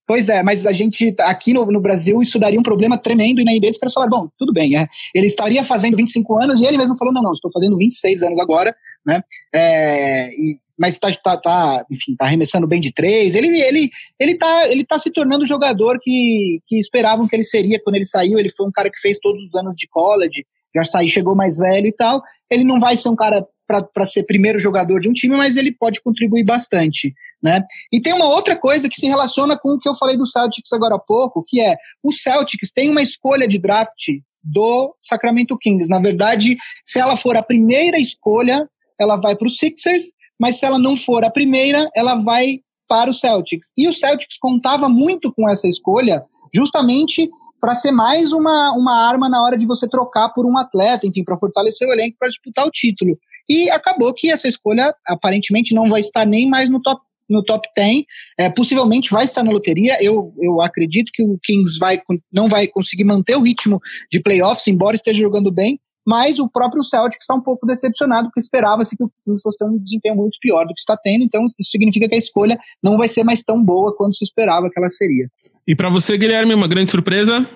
Pois 0.08 0.30
é, 0.30 0.44
mas 0.44 0.68
a 0.68 0.72
gente, 0.72 1.16
aqui 1.22 1.52
no, 1.52 1.66
no 1.66 1.82
Brasil, 1.82 2.22
isso 2.22 2.38
daria 2.38 2.60
um 2.60 2.64
problema 2.64 2.96
tremendo, 2.96 3.42
e 3.42 3.44
na 3.44 3.52
NBA 3.52 3.72
os 3.72 3.78
caras 3.78 3.94
falaram, 3.94 4.12
bom, 4.12 4.30
tudo 4.38 4.54
bem, 4.54 4.78
é, 4.78 4.86
ele 5.16 5.26
estaria 5.26 5.64
fazendo 5.64 5.98
25 5.98 6.38
anos, 6.38 6.62
e 6.62 6.66
ele 6.66 6.78
mesmo 6.78 6.96
falou, 6.96 7.12
não, 7.12 7.24
não, 7.24 7.34
estou 7.34 7.52
fazendo 7.52 7.76
26 7.76 8.22
anos 8.22 8.40
agora, 8.40 8.76
né, 9.04 9.20
é, 9.54 10.30
e 10.30 10.60
mas 10.78 10.98
tá, 10.98 11.10
tá, 11.24 11.38
tá, 11.38 11.86
enfim, 11.90 12.16
tá 12.16 12.26
arremessando 12.26 12.68
bem 12.68 12.82
de 12.82 12.94
três. 12.94 13.36
Ele, 13.36 13.48
ele, 13.62 13.90
ele, 14.20 14.38
tá, 14.38 14.70
ele 14.70 14.84
tá 14.84 15.00
se 15.00 15.12
tornando 15.12 15.44
o 15.44 15.48
jogador 15.48 16.00
que, 16.02 16.60
que 16.68 16.78
esperavam 16.78 17.28
que 17.28 17.36
ele 17.36 17.44
seria 17.44 17.80
quando 17.82 17.96
ele 17.96 18.06
saiu. 18.06 18.38
Ele 18.38 18.50
foi 18.50 18.68
um 18.68 18.72
cara 18.72 18.90
que 18.90 19.00
fez 19.00 19.18
todos 19.20 19.42
os 19.44 19.56
anos 19.56 19.74
de 19.76 19.88
college, 19.88 20.46
já 20.76 20.84
saiu, 20.84 21.08
chegou 21.08 21.36
mais 21.36 21.58
velho 21.58 21.88
e 21.88 21.94
tal. 21.94 22.22
Ele 22.52 22.64
não 22.64 22.80
vai 22.80 22.98
ser 22.98 23.10
um 23.10 23.16
cara 23.16 23.46
para 23.68 24.06
ser 24.06 24.24
primeiro 24.24 24.60
jogador 24.60 25.00
de 25.00 25.10
um 25.10 25.14
time, 25.14 25.36
mas 25.36 25.58
ele 25.58 25.72
pode 25.72 26.02
contribuir 26.02 26.44
bastante. 26.44 27.14
Né? 27.42 27.62
E 27.92 28.02
tem 28.02 28.14
uma 28.14 28.28
outra 28.28 28.56
coisa 28.56 28.90
que 28.90 29.00
se 29.00 29.08
relaciona 29.08 29.58
com 29.58 29.74
o 29.74 29.80
que 29.80 29.88
eu 29.88 29.96
falei 29.96 30.18
do 30.18 30.28
Celtics 30.28 30.72
agora 30.74 30.96
há 30.96 31.00
pouco, 31.00 31.44
que 31.46 31.62
é 31.62 31.76
o 32.04 32.12
Celtics 32.12 32.72
tem 32.72 32.90
uma 32.90 33.02
escolha 33.02 33.48
de 33.48 33.58
draft 33.58 34.10
do 34.44 34.96
Sacramento 35.02 35.58
Kings. 35.58 35.90
Na 35.90 36.00
verdade, 36.00 36.58
se 36.84 37.00
ela 37.00 37.16
for 37.16 37.36
a 37.36 37.44
primeira 37.44 38.00
escolha, 38.00 38.68
ela 39.00 39.16
vai 39.16 39.36
para 39.36 39.48
os 39.48 39.58
Sixers 39.58 40.12
mas 40.40 40.60
se 40.60 40.66
ela 40.66 40.80
não 40.80 40.96
for 40.96 41.24
a 41.24 41.30
primeira, 41.30 41.88
ela 41.96 42.16
vai 42.16 42.60
para 42.88 43.10
o 43.10 43.14
Celtics. 43.14 43.72
E 43.78 43.88
o 43.88 43.94
Celtics 43.94 44.38
contava 44.40 44.88
muito 44.88 45.34
com 45.34 45.50
essa 45.50 45.68
escolha, 45.68 46.22
justamente 46.54 47.30
para 47.60 47.74
ser 47.74 47.92
mais 47.92 48.32
uma, 48.32 48.74
uma 48.74 49.08
arma 49.08 49.28
na 49.28 49.44
hora 49.44 49.58
de 49.58 49.66
você 49.66 49.88
trocar 49.90 50.30
por 50.30 50.46
um 50.46 50.58
atleta, 50.58 51.08
enfim, 51.08 51.24
para 51.24 51.38
fortalecer 51.38 51.88
o 51.88 51.92
elenco 51.92 52.18
para 52.20 52.30
disputar 52.30 52.66
o 52.66 52.70
título. 52.70 53.18
E 53.50 53.70
acabou 53.70 54.14
que 54.14 54.30
essa 54.30 54.48
escolha 54.48 54.94
aparentemente 55.08 55.74
não 55.74 55.90
vai 55.90 56.02
estar 56.02 56.26
nem 56.26 56.48
mais 56.48 56.70
no 56.70 56.82
top 56.82 57.02
no 57.28 57.44
top 57.44 57.68
10, 57.76 58.04
é, 58.40 58.52
possivelmente 58.52 59.10
vai 59.10 59.26
estar 59.26 59.44
na 59.44 59.52
loteria. 59.52 59.98
Eu, 60.00 60.32
eu 60.38 60.62
acredito 60.62 61.12
que 61.12 61.24
o 61.24 61.40
Kings 61.44 61.80
vai, 61.80 62.00
não 62.32 62.48
vai 62.48 62.68
conseguir 62.68 63.04
manter 63.04 63.36
o 63.36 63.42
ritmo 63.42 63.80
de 64.12 64.22
playoffs, 64.22 64.68
embora 64.68 64.96
esteja 64.96 65.22
jogando 65.22 65.52
bem, 65.52 65.80
mas 66.06 66.40
o 66.40 66.48
próprio 66.48 66.84
Celtic 66.84 67.20
está 67.20 67.34
um 67.34 67.42
pouco 67.42 67.66
decepcionado, 67.66 68.28
porque 68.28 68.40
esperava-se 68.40 68.96
que 68.96 69.04
o 69.04 69.12
Kings 69.24 69.42
fosse 69.42 69.58
ter 69.58 69.66
um 69.66 69.78
desempenho 69.78 70.16
muito 70.16 70.38
pior 70.40 70.66
do 70.66 70.74
que 70.74 70.80
está 70.80 70.96
tendo, 70.96 71.24
então 71.24 71.44
isso 71.46 71.72
significa 71.72 72.08
que 72.08 72.16
a 72.16 72.18
escolha 72.18 72.58
não 72.84 72.98
vai 72.98 73.10
ser 73.10 73.24
mais 73.24 73.44
tão 73.44 73.64
boa 73.64 73.96
quanto 73.96 74.16
se 74.16 74.24
esperava 74.24 74.70
que 74.70 74.78
ela 74.78 74.90
seria. 74.90 75.28
E 75.68 75.76
para 75.76 75.90
você, 75.90 76.18
Guilherme, 76.18 76.54
uma 76.54 76.68
grande 76.68 76.92
surpresa? 76.92 77.50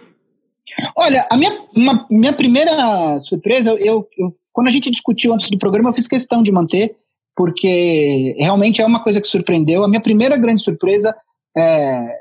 Olha, 0.96 1.28
a 1.32 1.38
minha, 1.38 1.62
uma, 1.76 2.08
minha 2.10 2.34
primeira 2.34 3.20
surpresa, 3.20 3.72
eu, 3.80 4.08
eu, 4.18 4.30
quando 4.52 4.68
a 4.68 4.72
gente 4.72 4.90
discutiu 4.90 5.34
antes 5.34 5.50
do 5.50 5.58
programa, 5.58 5.90
eu 5.90 5.94
fiz 5.94 6.08
questão 6.08 6.42
de 6.42 6.52
manter, 6.52 6.96
porque 7.36 8.36
realmente 8.40 8.82
é 8.82 8.86
uma 8.86 9.04
coisa 9.04 9.22
que 9.22 9.28
surpreendeu. 9.28 9.84
A 9.84 9.88
minha 9.88 10.02
primeira 10.02 10.38
grande 10.38 10.62
surpresa 10.62 11.16
é, 11.58 12.20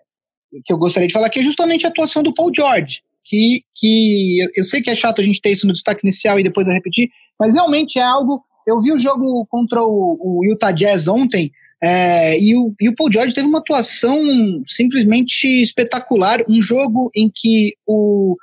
que 0.65 0.73
eu 0.73 0.79
gostaria 0.79 1.07
de 1.07 1.13
falar 1.13 1.27
aqui 1.27 1.41
é 1.41 1.43
justamente 1.43 1.87
a 1.87 1.91
atuação 1.91 2.23
do 2.23 2.35
Paul 2.35 2.51
George 2.55 3.03
que, 3.29 3.63
que 3.77 4.39
eu 4.57 4.65
sei 4.65 4.81
que 4.81 4.89
é 4.89 4.97
chato 4.97 5.21
a 5.21 5.25
gente 5.25 5.41
ter 5.41 5.51
isso 5.51 5.67
no 5.67 5.73
destaque 5.73 6.01
inicial 6.03 6.41
e 6.41 6.43
depois 6.43 6.67
eu 6.67 6.73
repetir, 6.73 7.11
mas 7.39 7.55
realmente 7.55 7.99
é 7.99 8.03
algo. 8.03 8.43
Eu 8.67 8.81
vi 8.81 8.91
o 8.91 8.99
jogo 8.99 9.47
contra 9.51 9.83
o, 9.83 10.19
o 10.21 10.41
Utah 10.51 10.73
Jazz 10.73 11.09
ontem. 11.09 11.53
É, 11.83 12.41
e, 12.41 12.57
o, 12.57 12.75
e 12.81 12.89
o 12.89 12.95
Paul 12.95 13.13
George 13.13 13.35
teve 13.35 13.47
uma 13.47 13.59
atuação 13.59 14.19
simplesmente 14.67 15.47
espetacular. 15.61 16.43
Um 16.49 16.61
jogo 16.61 17.11
em 17.15 17.31
que 17.33 17.75
o, 17.87 18.37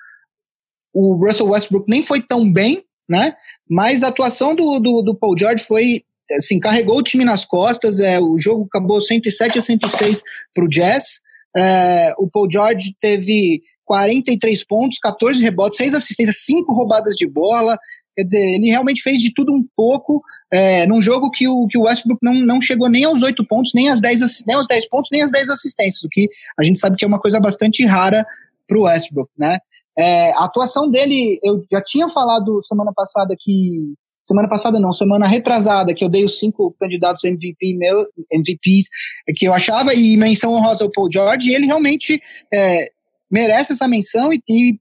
o 0.94 1.16
Russell 1.16 1.50
Westbrook 1.50 1.90
nem 1.90 2.02
foi 2.02 2.22
tão 2.22 2.50
bem, 2.52 2.84
né? 3.10 3.34
Mas 3.70 4.04
a 4.04 4.08
atuação 4.08 4.56
do, 4.56 4.80
do, 4.80 5.02
do 5.02 5.16
Paul 5.16 5.38
George 5.38 5.64
foi 5.64 6.04
assim, 6.32 6.60
carregou 6.60 7.00
o 7.00 7.04
time 7.04 7.26
nas 7.26 7.44
costas. 7.44 8.00
É, 8.00 8.20
o 8.20 8.38
jogo 8.40 8.66
acabou 8.66 9.02
107 9.02 9.58
a 9.58 9.62
106 9.62 10.22
para 10.54 10.64
o 10.64 10.70
Jazz. 10.70 11.22
É, 11.58 12.14
o 12.18 12.30
Paul 12.30 12.48
George 12.52 12.96
teve 13.00 13.62
43 13.86 14.66
pontos, 14.66 15.00
14 15.00 15.44
rebotes, 15.44 15.78
6 15.78 15.94
assistências, 15.94 16.44
5 16.46 16.74
roubadas 16.74 17.16
de 17.16 17.28
bola. 17.28 17.78
Quer 18.16 18.24
dizer, 18.24 18.42
ele 18.42 18.70
realmente 18.70 19.02
fez 19.02 19.20
de 19.20 19.34
tudo 19.34 19.54
um 19.54 19.64
pouco 19.76 20.22
é, 20.52 20.88
num 20.88 21.02
jogo 21.02 21.30
que 21.32 21.48
o, 21.48 21.68
que 21.68 21.78
o 21.78 21.84
Westbrook 21.84 22.20
não, 22.22 22.34
não 22.34 22.62
chegou 22.62 22.90
nem 22.90 23.04
aos 23.04 23.22
8 23.22 23.46
pontos, 23.46 23.72
nem, 23.74 23.90
às 23.90 24.00
10, 24.00 24.44
nem 24.48 24.56
aos 24.56 24.68
10 24.68 24.88
pontos, 24.90 25.10
nem 25.12 25.22
às 25.22 25.32
10 25.32 25.50
assistências, 25.50 26.04
o 26.04 26.10
que 26.10 26.30
a 26.58 26.64
gente 26.64 26.80
sabe 26.80 26.96
que 26.96 27.04
é 27.04 27.08
uma 27.08 27.20
coisa 27.20 27.40
bastante 27.40 27.86
rara 27.86 28.26
para 28.68 28.78
o 28.78 28.84
Westbrook, 28.84 29.30
né? 29.38 29.58
É, 29.98 30.32
a 30.32 30.46
atuação 30.46 30.90
dele, 30.90 31.40
eu 31.44 31.64
já 31.72 31.82
tinha 31.82 32.10
falado 32.10 32.62
semana 32.64 32.92
passada 32.94 33.36
que. 33.38 33.94
Semana 34.22 34.50
passada 34.50 34.80
não, 34.80 34.92
semana 34.92 35.28
retrasada, 35.28 35.94
que 35.94 36.04
eu 36.04 36.10
dei 36.10 36.26
os 36.26 36.40
cinco 36.40 36.76
candidatos 36.80 37.24
MVP 37.24 37.76
meu, 37.76 38.08
MVPs 38.34 38.88
que 39.36 39.48
eu 39.48 39.54
achava, 39.54 39.94
e 39.94 40.18
menção 40.18 40.52
honrosa 40.52 40.84
ao 40.84 40.92
Paul 40.92 41.08
George, 41.12 41.52
e 41.52 41.54
ele 41.54 41.68
realmente 41.68 42.20
é, 42.52 42.88
merece 43.32 43.74
essa 43.74 43.88
menção 43.88 44.32
e, 44.32 44.42
e, 44.50 44.80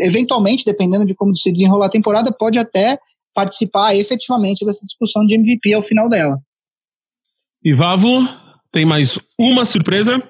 eventualmente, 0.00 0.64
dependendo 0.64 1.04
de 1.04 1.14
como 1.14 1.36
se 1.36 1.52
desenrolar 1.52 1.86
a 1.86 1.90
temporada, 1.90 2.32
pode 2.32 2.58
até 2.58 2.98
participar 3.34 3.94
efetivamente 3.94 4.64
dessa 4.64 4.84
discussão 4.86 5.24
de 5.26 5.34
MVP 5.34 5.74
ao 5.74 5.82
final 5.82 6.08
dela. 6.08 6.38
E 7.62 7.74
Vavo, 7.74 8.26
tem 8.72 8.84
mais 8.84 9.18
uma 9.38 9.64
surpresa? 9.64 10.22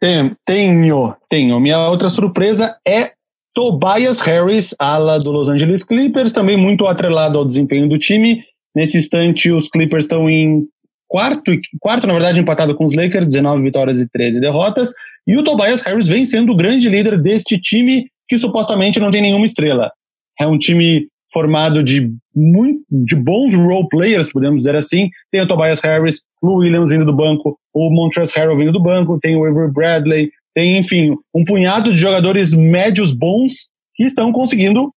Tenho, 0.00 0.36
tenho, 0.44 1.16
tenho. 1.28 1.60
Minha 1.60 1.88
outra 1.88 2.10
surpresa 2.10 2.76
é 2.86 3.12
Tobias 3.54 4.20
Harris, 4.20 4.74
ala 4.78 5.18
do 5.18 5.30
Los 5.30 5.48
Angeles 5.48 5.84
Clippers, 5.84 6.32
também 6.32 6.56
muito 6.56 6.86
atrelado 6.86 7.38
ao 7.38 7.44
desempenho 7.44 7.88
do 7.88 7.98
time. 7.98 8.44
Nesse 8.74 8.98
instante, 8.98 9.50
os 9.50 9.68
Clippers 9.68 10.04
estão 10.04 10.28
em 10.28 10.66
quarto, 11.12 11.52
quarto, 11.78 12.06
na 12.06 12.14
verdade, 12.14 12.40
empatado 12.40 12.74
com 12.74 12.84
os 12.84 12.94
Lakers, 12.94 13.26
19 13.26 13.62
vitórias 13.62 14.00
e 14.00 14.08
13 14.08 14.40
derrotas. 14.40 14.94
E 15.26 15.36
o 15.36 15.44
Tobias 15.44 15.82
Harris 15.82 16.08
vem 16.08 16.24
sendo 16.24 16.52
o 16.52 16.56
grande 16.56 16.88
líder 16.88 17.20
deste 17.20 17.60
time 17.60 18.06
que 18.26 18.38
supostamente 18.38 18.98
não 18.98 19.10
tem 19.10 19.20
nenhuma 19.20 19.44
estrela. 19.44 19.92
É 20.40 20.46
um 20.46 20.56
time 20.56 21.06
formado 21.30 21.84
de, 21.84 22.10
muito, 22.34 22.82
de 22.90 23.14
bons 23.14 23.54
role 23.54 23.86
players, 23.90 24.32
podemos 24.32 24.60
dizer 24.60 24.74
assim. 24.74 25.10
Tem 25.30 25.42
o 25.42 25.46
Tobias 25.46 25.80
Harris, 25.80 26.22
o 26.40 26.60
Williams 26.60 26.88
vindo 26.88 27.04
do 27.04 27.14
banco, 27.14 27.58
o 27.74 27.90
Montrezl 27.90 28.32
Harrell 28.34 28.56
vindo 28.56 28.72
do 28.72 28.82
banco, 28.82 29.20
tem 29.20 29.36
o 29.36 29.44
Avery 29.44 29.70
Bradley, 29.70 30.30
tem, 30.54 30.78
enfim, 30.78 31.14
um 31.34 31.44
punhado 31.44 31.92
de 31.92 31.98
jogadores 31.98 32.54
médios 32.54 33.12
bons 33.12 33.70
que 33.94 34.04
estão 34.04 34.32
conseguindo 34.32 34.90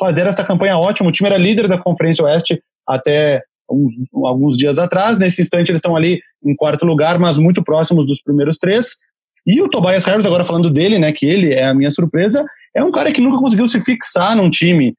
fazer 0.00 0.26
essa 0.26 0.42
campanha 0.42 0.78
ótima. 0.78 1.10
O 1.10 1.12
time 1.12 1.28
era 1.28 1.36
líder 1.36 1.68
da 1.68 1.76
Conferência 1.76 2.24
Oeste 2.24 2.58
até 2.86 3.42
uns, 3.70 3.94
alguns 4.24 4.56
dias 4.56 4.78
atrás. 4.78 5.18
Nesse 5.18 5.42
instante, 5.42 5.70
eles 5.70 5.78
estão 5.78 5.96
ali 5.96 6.20
em 6.44 6.54
quarto 6.54 6.86
lugar, 6.86 7.18
mas 7.18 7.36
muito 7.38 7.62
próximos 7.62 8.06
dos 8.06 8.22
primeiros 8.22 8.56
três. 8.58 8.96
E 9.46 9.62
o 9.62 9.68
Tobias 9.68 10.04
Harris, 10.04 10.26
agora 10.26 10.44
falando 10.44 10.70
dele, 10.70 10.98
né, 10.98 11.12
que 11.12 11.26
ele 11.26 11.54
é 11.54 11.66
a 11.66 11.74
minha 11.74 11.90
surpresa, 11.90 12.44
é 12.74 12.82
um 12.82 12.90
cara 12.90 13.12
que 13.12 13.20
nunca 13.20 13.38
conseguiu 13.38 13.68
se 13.68 13.80
fixar 13.80 14.36
num 14.36 14.50
time. 14.50 14.94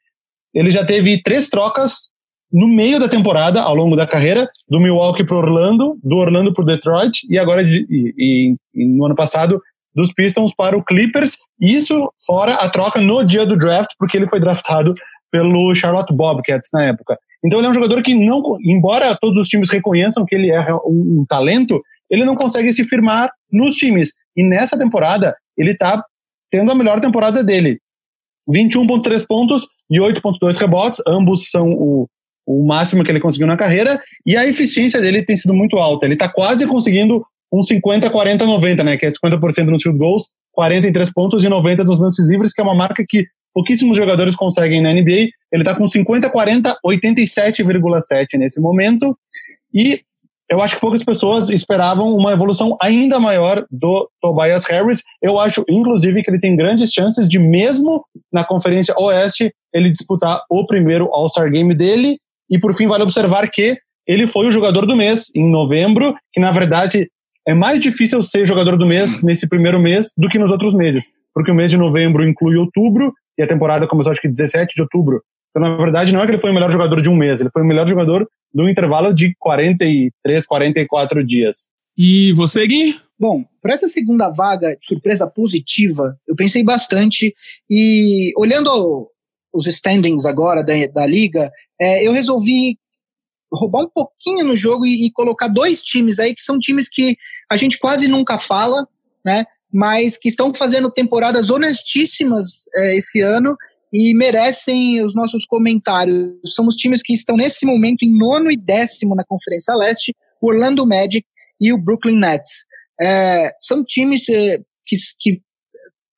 Ele 0.53 0.71
já 0.71 0.83
teve 0.83 1.21
três 1.21 1.49
trocas 1.49 2.09
no 2.51 2.67
meio 2.67 2.99
da 2.99 3.07
temporada, 3.07 3.61
ao 3.61 3.75
longo 3.75 3.95
da 3.95 4.07
carreira, 4.07 4.49
do 4.67 4.79
Milwaukee 4.79 5.23
para 5.23 5.37
Orlando, 5.37 5.99
do 6.03 6.15
Orlando 6.15 6.51
para 6.51 6.65
Detroit, 6.65 7.27
e 7.29 7.37
agora, 7.37 7.63
de, 7.63 7.85
e, 7.89 8.55
e 8.73 8.85
no 8.85 9.05
ano 9.05 9.15
passado, 9.15 9.61
dos 9.93 10.11
Pistons 10.11 10.53
para 10.55 10.77
o 10.77 10.83
Clippers. 10.83 11.37
Isso 11.59 12.11
fora 12.25 12.55
a 12.55 12.69
troca 12.69 12.99
no 12.99 13.23
dia 13.23 13.45
do 13.45 13.57
draft, 13.57 13.91
porque 13.99 14.17
ele 14.17 14.27
foi 14.27 14.39
draftado 14.39 14.93
pelo 15.31 15.73
Charlotte 15.75 16.13
Bobcats 16.13 16.69
na 16.73 16.85
época. 16.85 17.17
Então 17.43 17.59
ele 17.59 17.67
é 17.67 17.69
um 17.69 17.73
jogador 17.73 18.01
que 18.01 18.13
não, 18.13 18.41
embora 18.63 19.15
todos 19.15 19.43
os 19.43 19.47
times 19.47 19.69
reconheçam 19.69 20.25
que 20.25 20.35
ele 20.35 20.51
é 20.51 20.73
um, 20.73 21.19
um 21.19 21.25
talento, 21.27 21.81
ele 22.09 22.25
não 22.25 22.35
consegue 22.35 22.71
se 22.73 22.83
firmar 22.83 23.31
nos 23.51 23.75
times. 23.75 24.13
E 24.35 24.43
nessa 24.43 24.77
temporada 24.77 25.35
ele 25.57 25.71
está 25.71 26.03
tendo 26.51 26.71
a 26.71 26.75
melhor 26.75 26.99
temporada 26.99 27.43
dele. 27.43 27.79
21.3 28.49 29.25
pontos 29.27 29.67
e 29.89 29.99
8.2 29.99 30.57
rebotes, 30.57 31.01
ambos 31.07 31.49
são 31.51 31.71
o, 31.71 32.07
o 32.47 32.65
máximo 32.65 33.03
que 33.03 33.11
ele 33.11 33.19
conseguiu 33.19 33.45
na 33.45 33.55
carreira, 33.55 34.01
e 34.25 34.35
a 34.35 34.47
eficiência 34.47 34.99
dele 34.99 35.23
tem 35.23 35.35
sido 35.35 35.53
muito 35.53 35.77
alta. 35.77 36.05
Ele 36.05 36.15
está 36.15 36.27
quase 36.27 36.65
conseguindo 36.65 37.23
um 37.51 37.61
50, 37.61 38.09
40, 38.09 38.45
90, 38.45 38.83
né? 38.83 38.97
Que 38.97 39.05
é 39.05 39.09
50% 39.09 39.65
nos 39.65 39.83
field 39.83 39.99
goals, 39.99 40.29
43 40.53 41.13
pontos 41.13 41.43
e 41.43 41.49
90 41.49 41.83
nos 41.83 42.01
lances 42.01 42.27
livres, 42.27 42.53
que 42.53 42.61
é 42.61 42.63
uma 42.63 42.75
marca 42.75 43.03
que 43.07 43.25
pouquíssimos 43.53 43.97
jogadores 43.97 44.35
conseguem 44.35 44.81
na 44.81 44.93
NBA. 44.93 45.29
Ele 45.51 45.61
está 45.61 45.75
com 45.75 45.87
50, 45.87 46.29
40, 46.29 46.77
87,7 46.85 48.37
nesse 48.37 48.61
momento. 48.61 49.17
E 49.73 49.99
eu 50.49 50.61
acho 50.61 50.75
que 50.75 50.81
poucas 50.81 51.03
pessoas 51.03 51.49
esperavam 51.49 52.15
uma 52.15 52.33
evolução 52.33 52.75
ainda 52.81 53.19
maior 53.19 53.65
do 53.69 54.09
Tobias 54.19 54.65
Harris. 54.65 55.03
Eu 55.21 55.39
acho, 55.39 55.63
inclusive, 55.69 56.23
que 56.23 56.31
ele 56.31 56.39
tem 56.39 56.55
grandes 56.55 56.91
chances 56.91 57.29
de, 57.29 57.37
mesmo 57.37 58.03
na 58.33 58.43
Conferência 58.43 58.95
Oeste, 58.97 59.53
ele 59.71 59.91
disputar 59.91 60.41
o 60.49 60.65
primeiro 60.65 61.07
All-Star 61.13 61.51
Game 61.51 61.75
dele. 61.75 62.17
E, 62.49 62.57
por 62.57 62.73
fim, 62.73 62.87
vale 62.87 63.03
observar 63.03 63.47
que 63.49 63.77
ele 64.07 64.25
foi 64.25 64.47
o 64.47 64.51
jogador 64.51 64.87
do 64.87 64.95
mês 64.95 65.27
em 65.35 65.47
novembro, 65.51 66.15
que, 66.33 66.41
na 66.41 66.49
verdade, 66.49 67.07
é 67.47 67.53
mais 67.53 67.79
difícil 67.79 68.23
ser 68.23 68.45
jogador 68.45 68.75
do 68.75 68.87
mês 68.87 69.21
nesse 69.21 69.47
primeiro 69.47 69.79
mês 69.79 70.13
do 70.17 70.27
que 70.27 70.39
nos 70.39 70.51
outros 70.51 70.73
meses, 70.73 71.11
porque 71.33 71.51
o 71.51 71.55
mês 71.55 71.69
de 71.69 71.77
novembro 71.77 72.27
inclui 72.27 72.55
outubro 72.57 73.13
e 73.39 73.43
a 73.43 73.47
temporada 73.47 73.87
começou 73.87 74.11
acho 74.11 74.21
que 74.21 74.27
17 74.27 74.75
de 74.75 74.81
outubro. 74.81 75.23
Então, 75.49 75.61
na 75.63 75.77
verdade, 75.77 76.11
não 76.11 76.21
é 76.21 76.25
que 76.25 76.31
ele 76.31 76.37
foi 76.37 76.51
o 76.51 76.53
melhor 76.53 76.69
jogador 76.69 77.01
de 77.01 77.09
um 77.09 77.15
mês, 77.15 77.39
ele 77.39 77.49
foi 77.51 77.63
o 77.63 77.65
melhor 77.65 77.87
jogador 77.87 78.29
de 78.53 78.61
um 78.61 78.67
intervalo 78.67 79.13
de 79.13 79.33
43, 79.39 80.45
44 80.45 81.25
dias. 81.25 81.71
E 81.97 82.33
você, 82.33 82.67
Gui? 82.67 82.99
Bom, 83.17 83.43
para 83.61 83.73
essa 83.73 83.87
segunda 83.87 84.29
vaga, 84.29 84.77
surpresa 84.81 85.25
positiva, 85.25 86.17
eu 86.27 86.35
pensei 86.35 86.63
bastante 86.63 87.33
e 87.69 88.31
olhando 88.37 89.09
os 89.53 89.67
standings 89.67 90.25
agora 90.25 90.63
da, 90.63 90.73
da 90.93 91.05
liga, 91.05 91.49
é, 91.79 92.05
eu 92.05 92.11
resolvi 92.11 92.77
roubar 93.51 93.83
um 93.83 93.89
pouquinho 93.89 94.45
no 94.45 94.55
jogo 94.55 94.85
e, 94.85 95.07
e, 95.07 95.11
colocar 95.11 95.47
dois 95.47 95.81
times 95.81 96.19
aí 96.19 96.35
que 96.35 96.43
são 96.43 96.59
times 96.59 96.87
que 96.87 97.17
a 97.51 97.57
gente 97.57 97.79
quase 97.79 98.07
nunca 98.07 98.37
fala, 98.37 98.87
né? 99.25 99.43
Mas 99.71 100.17
que 100.17 100.27
estão 100.27 100.53
fazendo 100.53 100.89
temporadas 100.89 101.49
honestíssimas 101.49 102.65
é, 102.75 102.97
esse 102.97 103.21
ano 103.21 103.55
e 103.93 104.13
merecem 104.15 105.03
os 105.03 105.15
nossos 105.15 105.45
comentários. 105.45 106.33
São 106.55 106.67
os 106.67 106.75
times 106.75 107.01
que 107.03 107.13
estão 107.13 107.35
nesse 107.35 107.65
momento 107.65 108.03
em 108.03 108.17
nono 108.17 108.51
e 108.51 108.57
décimo 108.57 109.15
na 109.15 109.23
Conferência 109.23 109.73
Leste, 109.75 110.15
o 110.41 110.49
Orlando 110.49 110.85
Magic 110.85 111.25
e 111.59 111.73
o 111.73 111.77
Brooklyn 111.77 112.17
Nets. 112.17 112.65
É, 113.01 113.51
são 113.59 113.83
times 113.83 114.27
é, 114.29 114.59
que, 114.85 114.95
que 115.19 115.41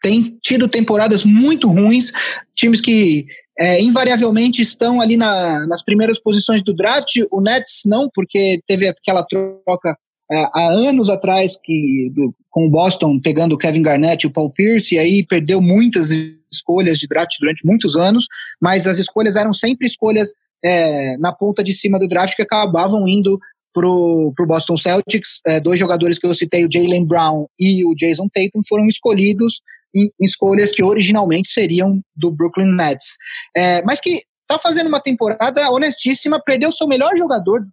têm 0.01 0.21
tido 0.41 0.67
temporadas 0.67 1.23
muito 1.23 1.69
ruins, 1.69 2.11
times 2.55 2.81
que 2.81 3.25
é, 3.59 3.81
invariavelmente 3.81 4.61
estão 4.61 4.99
ali 4.99 5.15
na, 5.17 5.65
nas 5.67 5.83
primeiras 5.83 6.19
posições 6.19 6.63
do 6.63 6.73
draft. 6.73 7.17
O 7.31 7.41
Nets 7.41 7.81
não, 7.85 8.09
porque 8.13 8.59
teve 8.67 8.87
aquela 8.87 9.23
troca 9.23 9.95
há 10.31 10.67
anos 10.71 11.09
atrás 11.09 11.57
que 11.61 12.11
do, 12.13 12.33
com 12.49 12.67
o 12.67 12.69
Boston 12.69 13.19
pegando 13.19 13.53
o 13.53 13.57
Kevin 13.57 13.81
Garnett 13.81 14.25
e 14.25 14.27
o 14.27 14.31
Paul 14.31 14.51
Pierce, 14.51 14.95
e 14.95 14.99
aí 14.99 15.25
perdeu 15.25 15.61
muitas 15.61 16.09
escolhas 16.51 16.97
de 16.97 17.07
draft 17.07 17.37
durante 17.39 17.65
muitos 17.65 17.95
anos, 17.95 18.25
mas 18.61 18.87
as 18.87 18.97
escolhas 18.97 19.35
eram 19.35 19.53
sempre 19.53 19.87
escolhas 19.87 20.31
é, 20.63 21.17
na 21.17 21.33
ponta 21.33 21.63
de 21.63 21.73
cima 21.73 21.97
do 21.97 22.07
draft 22.07 22.35
que 22.35 22.41
acabavam 22.41 23.07
indo 23.07 23.39
pro, 23.73 24.33
pro 24.35 24.45
Boston 24.45 24.77
Celtics. 24.77 25.41
É, 25.45 25.59
dois 25.59 25.79
jogadores 25.79 26.19
que 26.19 26.27
eu 26.27 26.35
citei, 26.35 26.65
o 26.65 26.69
Jalen 26.71 27.05
Brown 27.05 27.47
e 27.59 27.85
o 27.85 27.95
Jason 27.95 28.27
Tatum, 28.33 28.61
foram 28.67 28.85
escolhidos 28.85 29.61
em, 29.95 30.05
em 30.05 30.25
escolhas 30.25 30.71
que 30.71 30.83
originalmente 30.83 31.49
seriam 31.49 32.01
do 32.15 32.31
Brooklyn 32.31 32.75
Nets. 32.75 33.17
É, 33.55 33.81
mas 33.83 33.99
que 33.99 34.21
está 34.41 34.59
fazendo 34.59 34.87
uma 34.87 34.99
temporada 34.99 35.69
honestíssima, 35.71 36.41
perdeu 36.43 36.71
seu 36.71 36.87
melhor 36.87 37.17
jogador 37.17 37.65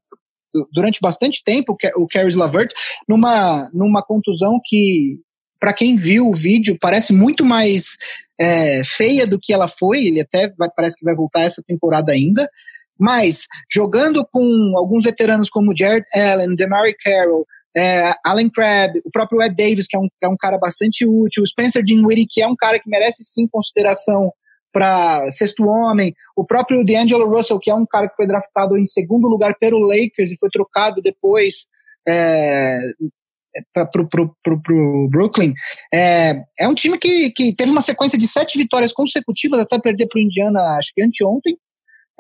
durante 0.73 1.01
bastante 1.01 1.43
tempo, 1.45 1.77
o 1.97 2.07
Caris 2.07 2.35
Lavert, 2.35 2.73
numa, 3.09 3.71
numa 3.73 4.03
contusão 4.03 4.61
que, 4.65 5.19
para 5.61 5.73
quem 5.73 5.95
viu 5.95 6.29
o 6.29 6.35
vídeo, 6.35 6.79
parece 6.81 7.13
muito 7.13 7.45
mais 7.45 7.97
é, 8.41 8.83
feia 8.85 9.27
do 9.27 9.39
que 9.39 9.53
ela 9.53 9.69
foi. 9.69 10.05
Ele 10.07 10.21
até 10.21 10.53
vai, 10.57 10.69
parece 10.75 10.97
que 10.97 11.05
vai 11.05 11.15
voltar 11.15 11.43
essa 11.43 11.63
temporada 11.67 12.13
ainda. 12.13 12.49
Mas 12.99 13.47
jogando 13.71 14.27
com 14.33 14.73
alguns 14.77 15.05
veteranos 15.05 15.49
como 15.49 15.77
Jared 15.77 16.05
Allen, 16.15 16.57
DeMary 16.57 16.97
Carroll, 17.03 17.47
é, 17.77 18.13
Alan 18.25 18.49
Crabb, 18.51 19.01
o 19.05 19.11
próprio 19.11 19.41
Ed 19.41 19.55
Davis, 19.55 19.87
que 19.87 19.97
é 19.97 20.01
um, 20.01 20.09
que 20.09 20.25
é 20.25 20.29
um 20.29 20.37
cara 20.37 20.59
bastante 20.59 21.07
útil, 21.07 21.45
o 21.45 21.47
Spencer 21.47 21.83
Dinwiddie, 21.85 22.27
que 22.29 22.43
é 22.43 22.49
um 22.49 22.57
cara 22.57 22.79
que 22.79 22.91
merece 22.91 23.23
sim 23.23 23.47
consideração 23.47 24.33
para 24.79 25.29
sexto 25.33 25.65
homem, 25.65 26.15
o 26.37 26.45
próprio 26.45 26.85
D'Angelo 26.85 27.29
Russell, 27.29 27.59
que 27.59 27.69
é 27.69 27.75
um 27.75 27.85
cara 27.85 28.09
que 28.09 28.15
foi 28.15 28.29
draftado 28.29 28.79
em 28.79 28.87
segundo 28.87 29.29
lugar 29.29 29.57
pelo 29.59 29.81
Lakers 29.81 30.31
e 30.31 30.39
foi 30.39 30.49
trocado 30.51 31.03
depois 31.03 31.67
é, 32.09 32.79
para 33.73 34.23
o 34.23 35.09
Brooklyn. 35.09 35.53
É, 35.93 36.45
é 36.61 36.69
um 36.69 36.75
time 36.75 36.97
que, 36.97 37.33
que 37.33 37.53
teve 37.53 37.73
uma 37.73 37.81
sequência 37.83 38.17
de 38.17 38.29
sete 38.29 38.57
vitórias 38.57 38.93
consecutivas 38.93 39.59
até 39.59 39.81
perder 39.81 40.07
para 40.07 40.21
o 40.21 40.23
Indiana, 40.23 40.61
acho 40.79 40.93
que 40.95 41.03
anteontem, 41.03 41.59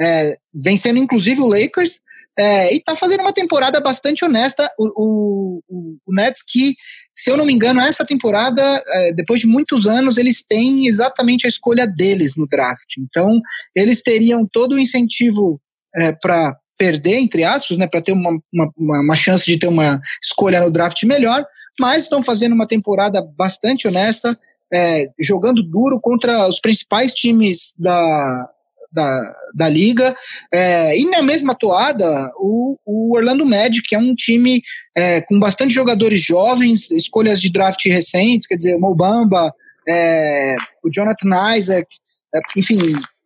é, 0.00 0.36
vencendo 0.52 0.98
inclusive 0.98 1.40
o 1.40 1.46
Lakers, 1.46 2.00
é, 2.38 2.72
e 2.72 2.76
está 2.76 2.94
fazendo 2.94 3.20
uma 3.20 3.32
temporada 3.32 3.80
bastante 3.80 4.24
honesta. 4.24 4.68
O, 4.78 5.62
o, 5.68 5.98
o, 6.06 6.14
Nets, 6.14 6.42
que, 6.46 6.76
se 7.12 7.30
eu 7.30 7.36
não 7.36 7.44
me 7.44 7.52
engano, 7.52 7.80
essa 7.80 8.06
temporada, 8.06 8.62
é, 8.86 9.12
depois 9.12 9.40
de 9.40 9.46
muitos 9.46 9.88
anos, 9.88 10.18
eles 10.18 10.42
têm 10.46 10.86
exatamente 10.86 11.46
a 11.46 11.48
escolha 11.48 11.86
deles 11.86 12.36
no 12.36 12.46
draft. 12.46 12.96
Então, 12.98 13.40
eles 13.74 14.02
teriam 14.02 14.46
todo 14.50 14.76
o 14.76 14.78
incentivo 14.78 15.60
é, 15.96 16.12
para 16.12 16.56
perder, 16.78 17.18
entre 17.18 17.42
aspas, 17.42 17.76
né, 17.76 17.88
para 17.88 18.00
ter 18.00 18.12
uma, 18.12 18.30
uma, 18.52 19.00
uma, 19.02 19.16
chance 19.16 19.44
de 19.44 19.58
ter 19.58 19.66
uma 19.66 20.00
escolha 20.22 20.60
no 20.60 20.70
draft 20.70 21.02
melhor, 21.02 21.44
mas 21.80 22.04
estão 22.04 22.22
fazendo 22.22 22.52
uma 22.52 22.68
temporada 22.68 23.20
bastante 23.36 23.88
honesta, 23.88 24.32
é, 24.72 25.08
jogando 25.20 25.60
duro 25.60 25.98
contra 26.00 26.46
os 26.46 26.60
principais 26.60 27.12
times 27.14 27.74
da, 27.76 28.48
da, 28.90 29.36
da 29.54 29.68
liga. 29.68 30.16
É, 30.52 30.98
e 30.98 31.04
na 31.04 31.22
mesma 31.22 31.54
toada, 31.54 32.30
o, 32.36 32.76
o, 32.84 33.16
Orlando 33.16 33.44
Magic, 33.44 33.94
é 33.94 33.98
um 33.98 34.14
time 34.14 34.62
é, 34.96 35.20
com 35.22 35.38
bastante 35.38 35.74
jogadores 35.74 36.22
jovens, 36.22 36.90
escolhas 36.90 37.40
de 37.40 37.50
draft 37.50 37.84
recentes, 37.86 38.46
quer 38.46 38.56
dizer, 38.56 38.76
o 38.76 38.80
Mobamba, 38.80 39.52
é, 39.88 40.56
o 40.84 40.90
Jonathan 40.90 41.56
Isaac, 41.56 41.86
é, 42.34 42.38
enfim, 42.56 42.78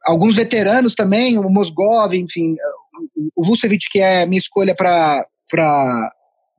alguns 0.05 0.37
veteranos 0.37 0.95
também, 0.95 1.39
o 1.39 1.49
Mosgov, 1.49 2.15
enfim, 2.15 2.57
o 3.37 3.45
Vucevic, 3.45 3.89
que 3.91 4.01
é 4.01 4.27
minha 4.27 4.39
escolha 4.39 4.75
para 4.75 5.27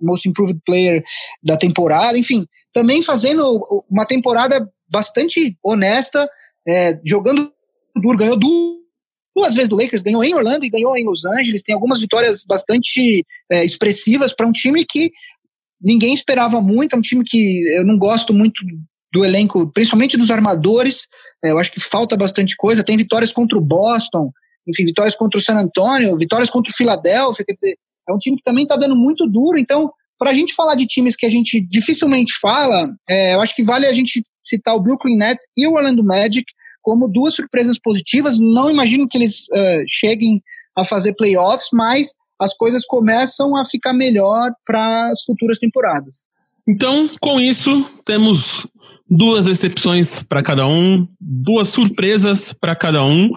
Most 0.02 0.28
Improved 0.28 0.60
Player 0.66 1.04
da 1.42 1.58
temporada, 1.58 2.18
enfim, 2.18 2.46
também 2.74 3.02
fazendo 3.02 3.62
uma 3.90 4.06
temporada 4.06 4.70
bastante 4.90 5.58
honesta, 5.64 6.28
é, 6.68 7.00
jogando 7.06 7.52
duro, 7.96 8.18
ganhou 8.18 8.38
duas 9.36 9.56
vezes 9.56 9.70
do 9.70 9.76
Lakers, 9.76 10.02
ganhou 10.02 10.24
em 10.24 10.34
Orlando 10.34 10.66
e 10.66 10.70
ganhou 10.70 10.96
em 10.96 11.06
Los 11.06 11.26
Angeles. 11.26 11.64
Tem 11.64 11.74
algumas 11.74 12.00
vitórias 12.02 12.44
bastante 12.48 13.26
é, 13.52 13.66
expressivas 13.66 14.34
para 14.34 14.48
um 14.48 14.52
time 14.52 14.86
que 14.86 15.12
ninguém 15.82 16.14
esperava 16.14 16.62
muito. 16.62 16.96
É 16.96 16.98
um 16.98 17.02
time 17.02 17.24
que 17.26 17.64
eu 17.78 17.86
não 17.86 17.98
gosto 17.98 18.34
muito 18.34 18.64
do 19.14 19.24
elenco, 19.24 19.72
principalmente 19.72 20.18
dos 20.18 20.32
armadores. 20.32 21.08
É, 21.44 21.52
eu 21.52 21.60
acho 21.60 21.72
que 21.72 21.80
falta 21.80 22.16
bastante 22.16 22.56
coisa. 22.56 22.84
Tem 22.84 22.98
vitórias 22.98 23.34
contra 23.34 23.58
o 23.58 23.62
Boston, 23.62 24.32
enfim, 24.68 24.86
vitórias 24.86 25.16
contra 25.16 25.38
o 25.38 25.42
San 25.42 25.56
Antonio, 25.56 26.18
vitórias 26.18 26.50
contra 26.50 26.72
o 26.72 26.76
Philadelphia. 26.76 27.46
Quer 27.46 27.54
dizer, 27.54 27.78
é 28.10 28.14
um 28.14 28.18
time 28.18 28.38
que 28.38 28.44
também 28.44 28.64
está 28.64 28.76
dando 28.76 28.96
muito 28.96 29.28
duro. 29.28 29.58
Então, 29.58 29.92
para 30.18 30.32
a 30.32 30.34
gente 30.34 30.54
falar 30.54 30.76
de 30.76 30.86
times 30.86 31.16
que 31.16 31.26
a 31.26 31.30
gente 31.30 31.60
dificilmente 31.60 32.34
fala, 32.40 32.90
é, 33.10 33.36
eu 33.36 33.42
acho 33.42 33.56
que 33.56 33.64
vale 33.64 33.86
a 33.86 33.94
gente 33.94 34.24
citar 34.42 34.76
o 34.76 34.80
Brooklyn 34.80 35.18
Nets 35.18 35.46
e 35.58 35.68
o 35.68 35.74
Orlando 35.74 36.04
Magic 36.04 36.46
como 36.84 37.08
duas 37.08 37.34
surpresas 37.34 37.80
positivas. 37.80 38.40
Não 38.40 38.70
imagino 38.70 39.08
que 39.08 39.18
eles 39.18 39.48
uh, 39.48 39.84
cheguem 39.88 40.44
a 40.78 40.86
fazer 40.86 41.14
playoffs, 41.14 41.70
mas 41.74 42.14
as 42.40 42.54
coisas 42.54 42.86
começam 42.86 43.56
a 43.56 43.66
ficar 43.66 43.94
melhor 43.94 44.52
para 44.66 45.10
as 45.10 45.24
futuras 45.24 45.58
temporadas. 45.58 46.28
Então, 46.68 47.10
com 47.20 47.40
isso, 47.40 47.90
temos 48.06 48.68
duas 49.10 49.48
exceções 49.48 50.22
para 50.24 50.44
cada 50.44 50.68
um, 50.68 51.08
duas 51.20 51.70
surpresas 51.70 52.54
para 52.54 52.76
cada 52.76 53.04
um. 53.04 53.32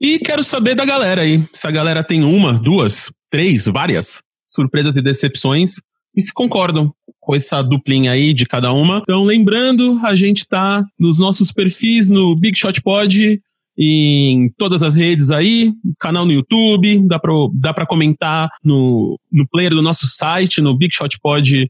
E 0.00 0.18
quero 0.18 0.44
saber 0.44 0.74
da 0.74 0.84
galera 0.84 1.22
aí, 1.22 1.44
se 1.52 1.66
a 1.66 1.70
galera 1.70 2.04
tem 2.04 2.22
uma, 2.22 2.52
duas, 2.52 3.10
três, 3.30 3.66
várias 3.66 4.22
surpresas 4.48 4.96
e 4.96 5.02
decepções 5.02 5.76
e 6.14 6.22
se 6.22 6.32
concordam 6.32 6.92
com 7.22 7.36
essa 7.36 7.62
duplinha 7.62 8.10
aí 8.10 8.34
de 8.34 8.44
cada 8.44 8.72
uma. 8.72 8.98
Então, 8.98 9.22
lembrando, 9.22 9.98
a 10.02 10.14
gente 10.14 10.46
tá 10.46 10.84
nos 10.98 11.18
nossos 11.18 11.52
perfis 11.52 12.10
no 12.10 12.34
Big 12.34 12.58
Shot 12.58 12.82
Pod 12.82 13.40
em 13.78 14.50
todas 14.56 14.82
as 14.82 14.96
redes 14.96 15.30
aí, 15.30 15.72
canal 15.98 16.24
no 16.24 16.32
YouTube, 16.32 17.06
dá 17.06 17.18
pra, 17.18 17.32
dá 17.54 17.74
pra 17.74 17.86
comentar 17.86 18.48
no, 18.64 19.18
no 19.30 19.46
player 19.48 19.70
do 19.70 19.82
nosso 19.82 20.06
site, 20.06 20.60
no 20.60 20.76
bigshotpod.com.br, 20.76 21.68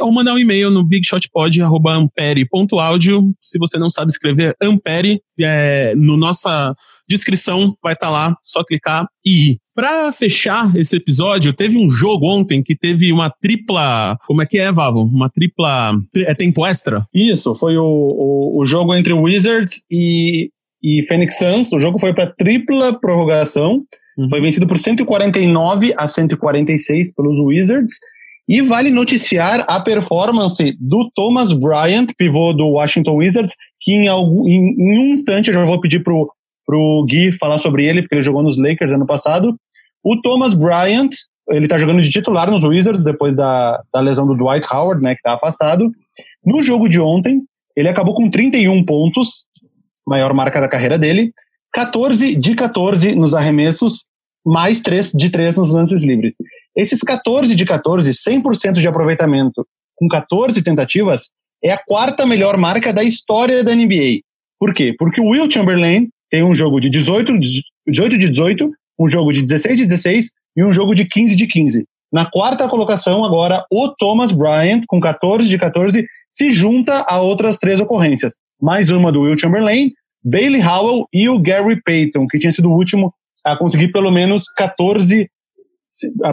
ou 0.00 0.12
mandar 0.12 0.34
um 0.34 0.38
e-mail 0.38 0.70
no 0.70 0.84
bigshotpod.ampere.audio. 0.84 3.32
Se 3.40 3.58
você 3.58 3.78
não 3.78 3.90
sabe 3.90 4.10
escrever 4.10 4.54
Ampere, 4.62 5.20
é, 5.38 5.94
no 5.96 6.16
nossa 6.16 6.74
descrição 7.08 7.74
vai 7.82 7.94
estar 7.94 8.06
tá 8.06 8.12
lá, 8.12 8.36
só 8.44 8.62
clicar 8.64 9.06
e 9.24 9.52
ir. 9.52 9.58
Pra 9.74 10.12
fechar 10.12 10.76
esse 10.76 10.96
episódio, 10.96 11.54
teve 11.54 11.78
um 11.78 11.88
jogo 11.88 12.26
ontem 12.26 12.62
que 12.62 12.76
teve 12.76 13.12
uma 13.12 13.30
tripla. 13.30 14.18
Como 14.26 14.42
é 14.42 14.46
que 14.46 14.58
é, 14.58 14.70
Vavo? 14.70 15.02
Uma 15.02 15.30
tripla. 15.30 15.94
É 16.18 16.34
tempo 16.34 16.66
extra? 16.66 17.06
Isso, 17.14 17.54
foi 17.54 17.78
o, 17.78 17.82
o, 17.82 18.60
o 18.60 18.66
jogo 18.66 18.94
entre 18.94 19.12
Wizards 19.12 19.84
e 19.90 20.50
e 20.82 21.04
Phoenix 21.06 21.38
Suns. 21.38 21.72
O 21.72 21.80
jogo 21.80 21.98
foi 21.98 22.12
para 22.12 22.32
tripla 22.32 22.98
prorrogação. 22.98 23.82
Uhum. 24.16 24.28
Foi 24.28 24.40
vencido 24.40 24.66
por 24.66 24.78
149 24.78 25.94
a 25.96 26.08
146 26.08 27.14
pelos 27.14 27.38
Wizards. 27.38 27.94
E 28.48 28.60
vale 28.60 28.90
noticiar 28.90 29.64
a 29.68 29.78
performance 29.78 30.76
do 30.80 31.08
Thomas 31.14 31.52
Bryant, 31.52 32.08
pivô 32.18 32.52
do 32.52 32.66
Washington 32.66 33.16
Wizards, 33.16 33.54
que 33.80 33.92
em, 33.92 34.08
algum, 34.08 34.46
em, 34.48 34.74
em 34.76 34.98
um 34.98 35.12
instante 35.12 35.48
eu 35.48 35.54
já 35.54 35.64
vou 35.64 35.80
pedir 35.80 36.02
pro, 36.02 36.28
pro 36.66 37.04
Gui 37.08 37.30
falar 37.30 37.58
sobre 37.58 37.84
ele, 37.84 38.02
porque 38.02 38.16
ele 38.16 38.22
jogou 38.22 38.42
nos 38.42 38.58
Lakers 38.58 38.92
ano 38.92 39.06
passado. 39.06 39.54
O 40.02 40.20
Thomas 40.20 40.54
Bryant, 40.54 41.10
ele 41.50 41.68
tá 41.68 41.78
jogando 41.78 42.02
de 42.02 42.10
titular 42.10 42.50
nos 42.50 42.64
Wizards 42.64 43.04
depois 43.04 43.36
da, 43.36 43.80
da 43.92 44.00
lesão 44.00 44.26
do 44.26 44.36
Dwight 44.36 44.66
Howard, 44.72 45.00
né, 45.00 45.14
que 45.14 45.22
tá 45.22 45.34
afastado. 45.34 45.84
No 46.44 46.62
jogo 46.62 46.88
de 46.88 46.98
ontem, 46.98 47.42
ele 47.76 47.88
acabou 47.88 48.14
com 48.14 48.28
31 48.28 48.84
pontos, 48.84 49.48
maior 50.10 50.34
marca 50.34 50.60
da 50.60 50.68
carreira 50.68 50.98
dele, 50.98 51.32
14 51.72 52.34
de 52.34 52.56
14 52.56 53.14
nos 53.14 53.32
arremessos, 53.32 54.08
mais 54.44 54.80
3 54.80 55.12
de 55.12 55.30
3 55.30 55.56
nos 55.58 55.70
lances 55.70 56.02
livres. 56.02 56.34
Esses 56.76 57.00
14 57.00 57.54
de 57.54 57.64
14, 57.64 58.10
100% 58.10 58.72
de 58.72 58.88
aproveitamento, 58.88 59.64
com 59.94 60.08
14 60.08 60.62
tentativas, 60.62 61.28
é 61.62 61.70
a 61.70 61.78
quarta 61.78 62.26
melhor 62.26 62.56
marca 62.56 62.92
da 62.92 63.04
história 63.04 63.62
da 63.62 63.74
NBA. 63.74 64.20
Por 64.58 64.74
quê? 64.74 64.94
Porque 64.98 65.20
o 65.20 65.28
Will 65.28 65.48
Chamberlain 65.48 66.08
tem 66.28 66.42
um 66.42 66.54
jogo 66.54 66.80
de 66.80 66.90
18, 66.90 67.38
18 67.86 68.18
de 68.18 68.28
18, 68.28 68.70
um 68.98 69.08
jogo 69.08 69.32
de 69.32 69.42
16 69.42 69.78
de 69.78 69.86
16 69.86 70.30
e 70.56 70.64
um 70.64 70.72
jogo 70.72 70.94
de 70.94 71.04
15 71.04 71.36
de 71.36 71.46
15. 71.46 71.84
Na 72.12 72.28
quarta 72.28 72.68
colocação, 72.68 73.24
agora, 73.24 73.64
o 73.70 73.88
Thomas 73.88 74.32
Bryant, 74.32 74.82
com 74.88 74.98
14 74.98 75.48
de 75.48 75.56
14, 75.56 76.04
se 76.28 76.50
junta 76.50 77.04
a 77.08 77.20
outras 77.20 77.58
três 77.58 77.78
ocorrências. 77.78 78.34
Mais 78.60 78.90
uma 78.90 79.12
do 79.12 79.22
Will 79.22 79.38
Chamberlain, 79.38 79.92
Bailey 80.22 80.62
Howell 80.62 81.06
e 81.12 81.28
o 81.28 81.38
Gary 81.38 81.80
Payton, 81.82 82.26
que 82.26 82.38
tinha 82.38 82.52
sido 82.52 82.68
o 82.68 82.74
último 82.74 83.12
a 83.44 83.56
conseguir 83.56 83.88
pelo 83.92 84.10
menos 84.10 84.44
14 84.56 85.28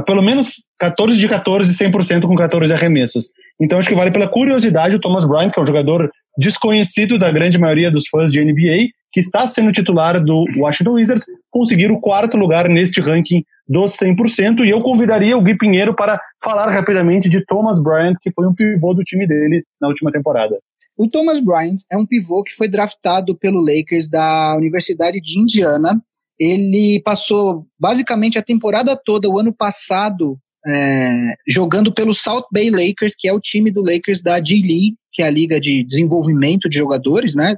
pelo 0.06 0.22
menos 0.22 0.68
14 0.78 1.18
de 1.18 1.28
14, 1.28 1.74
100% 1.74 2.28
com 2.28 2.36
14 2.36 2.72
arremessos. 2.74 3.32
Então 3.60 3.80
acho 3.80 3.90
que 3.90 3.96
vale 3.96 4.12
pela 4.12 4.28
curiosidade 4.28 4.96
o 4.96 5.00
Thomas 5.00 5.26
Bryant, 5.26 5.52
que 5.52 5.60
é 5.60 5.64
um 5.64 5.66
jogador 5.66 6.12
desconhecido 6.38 7.18
da 7.18 7.32
grande 7.32 7.58
maioria 7.58 7.90
dos 7.90 8.08
fãs 8.08 8.32
de 8.32 8.44
NBA, 8.44 8.90
que 9.12 9.20
está 9.20 9.48
sendo 9.48 9.72
titular 9.72 10.24
do 10.24 10.46
Washington 10.58 10.92
Wizards, 10.92 11.26
conseguir 11.50 11.90
o 11.90 12.00
quarto 12.00 12.38
lugar 12.38 12.70
neste 12.70 13.02
ranking 13.02 13.44
dos 13.68 13.98
100%. 13.98 14.64
E 14.64 14.70
eu 14.70 14.80
convidaria 14.82 15.36
o 15.36 15.42
Gui 15.42 15.58
Pinheiro 15.58 15.96
para 15.96 16.22
falar 16.44 16.70
rapidamente 16.70 17.28
de 17.28 17.44
Thomas 17.44 17.82
Bryant, 17.82 18.14
que 18.22 18.32
foi 18.32 18.48
um 18.48 18.54
pivô 18.54 18.94
do 18.94 19.04
time 19.04 19.26
dele 19.26 19.64
na 19.82 19.88
última 19.88 20.12
temporada. 20.12 20.56
O 20.98 21.08
Thomas 21.08 21.40
Bryant 21.40 21.78
é 21.92 21.98
um 21.98 22.06
pivô 22.06 22.44
que 22.44 22.56
foi 22.56 22.68
draftado 22.68 23.38
pelo 23.38 23.62
Lakers 23.62 24.10
da 24.10 24.56
Universidade 24.58 25.22
de 25.22 25.40
Indiana. 25.40 26.02
Ele 26.40 27.00
passou 27.06 27.68
basicamente 27.80 28.38
a 28.38 28.44
temporada 28.44 29.00
toda, 29.06 29.30
o 29.30 29.38
ano 29.38 29.54
passado, 29.54 30.40
é, 30.66 31.34
jogando 31.48 31.94
pelo 31.94 32.16
South 32.16 32.48
Bay 32.52 32.72
Lakers, 32.72 33.16
que 33.16 33.28
é 33.28 33.34
o 33.34 33.40
time 33.40 33.70
do 33.70 33.82
Lakers 33.82 34.22
da 34.22 34.44
G-League, 34.44 34.96
que 35.14 35.22
é 35.22 35.28
a 35.28 35.32
liga 35.32 35.60
de 35.60 35.84
desenvolvimento 35.84 36.68
de 36.68 36.78
jogadores, 36.78 37.36
né? 37.36 37.56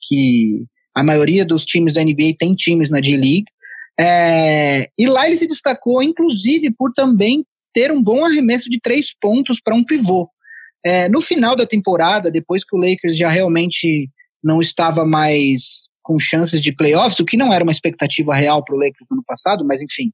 Que 0.00 0.64
a 0.94 1.04
maioria 1.04 1.44
dos 1.44 1.66
times 1.66 1.94
da 1.94 2.02
NBA 2.02 2.36
tem 2.38 2.54
times 2.54 2.90
na 2.90 3.02
G-League. 3.02 3.46
É, 4.00 4.88
e 4.98 5.06
lá 5.06 5.26
ele 5.26 5.36
se 5.36 5.46
destacou, 5.46 6.02
inclusive, 6.02 6.70
por 6.70 6.92
também 6.94 7.44
ter 7.72 7.92
um 7.92 8.02
bom 8.02 8.24
arremesso 8.24 8.70
de 8.70 8.80
três 8.80 9.14
pontos 9.18 9.60
para 9.60 9.74
um 9.74 9.84
pivô. 9.84 10.28
É, 10.84 11.08
no 11.08 11.20
final 11.20 11.56
da 11.56 11.66
temporada, 11.66 12.30
depois 12.30 12.64
que 12.64 12.76
o 12.76 12.80
Lakers 12.80 13.16
já 13.16 13.28
realmente 13.28 14.08
não 14.42 14.60
estava 14.60 15.04
mais 15.04 15.88
com 16.02 16.18
chances 16.18 16.62
de 16.62 16.74
playoffs, 16.74 17.18
o 17.18 17.24
que 17.24 17.36
não 17.36 17.52
era 17.52 17.62
uma 17.62 17.72
expectativa 17.72 18.34
real 18.34 18.64
para 18.64 18.74
o 18.74 18.78
Lakers 18.78 19.08
no 19.10 19.16
ano 19.16 19.24
passado, 19.26 19.64
mas 19.66 19.82
enfim. 19.82 20.10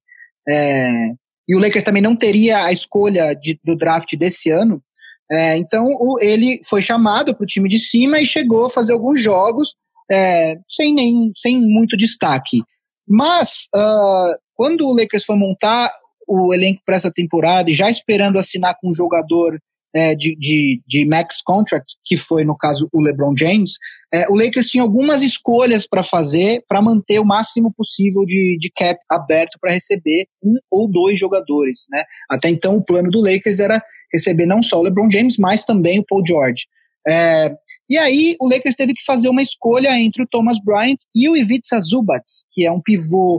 É, 0.49 1.11
e 1.49 1.55
o 1.55 1.59
Lakers 1.59 1.85
também 1.85 2.03
não 2.03 2.17
teria 2.17 2.65
a 2.65 2.73
escolha 2.73 3.35
de, 3.35 3.59
do 3.63 3.77
draft 3.77 4.17
desse 4.17 4.51
ano. 4.51 4.83
É, 5.31 5.57
então 5.57 5.87
o, 5.87 6.19
ele 6.21 6.61
foi 6.69 6.83
chamado 6.83 7.35
para 7.35 7.45
o 7.45 7.47
time 7.47 7.69
de 7.69 7.79
cima 7.79 8.21
e 8.21 8.27
chegou 8.27 8.67
a 8.67 8.71
fazer 8.71 8.93
alguns 8.93 9.23
jogos 9.23 9.75
é, 10.11 10.57
sem, 10.69 10.95
nem, 10.95 11.31
sem 11.37 11.61
muito 11.61 11.97
destaque. 11.97 12.63
Mas 13.07 13.69
uh, 13.75 14.37
quando 14.55 14.87
o 14.87 14.95
Lakers 14.95 15.25
foi 15.25 15.37
montar 15.37 15.91
o 16.27 16.55
elenco 16.55 16.83
para 16.85 16.97
essa 16.97 17.13
temporada 17.13 17.71
e 17.71 17.75
já 17.75 17.91
esperando 17.91 18.39
assinar 18.39 18.75
com 18.81 18.91
um 18.91 18.95
jogador 18.95 19.59
é, 19.95 20.15
de, 20.15 20.35
de, 20.37 20.83
de, 20.87 21.07
max 21.09 21.41
contract, 21.41 21.95
que 22.05 22.17
foi, 22.17 22.45
no 22.45 22.57
caso, 22.57 22.89
o 22.93 23.01
LeBron 23.01 23.35
James, 23.37 23.73
é, 24.13 24.29
o 24.29 24.35
Lakers 24.35 24.67
tinha 24.67 24.83
algumas 24.83 25.23
escolhas 25.23 25.87
para 25.87 26.03
fazer 26.03 26.65
para 26.69 26.83
manter 26.83 27.21
o 27.21 27.25
máximo 27.25 27.73
possível 27.73 28.25
de, 28.25 28.57
de 28.59 28.73
cap 28.75 28.99
aberto 29.09 29.57
para 29.61 29.73
receber 29.73 30.27
um 30.43 30.57
ou 30.71 30.91
dois 30.91 31.19
jogadores. 31.19 31.87
Né? 31.91 32.03
Até 32.29 32.49
então, 32.49 32.77
o 32.77 32.85
plano 32.85 33.11
do 33.11 33.21
Lakers 33.21 33.61
era 33.61 33.81
receber 34.13 34.47
não 34.47 34.63
só 34.63 34.81
o 34.81 34.83
LeBron 34.83 35.11
James, 35.11 35.37
mas 35.39 35.65
também 35.65 36.01
o 36.01 36.05
Paul 36.05 36.23
George. 36.27 36.67
É, 37.07 37.55
e 37.89 37.99
aí, 37.99 38.35
o 38.41 38.49
Lakers 38.49 38.75
teve 38.75 38.95
que 38.95 39.05
fazer 39.05 39.29
uma 39.29 39.43
escolha 39.43 39.99
entre 40.01 40.23
o 40.23 40.27
Thomas 40.27 40.59
Bryant 40.65 40.97
e 41.15 41.29
o 41.29 41.37
Ivica 41.37 41.81
Zubac, 41.81 42.25
que 42.51 42.67
é 42.67 42.73
um 42.73 42.81
pivô 42.81 43.37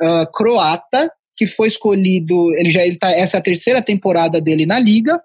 uh, 0.00 0.32
croata, 0.32 1.10
que 1.36 1.44
foi 1.46 1.68
escolhido, 1.68 2.54
ele 2.56 2.70
já 2.70 2.86
ele 2.86 2.96
tá, 2.96 3.10
essa 3.10 3.36
é 3.36 3.40
a 3.40 3.42
terceira 3.42 3.82
temporada 3.82 4.40
dele 4.40 4.64
na 4.66 4.78
liga, 4.78 5.20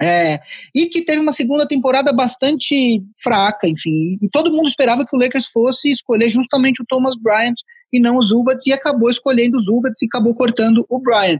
é, 0.00 0.40
e 0.74 0.86
que 0.86 1.02
teve 1.02 1.20
uma 1.20 1.32
segunda 1.32 1.66
temporada 1.66 2.12
bastante 2.12 3.02
fraca, 3.20 3.68
enfim. 3.68 4.18
E 4.22 4.28
todo 4.30 4.52
mundo 4.52 4.68
esperava 4.68 5.04
que 5.04 5.14
o 5.14 5.18
Lakers 5.18 5.46
fosse 5.46 5.90
escolher 5.90 6.28
justamente 6.28 6.80
o 6.80 6.86
Thomas 6.86 7.16
Bryant 7.20 7.56
e 7.92 8.00
não 8.00 8.16
o 8.16 8.22
Zubats, 8.22 8.66
e 8.66 8.72
acabou 8.72 9.10
escolhendo 9.10 9.56
o 9.56 9.60
Zubats 9.60 10.00
e 10.02 10.06
acabou 10.06 10.34
cortando 10.34 10.84
o 10.88 11.00
Bryant. 11.00 11.38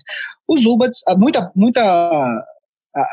O 0.49 0.57
Zubats, 0.57 1.03
muita, 1.17 1.53
muita, 1.55 2.45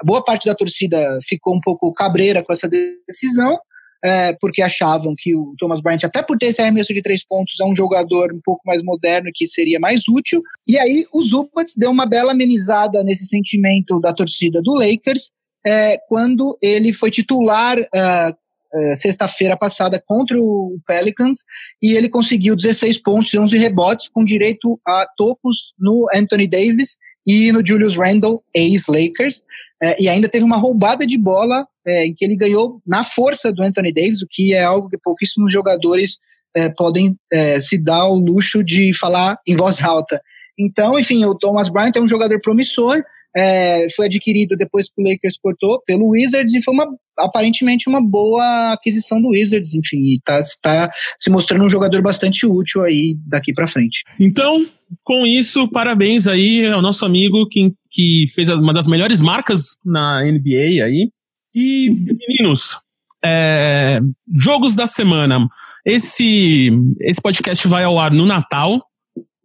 boa 0.03 0.23
parte 0.23 0.45
da 0.45 0.55
torcida 0.55 1.19
ficou 1.21 1.55
um 1.55 1.59
pouco 1.59 1.93
cabreira 1.93 2.43
com 2.43 2.53
essa 2.53 2.67
decisão, 2.67 3.59
é, 4.03 4.33
porque 4.39 4.61
achavam 4.61 5.15
que 5.17 5.35
o 5.35 5.53
Thomas 5.57 5.81
Bryant, 5.81 6.03
até 6.03 6.21
por 6.21 6.37
ter 6.37 6.47
esse 6.47 6.61
arremesso 6.61 6.93
de 6.93 7.01
três 7.01 7.25
pontos, 7.25 7.59
é 7.59 7.65
um 7.65 7.75
jogador 7.75 8.31
um 8.33 8.39
pouco 8.43 8.61
mais 8.65 8.81
moderno 8.83 9.31
que 9.33 9.47
seria 9.47 9.79
mais 9.79 10.07
útil. 10.07 10.41
E 10.67 10.77
aí 10.77 11.05
o 11.11 11.23
Zubats 11.23 11.73
deu 11.75 11.91
uma 11.91 12.05
bela 12.05 12.31
amenizada 12.31 13.03
nesse 13.03 13.25
sentimento 13.25 13.99
da 13.99 14.13
torcida 14.13 14.61
do 14.61 14.75
Lakers, 14.75 15.31
é, 15.65 15.97
quando 16.07 16.57
ele 16.61 16.93
foi 16.93 17.09
titular 17.09 17.77
uh, 17.79 18.31
uh, 18.31 18.95
sexta-feira 18.95 19.57
passada 19.57 20.01
contra 20.05 20.37
o 20.39 20.77
Pelicans 20.85 21.43
e 21.81 21.93
ele 21.93 22.07
conseguiu 22.07 22.55
16 22.55 23.01
pontos 23.01 23.33
e 23.33 23.39
11 23.39 23.57
rebotes 23.57 24.09
com 24.09 24.23
direito 24.23 24.79
a 24.87 25.07
tocos 25.17 25.73
no 25.79 26.07
Anthony 26.13 26.47
Davis 26.47 26.97
e 27.25 27.51
no 27.51 27.65
Julius 27.65 27.97
Randle, 27.97 28.43
ex-Lakers, 28.53 29.41
é, 29.81 30.01
e 30.01 30.07
ainda 30.07 30.29
teve 30.29 30.45
uma 30.45 30.57
roubada 30.57 31.07
de 31.07 31.17
bola 31.17 31.67
é, 31.85 32.05
em 32.05 32.13
que 32.13 32.23
ele 32.23 32.35
ganhou 32.35 32.81
na 32.85 33.03
força 33.03 33.51
do 33.51 33.63
Anthony 33.63 33.91
Davis, 33.91 34.21
o 34.21 34.27
que 34.29 34.53
é 34.53 34.63
algo 34.63 34.89
que 34.89 34.97
pouquíssimos 34.97 35.51
jogadores 35.51 36.19
é, 36.55 36.69
podem 36.69 37.17
é, 37.33 37.59
se 37.59 37.77
dar 37.77 38.05
o 38.07 38.19
luxo 38.19 38.63
de 38.63 38.93
falar 38.93 39.39
em 39.47 39.55
voz 39.55 39.83
alta. 39.83 40.21
Então, 40.57 40.97
enfim, 40.97 41.25
o 41.25 41.35
Thomas 41.35 41.69
Bryant 41.69 41.95
é 41.95 42.01
um 42.01 42.07
jogador 42.07 42.39
promissor, 42.39 43.03
é, 43.35 43.85
foi 43.95 44.05
adquirido 44.05 44.55
depois 44.55 44.87
que 44.87 45.01
o 45.01 45.03
Lakers 45.03 45.37
cortou 45.41 45.81
pelo 45.85 46.09
Wizards 46.09 46.53
e 46.53 46.63
foi 46.63 46.73
uma, 46.73 46.87
aparentemente 47.17 47.89
uma 47.89 48.01
boa 48.01 48.73
aquisição 48.73 49.21
do 49.21 49.29
Wizards, 49.29 49.73
enfim, 49.73 50.13
e 50.13 50.19
tá, 50.23 50.39
tá 50.61 50.89
se 51.19 51.29
mostrando 51.29 51.65
um 51.65 51.69
jogador 51.69 52.01
bastante 52.01 52.45
útil 52.45 52.81
aí 52.81 53.17
daqui 53.27 53.53
para 53.53 53.67
frente. 53.67 54.03
Então, 54.19 54.65
com 55.03 55.25
isso, 55.25 55.67
parabéns 55.69 56.27
aí 56.27 56.65
ao 56.65 56.81
nosso 56.81 57.05
amigo 57.05 57.47
que, 57.47 57.73
que 57.91 58.25
fez 58.33 58.49
uma 58.49 58.73
das 58.73 58.87
melhores 58.87 59.19
marcas 59.19 59.77
na 59.83 60.23
NBA 60.23 60.83
aí. 60.83 61.09
E, 61.53 61.89
meninos, 61.89 62.77
é, 63.23 63.99
jogos 64.37 64.75
da 64.75 64.87
semana. 64.87 65.47
Esse, 65.85 66.69
esse 67.01 67.21
podcast 67.21 67.67
vai 67.67 67.83
ao 67.83 67.97
ar 67.97 68.11
no 68.11 68.25
Natal, 68.25 68.81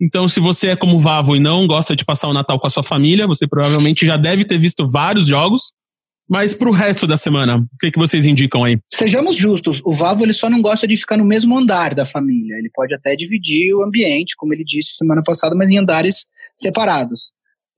então, 0.01 0.26
se 0.26 0.40
você 0.40 0.68
é 0.68 0.76
como 0.76 0.98
Vavo 0.98 1.36
e 1.36 1.40
não 1.40 1.66
gosta 1.66 1.94
de 1.94 2.05
passar 2.05 2.28
o 2.28 2.32
Natal 2.32 2.59
com 2.59 2.66
a 2.66 2.70
sua 2.70 2.82
família, 2.82 3.26
você 3.26 3.46
provavelmente 3.46 4.07
já 4.07 4.16
deve 4.16 4.44
ter 4.44 4.59
visto 4.59 4.88
vários 4.88 5.26
jogos. 5.26 5.74
Mas 6.28 6.55
pro 6.55 6.70
resto 6.70 7.09
da 7.09 7.16
semana, 7.16 7.59
o 7.59 7.78
que, 7.80 7.90
que 7.90 7.98
vocês 7.98 8.24
indicam 8.24 8.62
aí? 8.62 8.78
Sejamos 8.94 9.36
justos, 9.36 9.80
o 9.84 9.92
Vavo 9.92 10.24
ele 10.24 10.32
só 10.32 10.48
não 10.48 10.62
gosta 10.62 10.86
de 10.86 10.96
ficar 10.96 11.16
no 11.16 11.24
mesmo 11.24 11.59
andar 11.59 11.92
da 11.92 12.07
família. 12.07 12.55
Ele 12.55 12.70
pode 12.72 12.94
até 12.94 13.16
dividir 13.16 13.74
o 13.74 13.82
ambiente, 13.82 14.36
como 14.36 14.55
ele 14.55 14.64
disse 14.64 14.94
semana 14.94 15.22
passada, 15.24 15.57
mas 15.57 15.68
em 15.70 15.78
andares 15.78 16.26
separados. 16.57 17.32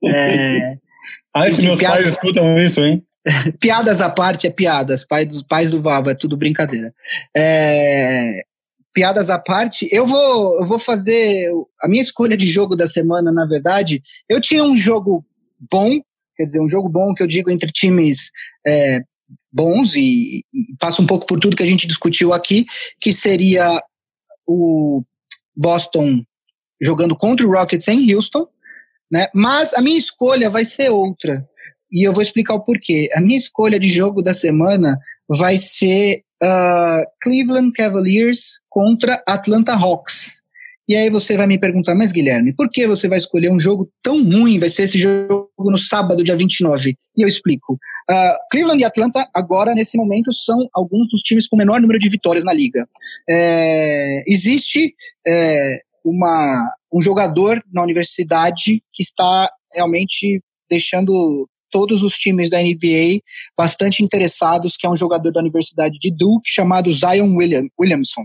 É... 0.05 0.77
ah, 1.35 1.49
se 1.49 1.63
meus 1.63 1.79
piadas... 1.79 1.97
pais 1.97 2.07
escutam 2.09 2.57
isso, 2.57 2.81
hein? 2.81 3.03
piadas 3.59 4.01
à 4.01 4.09
parte 4.09 4.45
é 4.47 4.49
piadas. 4.49 5.03
Pai 5.05 5.25
dos 5.25 5.41
pais 5.41 5.71
do 5.71 5.81
Vavo 5.81 6.09
é 6.09 6.13
tudo 6.13 6.37
brincadeira. 6.37 6.93
É... 7.35 8.43
Piadas 8.93 9.29
à 9.29 9.39
parte, 9.39 9.87
eu 9.91 10.05
vou, 10.05 10.59
eu 10.59 10.65
vou 10.65 10.77
fazer 10.77 11.51
a 11.81 11.87
minha 11.87 12.01
escolha 12.01 12.37
de 12.37 12.47
jogo 12.47 12.75
da 12.75 12.85
semana. 12.85 13.31
Na 13.31 13.45
verdade, 13.45 14.03
eu 14.29 14.39
tinha 14.39 14.63
um 14.63 14.77
jogo 14.77 15.25
bom 15.71 15.99
quer 16.35 16.45
dizer, 16.45 16.61
um 16.61 16.69
jogo 16.69 16.89
bom 16.89 17.13
que 17.13 17.23
eu 17.23 17.27
digo 17.27 17.49
entre 17.49 17.71
times 17.71 18.31
é, 18.65 18.99
bons 19.51 19.95
e, 19.95 20.43
e, 20.53 20.75
passa 20.79 21.01
um 21.01 21.05
pouco 21.05 21.25
por 21.25 21.39
tudo 21.39 21.55
que 21.55 21.63
a 21.63 21.67
gente 21.67 21.87
discutiu 21.87 22.33
aqui, 22.33 22.65
que 22.99 23.13
seria 23.13 23.81
o 24.47 25.03
Boston 25.55 26.23
jogando 26.81 27.15
contra 27.15 27.45
o 27.45 27.51
Rockets 27.51 27.87
em 27.87 28.13
Houston, 28.13 28.47
né? 29.11 29.27
Mas 29.33 29.73
a 29.73 29.81
minha 29.81 29.97
escolha 29.97 30.49
vai 30.49 30.65
ser 30.65 30.89
outra 30.89 31.47
e 31.91 32.05
eu 32.05 32.11
vou 32.11 32.23
explicar 32.23 32.55
o 32.55 32.63
porquê. 32.63 33.07
A 33.13 33.21
minha 33.21 33.37
escolha 33.37 33.79
de 33.79 33.87
jogo 33.87 34.21
da 34.21 34.33
semana 34.33 34.97
vai 35.29 35.57
ser 35.57 36.22
uh, 36.43 37.05
Cleveland 37.21 37.71
Cavaliers 37.71 38.59
contra 38.69 39.23
Atlanta 39.25 39.73
Hawks. 39.73 40.43
E 40.87 40.97
aí 40.97 41.09
você 41.09 41.37
vai 41.37 41.47
me 41.47 41.57
perguntar, 41.57 41.95
mas 41.95 42.11
Guilherme, 42.11 42.53
por 42.53 42.69
que 42.69 42.85
você 42.85 43.07
vai 43.07 43.17
escolher 43.17 43.49
um 43.49 43.59
jogo 43.59 43.89
tão 44.03 44.21
ruim? 44.21 44.59
Vai 44.59 44.67
ser 44.67 44.83
esse 44.83 44.99
jogo 44.99 45.49
no 45.57 45.77
sábado, 45.77 46.23
dia 46.23 46.35
29. 46.35 46.97
E 47.17 47.21
eu 47.21 47.27
explico. 47.27 47.73
Uh, 48.11 48.33
Cleveland 48.51 48.81
e 48.81 48.85
Atlanta, 48.85 49.25
agora, 49.33 49.73
nesse 49.73 49.97
momento, 49.97 50.33
são 50.33 50.67
alguns 50.73 51.07
dos 51.07 51.21
times 51.21 51.47
com 51.47 51.55
menor 51.55 51.79
número 51.79 51.97
de 51.97 52.09
vitórias 52.09 52.43
na 52.43 52.51
liga. 52.51 52.85
É, 53.29 54.23
existe 54.27 54.93
é, 55.25 55.79
uma, 56.03 56.69
um 56.93 57.01
jogador 57.01 57.63
na 57.73 57.81
universidade 57.81 58.83
que 58.93 59.01
está 59.01 59.49
realmente 59.73 60.43
deixando 60.69 61.47
todos 61.73 62.03
os 62.03 62.13
times 62.13 62.51
da 62.51 62.61
NBA 62.61 63.19
bastante 63.57 64.03
interessados, 64.03 64.77
que 64.77 64.85
é 64.85 64.89
um 64.89 64.95
jogador 64.95 65.31
da 65.31 65.41
Universidade 65.41 65.97
de 65.99 66.11
Duke 66.11 66.49
chamado 66.49 66.91
Zion 66.91 67.35
William, 67.35 67.63
Williamson. 67.77 68.23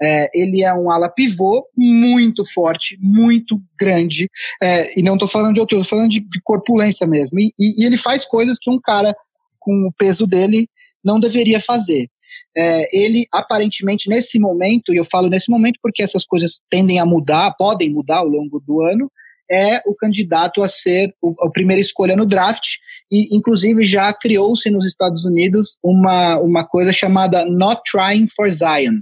É, 0.00 0.28
ele 0.34 0.62
é 0.62 0.72
um 0.72 0.90
ala 0.90 1.08
pivô 1.08 1.66
muito 1.76 2.44
forte, 2.52 2.98
muito 3.00 3.60
grande, 3.80 4.28
é, 4.62 4.98
e 4.98 5.02
não 5.02 5.14
estou 5.14 5.26
falando 5.26 5.54
de 5.54 5.60
outro, 5.60 5.80
estou 5.80 5.98
falando 5.98 6.10
de, 6.10 6.20
de, 6.20 6.40
corpulência 6.44 7.06
mesmo. 7.06 7.40
E, 7.40 7.50
e, 7.58 7.82
e, 7.82 7.86
ele 7.86 7.96
faz 7.96 8.24
coisas 8.26 8.58
que 8.60 8.70
um 8.70 8.78
cara 8.78 9.14
com 9.58 9.88
o 9.88 9.92
peso 9.98 10.26
dele 10.26 10.68
não 11.02 11.18
deveria 11.18 11.58
fazer. 11.58 12.08
É, 12.56 12.84
ele 12.96 13.26
aparentemente 13.32 14.08
nesse 14.08 14.38
momento, 14.38 14.92
e 14.92 14.98
eu 14.98 15.04
falo 15.04 15.28
nesse 15.28 15.50
momento 15.50 15.78
porque 15.82 16.02
essas 16.02 16.26
coisas 16.26 16.60
tendem 16.70 17.00
a 17.00 17.06
mudar, 17.06 17.54
podem 17.58 17.90
mudar 17.90 18.18
ao 18.18 18.28
longo 18.28 18.60
do 18.60 18.82
ano, 18.82 19.10
é 19.50 19.80
o 19.86 19.94
candidato 19.94 20.62
a 20.62 20.68
ser 20.68 21.14
o, 21.22 21.32
a 21.46 21.50
primeira 21.50 21.80
escolha 21.80 22.16
no 22.16 22.26
draft 22.26 22.76
e 23.10 23.34
inclusive 23.36 23.84
já 23.84 24.12
criou-se 24.12 24.68
nos 24.70 24.84
Estados 24.84 25.24
Unidos 25.24 25.78
uma, 25.82 26.38
uma 26.38 26.66
coisa 26.66 26.92
chamada 26.92 27.44
Not 27.46 27.82
Trying 27.90 28.26
for 28.28 28.50
Zion, 28.50 29.00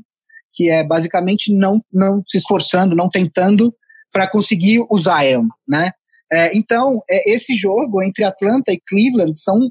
que 0.52 0.68
é 0.68 0.84
basicamente 0.84 1.52
não, 1.52 1.82
não 1.92 2.22
se 2.26 2.38
esforçando, 2.38 2.94
não 2.94 3.08
tentando 3.08 3.74
para 4.12 4.28
conseguir 4.28 4.84
o 4.88 4.98
Zion, 4.98 5.48
né? 5.66 5.90
É, 6.32 6.56
então, 6.56 7.02
é, 7.08 7.34
esse 7.34 7.54
jogo 7.54 8.02
entre 8.02 8.24
Atlanta 8.24 8.72
e 8.72 8.80
Cleveland 8.88 9.38
são 9.38 9.70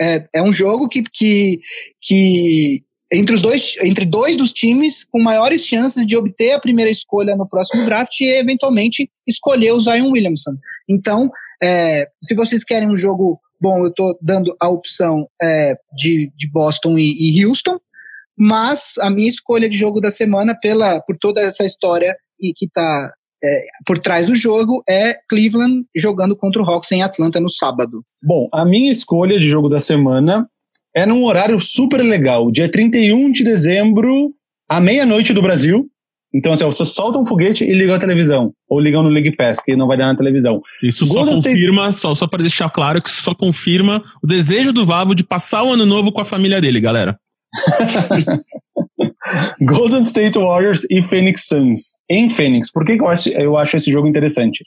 é, 0.00 0.26
é 0.34 0.42
um 0.42 0.52
jogo 0.52 0.88
que, 0.88 1.02
que, 1.02 1.60
que 2.00 2.84
entre 3.14 3.34
os 3.34 3.42
dois, 3.42 3.76
entre 3.82 4.04
dois 4.04 4.36
dos 4.36 4.52
times 4.52 5.04
com 5.04 5.20
maiores 5.20 5.66
chances 5.66 6.06
de 6.06 6.16
obter 6.16 6.52
a 6.52 6.60
primeira 6.60 6.90
escolha 6.90 7.36
no 7.36 7.48
próximo 7.48 7.84
draft 7.84 8.20
e 8.20 8.24
eventualmente 8.24 9.10
escolher 9.26 9.72
o 9.72 9.80
Zion 9.80 10.10
Williamson. 10.10 10.52
Então, 10.88 11.30
é, 11.62 12.06
se 12.22 12.34
vocês 12.34 12.64
querem 12.64 12.90
um 12.90 12.96
jogo 12.96 13.40
bom, 13.60 13.78
eu 13.78 13.88
estou 13.88 14.18
dando 14.20 14.54
a 14.60 14.68
opção 14.68 15.26
é, 15.42 15.74
de, 15.96 16.30
de 16.36 16.50
Boston 16.50 16.98
e, 16.98 17.38
e 17.38 17.44
Houston. 17.44 17.78
Mas 18.36 18.94
a 19.00 19.08
minha 19.10 19.28
escolha 19.28 19.68
de 19.68 19.76
jogo 19.76 20.00
da 20.00 20.10
semana, 20.10 20.58
pela, 20.60 21.00
por 21.00 21.16
toda 21.16 21.40
essa 21.40 21.64
história 21.64 22.16
e 22.40 22.52
que 22.52 22.66
está 22.66 23.12
é, 23.44 23.66
por 23.86 23.98
trás 23.98 24.26
do 24.26 24.34
jogo, 24.34 24.82
é 24.88 25.16
Cleveland 25.28 25.86
jogando 25.96 26.36
contra 26.36 26.60
o 26.60 26.64
Hawks 26.64 26.90
em 26.90 27.02
Atlanta 27.02 27.38
no 27.38 27.48
sábado. 27.48 28.02
Bom, 28.24 28.48
a 28.52 28.64
minha 28.64 28.90
escolha 28.90 29.38
de 29.38 29.48
jogo 29.48 29.68
da 29.68 29.78
semana 29.78 30.48
é 30.94 31.04
num 31.04 31.24
horário 31.24 31.58
super 31.60 32.00
legal, 32.02 32.50
dia 32.50 32.70
31 32.70 33.32
de 33.32 33.42
dezembro, 33.42 34.32
à 34.68 34.80
meia-noite 34.80 35.32
do 35.32 35.42
Brasil. 35.42 35.88
Então, 36.32 36.52
assim, 36.52 36.64
você 36.64 36.84
solta 36.84 37.18
um 37.18 37.24
foguete 37.24 37.64
e 37.64 37.72
liga 37.72 37.94
a 37.94 37.98
televisão. 37.98 38.52
Ou 38.68 38.80
liga 38.80 39.00
no 39.00 39.08
League 39.08 39.36
Pass, 39.36 39.60
que 39.64 39.76
não 39.76 39.86
vai 39.86 39.96
dar 39.96 40.06
na 40.06 40.16
televisão. 40.16 40.60
Isso 40.82 41.06
Golden 41.06 41.36
só 41.36 41.48
confirma, 41.48 41.88
State... 41.88 42.00
só, 42.00 42.14
só 42.14 42.26
para 42.26 42.42
deixar 42.42 42.68
claro, 42.70 43.00
que 43.00 43.08
isso 43.08 43.22
só 43.22 43.34
confirma 43.34 44.02
o 44.20 44.26
desejo 44.26 44.72
do 44.72 44.84
Vavo 44.84 45.14
de 45.14 45.22
passar 45.22 45.62
o 45.62 45.72
ano 45.72 45.86
novo 45.86 46.10
com 46.10 46.20
a 46.20 46.24
família 46.24 46.60
dele, 46.60 46.80
galera. 46.80 47.16
Golden 49.62 50.02
State 50.02 50.36
Warriors 50.36 50.84
e 50.90 51.00
Phoenix 51.02 51.46
Suns. 51.46 52.00
Em 52.10 52.28
Phoenix. 52.28 52.72
Por 52.72 52.84
que, 52.84 52.96
que 52.96 53.02
eu, 53.02 53.08
acho, 53.08 53.28
eu 53.28 53.56
acho 53.56 53.76
esse 53.76 53.92
jogo 53.92 54.08
interessante? 54.08 54.64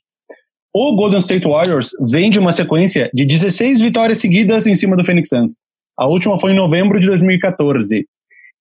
O 0.74 0.96
Golden 0.96 1.20
State 1.20 1.48
Warriors 1.48 1.90
vem 2.10 2.30
de 2.30 2.40
uma 2.40 2.52
sequência 2.54 3.10
de 3.14 3.26
16 3.26 3.82
vitórias 3.82 4.20
seguidas 4.20 4.68
em 4.68 4.76
cima 4.76 4.96
do 4.96 5.04
Phoenix 5.04 5.28
Suns. 5.28 5.67
A 5.98 6.08
última 6.08 6.40
foi 6.40 6.52
em 6.52 6.56
novembro 6.56 7.00
de 7.00 7.08
2014. 7.08 8.06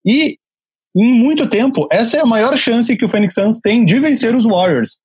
E, 0.05 0.39
em 0.97 1.13
muito 1.13 1.49
tempo, 1.49 1.87
essa 1.91 2.17
é 2.17 2.21
a 2.21 2.27
maior 2.27 2.57
chance 2.57 2.97
que 2.97 3.05
o 3.05 3.09
Phoenix 3.09 3.35
Suns 3.35 3.61
tem 3.61 3.85
de 3.85 3.99
vencer 3.99 4.35
os 4.35 4.45
Warriors. 4.45 5.01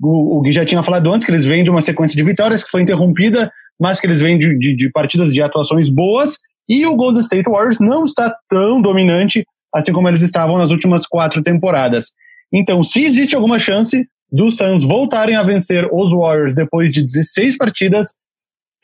O, 0.00 0.38
o 0.38 0.42
Gui 0.42 0.52
já 0.52 0.64
tinha 0.64 0.82
falado 0.82 1.12
antes 1.12 1.24
que 1.24 1.32
eles 1.32 1.44
vêm 1.44 1.64
de 1.64 1.70
uma 1.70 1.80
sequência 1.80 2.16
de 2.16 2.22
vitórias 2.22 2.62
que 2.62 2.70
foi 2.70 2.82
interrompida, 2.82 3.50
mas 3.80 4.00
que 4.00 4.06
eles 4.06 4.20
vêm 4.20 4.38
de, 4.38 4.56
de, 4.56 4.74
de 4.74 4.90
partidas 4.90 5.32
de 5.32 5.42
atuações 5.42 5.88
boas 5.88 6.38
e 6.68 6.86
o 6.86 6.96
Golden 6.96 7.20
State 7.20 7.48
Warriors 7.48 7.78
não 7.78 8.04
está 8.04 8.34
tão 8.48 8.80
dominante 8.80 9.44
assim 9.74 9.92
como 9.92 10.08
eles 10.08 10.22
estavam 10.22 10.56
nas 10.56 10.70
últimas 10.70 11.06
quatro 11.06 11.42
temporadas. 11.42 12.12
Então, 12.52 12.82
se 12.82 13.04
existe 13.04 13.34
alguma 13.34 13.58
chance 13.58 14.06
dos 14.30 14.56
Suns 14.56 14.82
voltarem 14.82 15.36
a 15.36 15.42
vencer 15.42 15.86
os 15.92 16.10
Warriors 16.10 16.54
depois 16.54 16.90
de 16.90 17.02
16 17.02 17.56
partidas, 17.56 18.18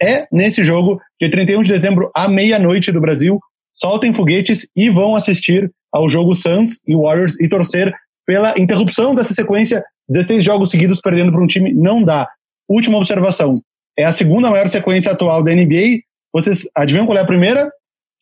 é 0.02 0.26
nesse 0.32 0.64
jogo, 0.64 1.00
de 1.20 1.28
31 1.28 1.62
de 1.62 1.70
dezembro 1.70 2.10
à 2.14 2.28
meia-noite 2.28 2.90
do 2.90 3.00
Brasil. 3.00 3.38
Soltem 3.70 4.12
foguetes 4.12 4.68
e 4.76 4.90
vão 4.90 5.14
assistir 5.14 5.70
ao 5.92 6.08
jogo 6.08 6.34
Suns 6.34 6.80
e 6.86 6.96
Warriors 6.96 7.38
e 7.40 7.48
torcer 7.48 7.94
pela 8.26 8.58
interrupção 8.58 9.14
dessa 9.14 9.32
sequência. 9.32 9.82
16 10.08 10.44
jogos 10.44 10.70
seguidos 10.70 11.00
perdendo 11.00 11.32
para 11.32 11.42
um 11.42 11.46
time 11.46 11.72
não 11.72 12.02
dá. 12.02 12.28
Última 12.68 12.98
observação: 12.98 13.60
é 13.98 14.04
a 14.04 14.12
segunda 14.12 14.50
maior 14.50 14.66
sequência 14.68 15.12
atual 15.12 15.42
da 15.42 15.54
NBA 15.54 16.00
vocês 16.32 16.66
adivinham 16.74 17.04
qual 17.04 17.18
é 17.18 17.20
a 17.20 17.26
primeira? 17.26 17.70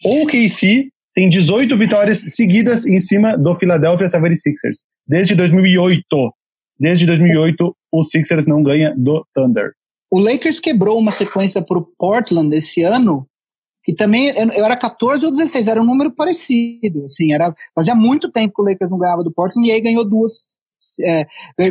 O 0.05 0.27
KC 0.27 0.89
tem 1.15 1.29
18 1.29 1.77
vitórias 1.77 2.19
seguidas 2.35 2.85
em 2.85 2.99
cima 2.99 3.39
do 3.39 3.55
Philadelphia 3.55 4.07
76ers. 4.07 4.85
Desde 5.07 5.37
2008. 5.37 6.05
Desde 6.79 7.07
2008, 7.07 7.77
o 7.93 8.03
Sixers 8.03 8.47
não 8.47 8.63
ganha 8.63 8.93
do 8.97 9.25
Thunder. 9.33 9.73
O 10.13 10.19
Lakers 10.19 10.59
quebrou 10.59 10.99
uma 10.99 11.13
sequência 11.13 11.63
para 11.63 11.79
o 11.79 11.87
Portland 11.99 12.55
esse 12.57 12.83
ano, 12.83 13.27
que 13.85 13.95
também 13.95 14.29
eu 14.29 14.65
era 14.65 14.77
14 14.77 15.25
ou 15.25 15.33
16, 15.33 15.69
era 15.69 15.81
um 15.81 15.87
número 15.87 16.15
parecido. 16.15 17.05
Assim, 17.05 17.33
era, 17.33 17.55
fazia 17.75 17.95
muito 17.95 18.31
tempo 18.31 18.55
que 18.55 18.63
o 18.63 18.65
Lakers 18.65 18.91
não 18.91 18.99
ganhava 18.99 19.23
do 19.23 19.33
Portland 19.33 19.69
e 19.69 19.73
aí 19.73 19.81
ganhou 19.81 20.05
duas 20.05 20.61
é, 21.03 21.27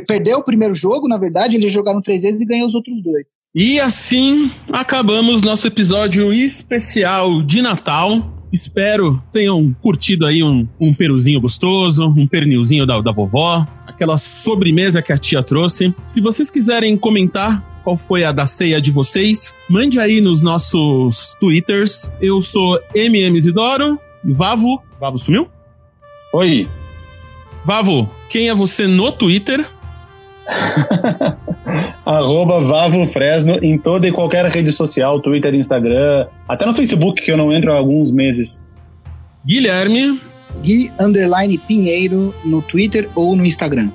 perdeu 0.07 0.37
o 0.37 0.43
primeiro 0.43 0.73
jogo, 0.73 1.07
na 1.07 1.17
verdade, 1.17 1.55
eles 1.55 1.73
jogaram 1.73 2.01
três 2.01 2.23
vezes 2.23 2.41
e 2.41 2.45
ganhou 2.45 2.67
os 2.67 2.75
outros 2.75 3.01
dois. 3.01 3.25
E 3.53 3.79
assim 3.79 4.51
acabamos 4.71 5.41
nosso 5.41 5.67
episódio 5.67 6.31
especial 6.33 7.41
de 7.41 7.61
Natal. 7.61 8.35
Espero 8.51 9.21
tenham 9.31 9.75
curtido 9.81 10.25
aí 10.25 10.43
um, 10.43 10.67
um 10.79 10.93
peruzinho 10.93 11.39
gostoso, 11.39 12.07
um 12.07 12.27
pernilzinho 12.27 12.85
da, 12.85 12.99
da 12.99 13.11
vovó, 13.11 13.65
aquela 13.85 14.17
sobremesa 14.17 15.01
que 15.01 15.13
a 15.13 15.17
tia 15.17 15.43
trouxe. 15.43 15.93
Se 16.07 16.19
vocês 16.19 16.49
quiserem 16.49 16.97
comentar 16.97 17.63
qual 17.89 17.97
foi 17.97 18.23
a 18.23 18.31
da 18.31 18.45
ceia 18.45 18.79
de 18.79 18.91
vocês, 18.91 19.55
mande 19.67 19.99
aí 19.99 20.21
nos 20.21 20.43
nossos 20.43 21.35
twitters. 21.39 22.11
Eu 22.21 22.39
sou 22.39 22.79
MM 22.93 23.35
Isidoro 23.35 23.99
e 24.23 24.31
Vavo. 24.31 24.79
Vavo 24.99 25.17
sumiu? 25.17 25.49
Oi. 26.31 26.67
Vavo, 27.65 28.07
quem 28.29 28.47
é 28.47 28.53
você 28.53 28.85
no 28.85 29.11
Twitter? 29.11 29.65
Arroba 32.05 32.59
Vavo 32.59 33.03
Fresno 33.05 33.57
em 33.63 33.75
toda 33.75 34.07
e 34.07 34.11
qualquer 34.11 34.45
rede 34.45 34.71
social, 34.71 35.19
Twitter, 35.19 35.55
Instagram, 35.55 36.27
até 36.47 36.67
no 36.67 36.73
Facebook, 36.73 37.23
que 37.23 37.31
eu 37.31 37.37
não 37.37 37.51
entro 37.51 37.71
há 37.71 37.75
alguns 37.75 38.11
meses. 38.11 38.63
Guilherme. 39.43 40.21
Gui 40.61 40.91
Underline 40.99 41.57
Pinheiro 41.57 42.35
no 42.45 42.61
Twitter 42.61 43.09
ou 43.15 43.35
no 43.35 43.43
Instagram. 43.43 43.89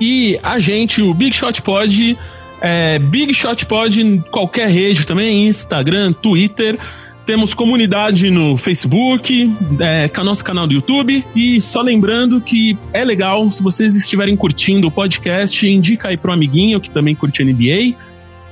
E 0.00 0.40
a 0.42 0.58
gente, 0.58 1.02
o 1.02 1.12
Big 1.12 1.34
Shot 1.34 1.60
Pod, 1.60 2.16
é, 2.60 2.98
Big 2.98 3.32
Shot 3.32 3.66
Pod 3.66 4.00
em 4.00 4.20
qualquer 4.20 4.68
rede 4.68 5.06
também, 5.06 5.46
Instagram, 5.46 6.12
Twitter. 6.12 6.78
Temos 7.24 7.54
comunidade 7.54 8.30
no 8.30 8.56
Facebook, 8.56 9.52
é, 9.78 10.08
com 10.08 10.24
nosso 10.24 10.42
canal 10.42 10.66
do 10.66 10.74
YouTube. 10.74 11.24
E 11.34 11.60
só 11.60 11.80
lembrando 11.80 12.40
que 12.40 12.76
é 12.92 13.04
legal, 13.04 13.48
se 13.50 13.62
vocês 13.62 13.94
estiverem 13.94 14.36
curtindo 14.36 14.88
o 14.88 14.90
podcast, 14.90 15.68
indica 15.70 16.08
aí 16.08 16.16
pro 16.16 16.32
amiguinho 16.32 16.80
que 16.80 16.90
também 16.90 17.14
curte 17.14 17.44
NBA. 17.44 17.94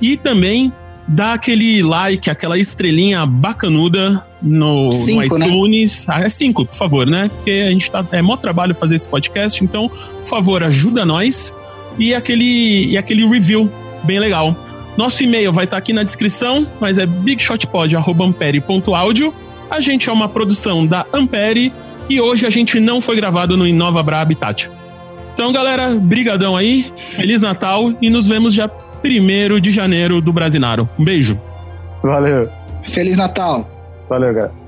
E 0.01 0.15
também 0.15 0.71
dá 1.07 1.33
aquele 1.33 1.83
like, 1.83 2.29
aquela 2.29 2.57
estrelinha 2.57 3.25
bacanuda 3.25 4.25
no, 4.41 4.91
cinco, 4.91 5.37
no 5.37 5.39
né? 5.39 5.47
iTunes. 5.47 6.07
Né? 6.07 6.13
Ah, 6.15 6.21
é 6.21 6.29
cinco, 6.29 6.65
por 6.65 6.75
favor, 6.75 7.05
né? 7.05 7.29
Porque 7.35 7.51
a 7.51 7.69
gente 7.71 7.91
tá. 7.91 8.05
É 8.11 8.21
mó 8.21 8.37
trabalho 8.37 8.73
fazer 8.73 8.95
esse 8.95 9.09
podcast, 9.09 9.63
então, 9.63 9.89
por 9.89 10.27
favor, 10.27 10.63
ajuda 10.63 11.03
nós. 11.03 11.53
E 11.97 12.13
aquele, 12.13 12.85
e 12.85 12.97
aquele 12.97 13.27
review 13.27 13.69
bem 14.03 14.19
legal. 14.19 14.55
Nosso 14.97 15.23
e-mail 15.23 15.53
vai 15.53 15.65
estar 15.65 15.77
tá 15.77 15.79
aqui 15.79 15.93
na 15.93 16.03
descrição, 16.03 16.67
mas 16.79 16.97
é 16.97 17.05
bigshotpod.ampere.audio. 17.05 19.33
A 19.69 19.79
gente 19.79 20.09
é 20.09 20.11
uma 20.11 20.27
produção 20.27 20.83
da 20.85 21.05
Ampere 21.13 21.71
e 22.09 22.19
hoje 22.19 22.45
a 22.45 22.49
gente 22.49 22.77
não 22.79 22.99
foi 22.99 23.15
gravado 23.15 23.55
no 23.55 23.67
Inova 23.67 24.03
Bra 24.03 24.21
Habitat. 24.21 24.69
Então, 25.33 25.53
galera, 25.53 25.95
brigadão 25.95 26.57
aí, 26.57 26.91
Feliz 26.97 27.41
Natal 27.41 27.93
e 28.01 28.09
nos 28.09 28.27
vemos 28.27 28.53
já 28.53 28.69
1 29.03 29.59
de 29.59 29.71
janeiro 29.71 30.19
do 30.19 30.33
Brasinaro. 30.33 30.89
Um 30.97 31.03
beijo. 31.03 31.39
Valeu. 32.03 32.49
Feliz 32.83 33.15
Natal. 33.15 33.69
Valeu, 34.09 34.33
cara. 34.33 34.58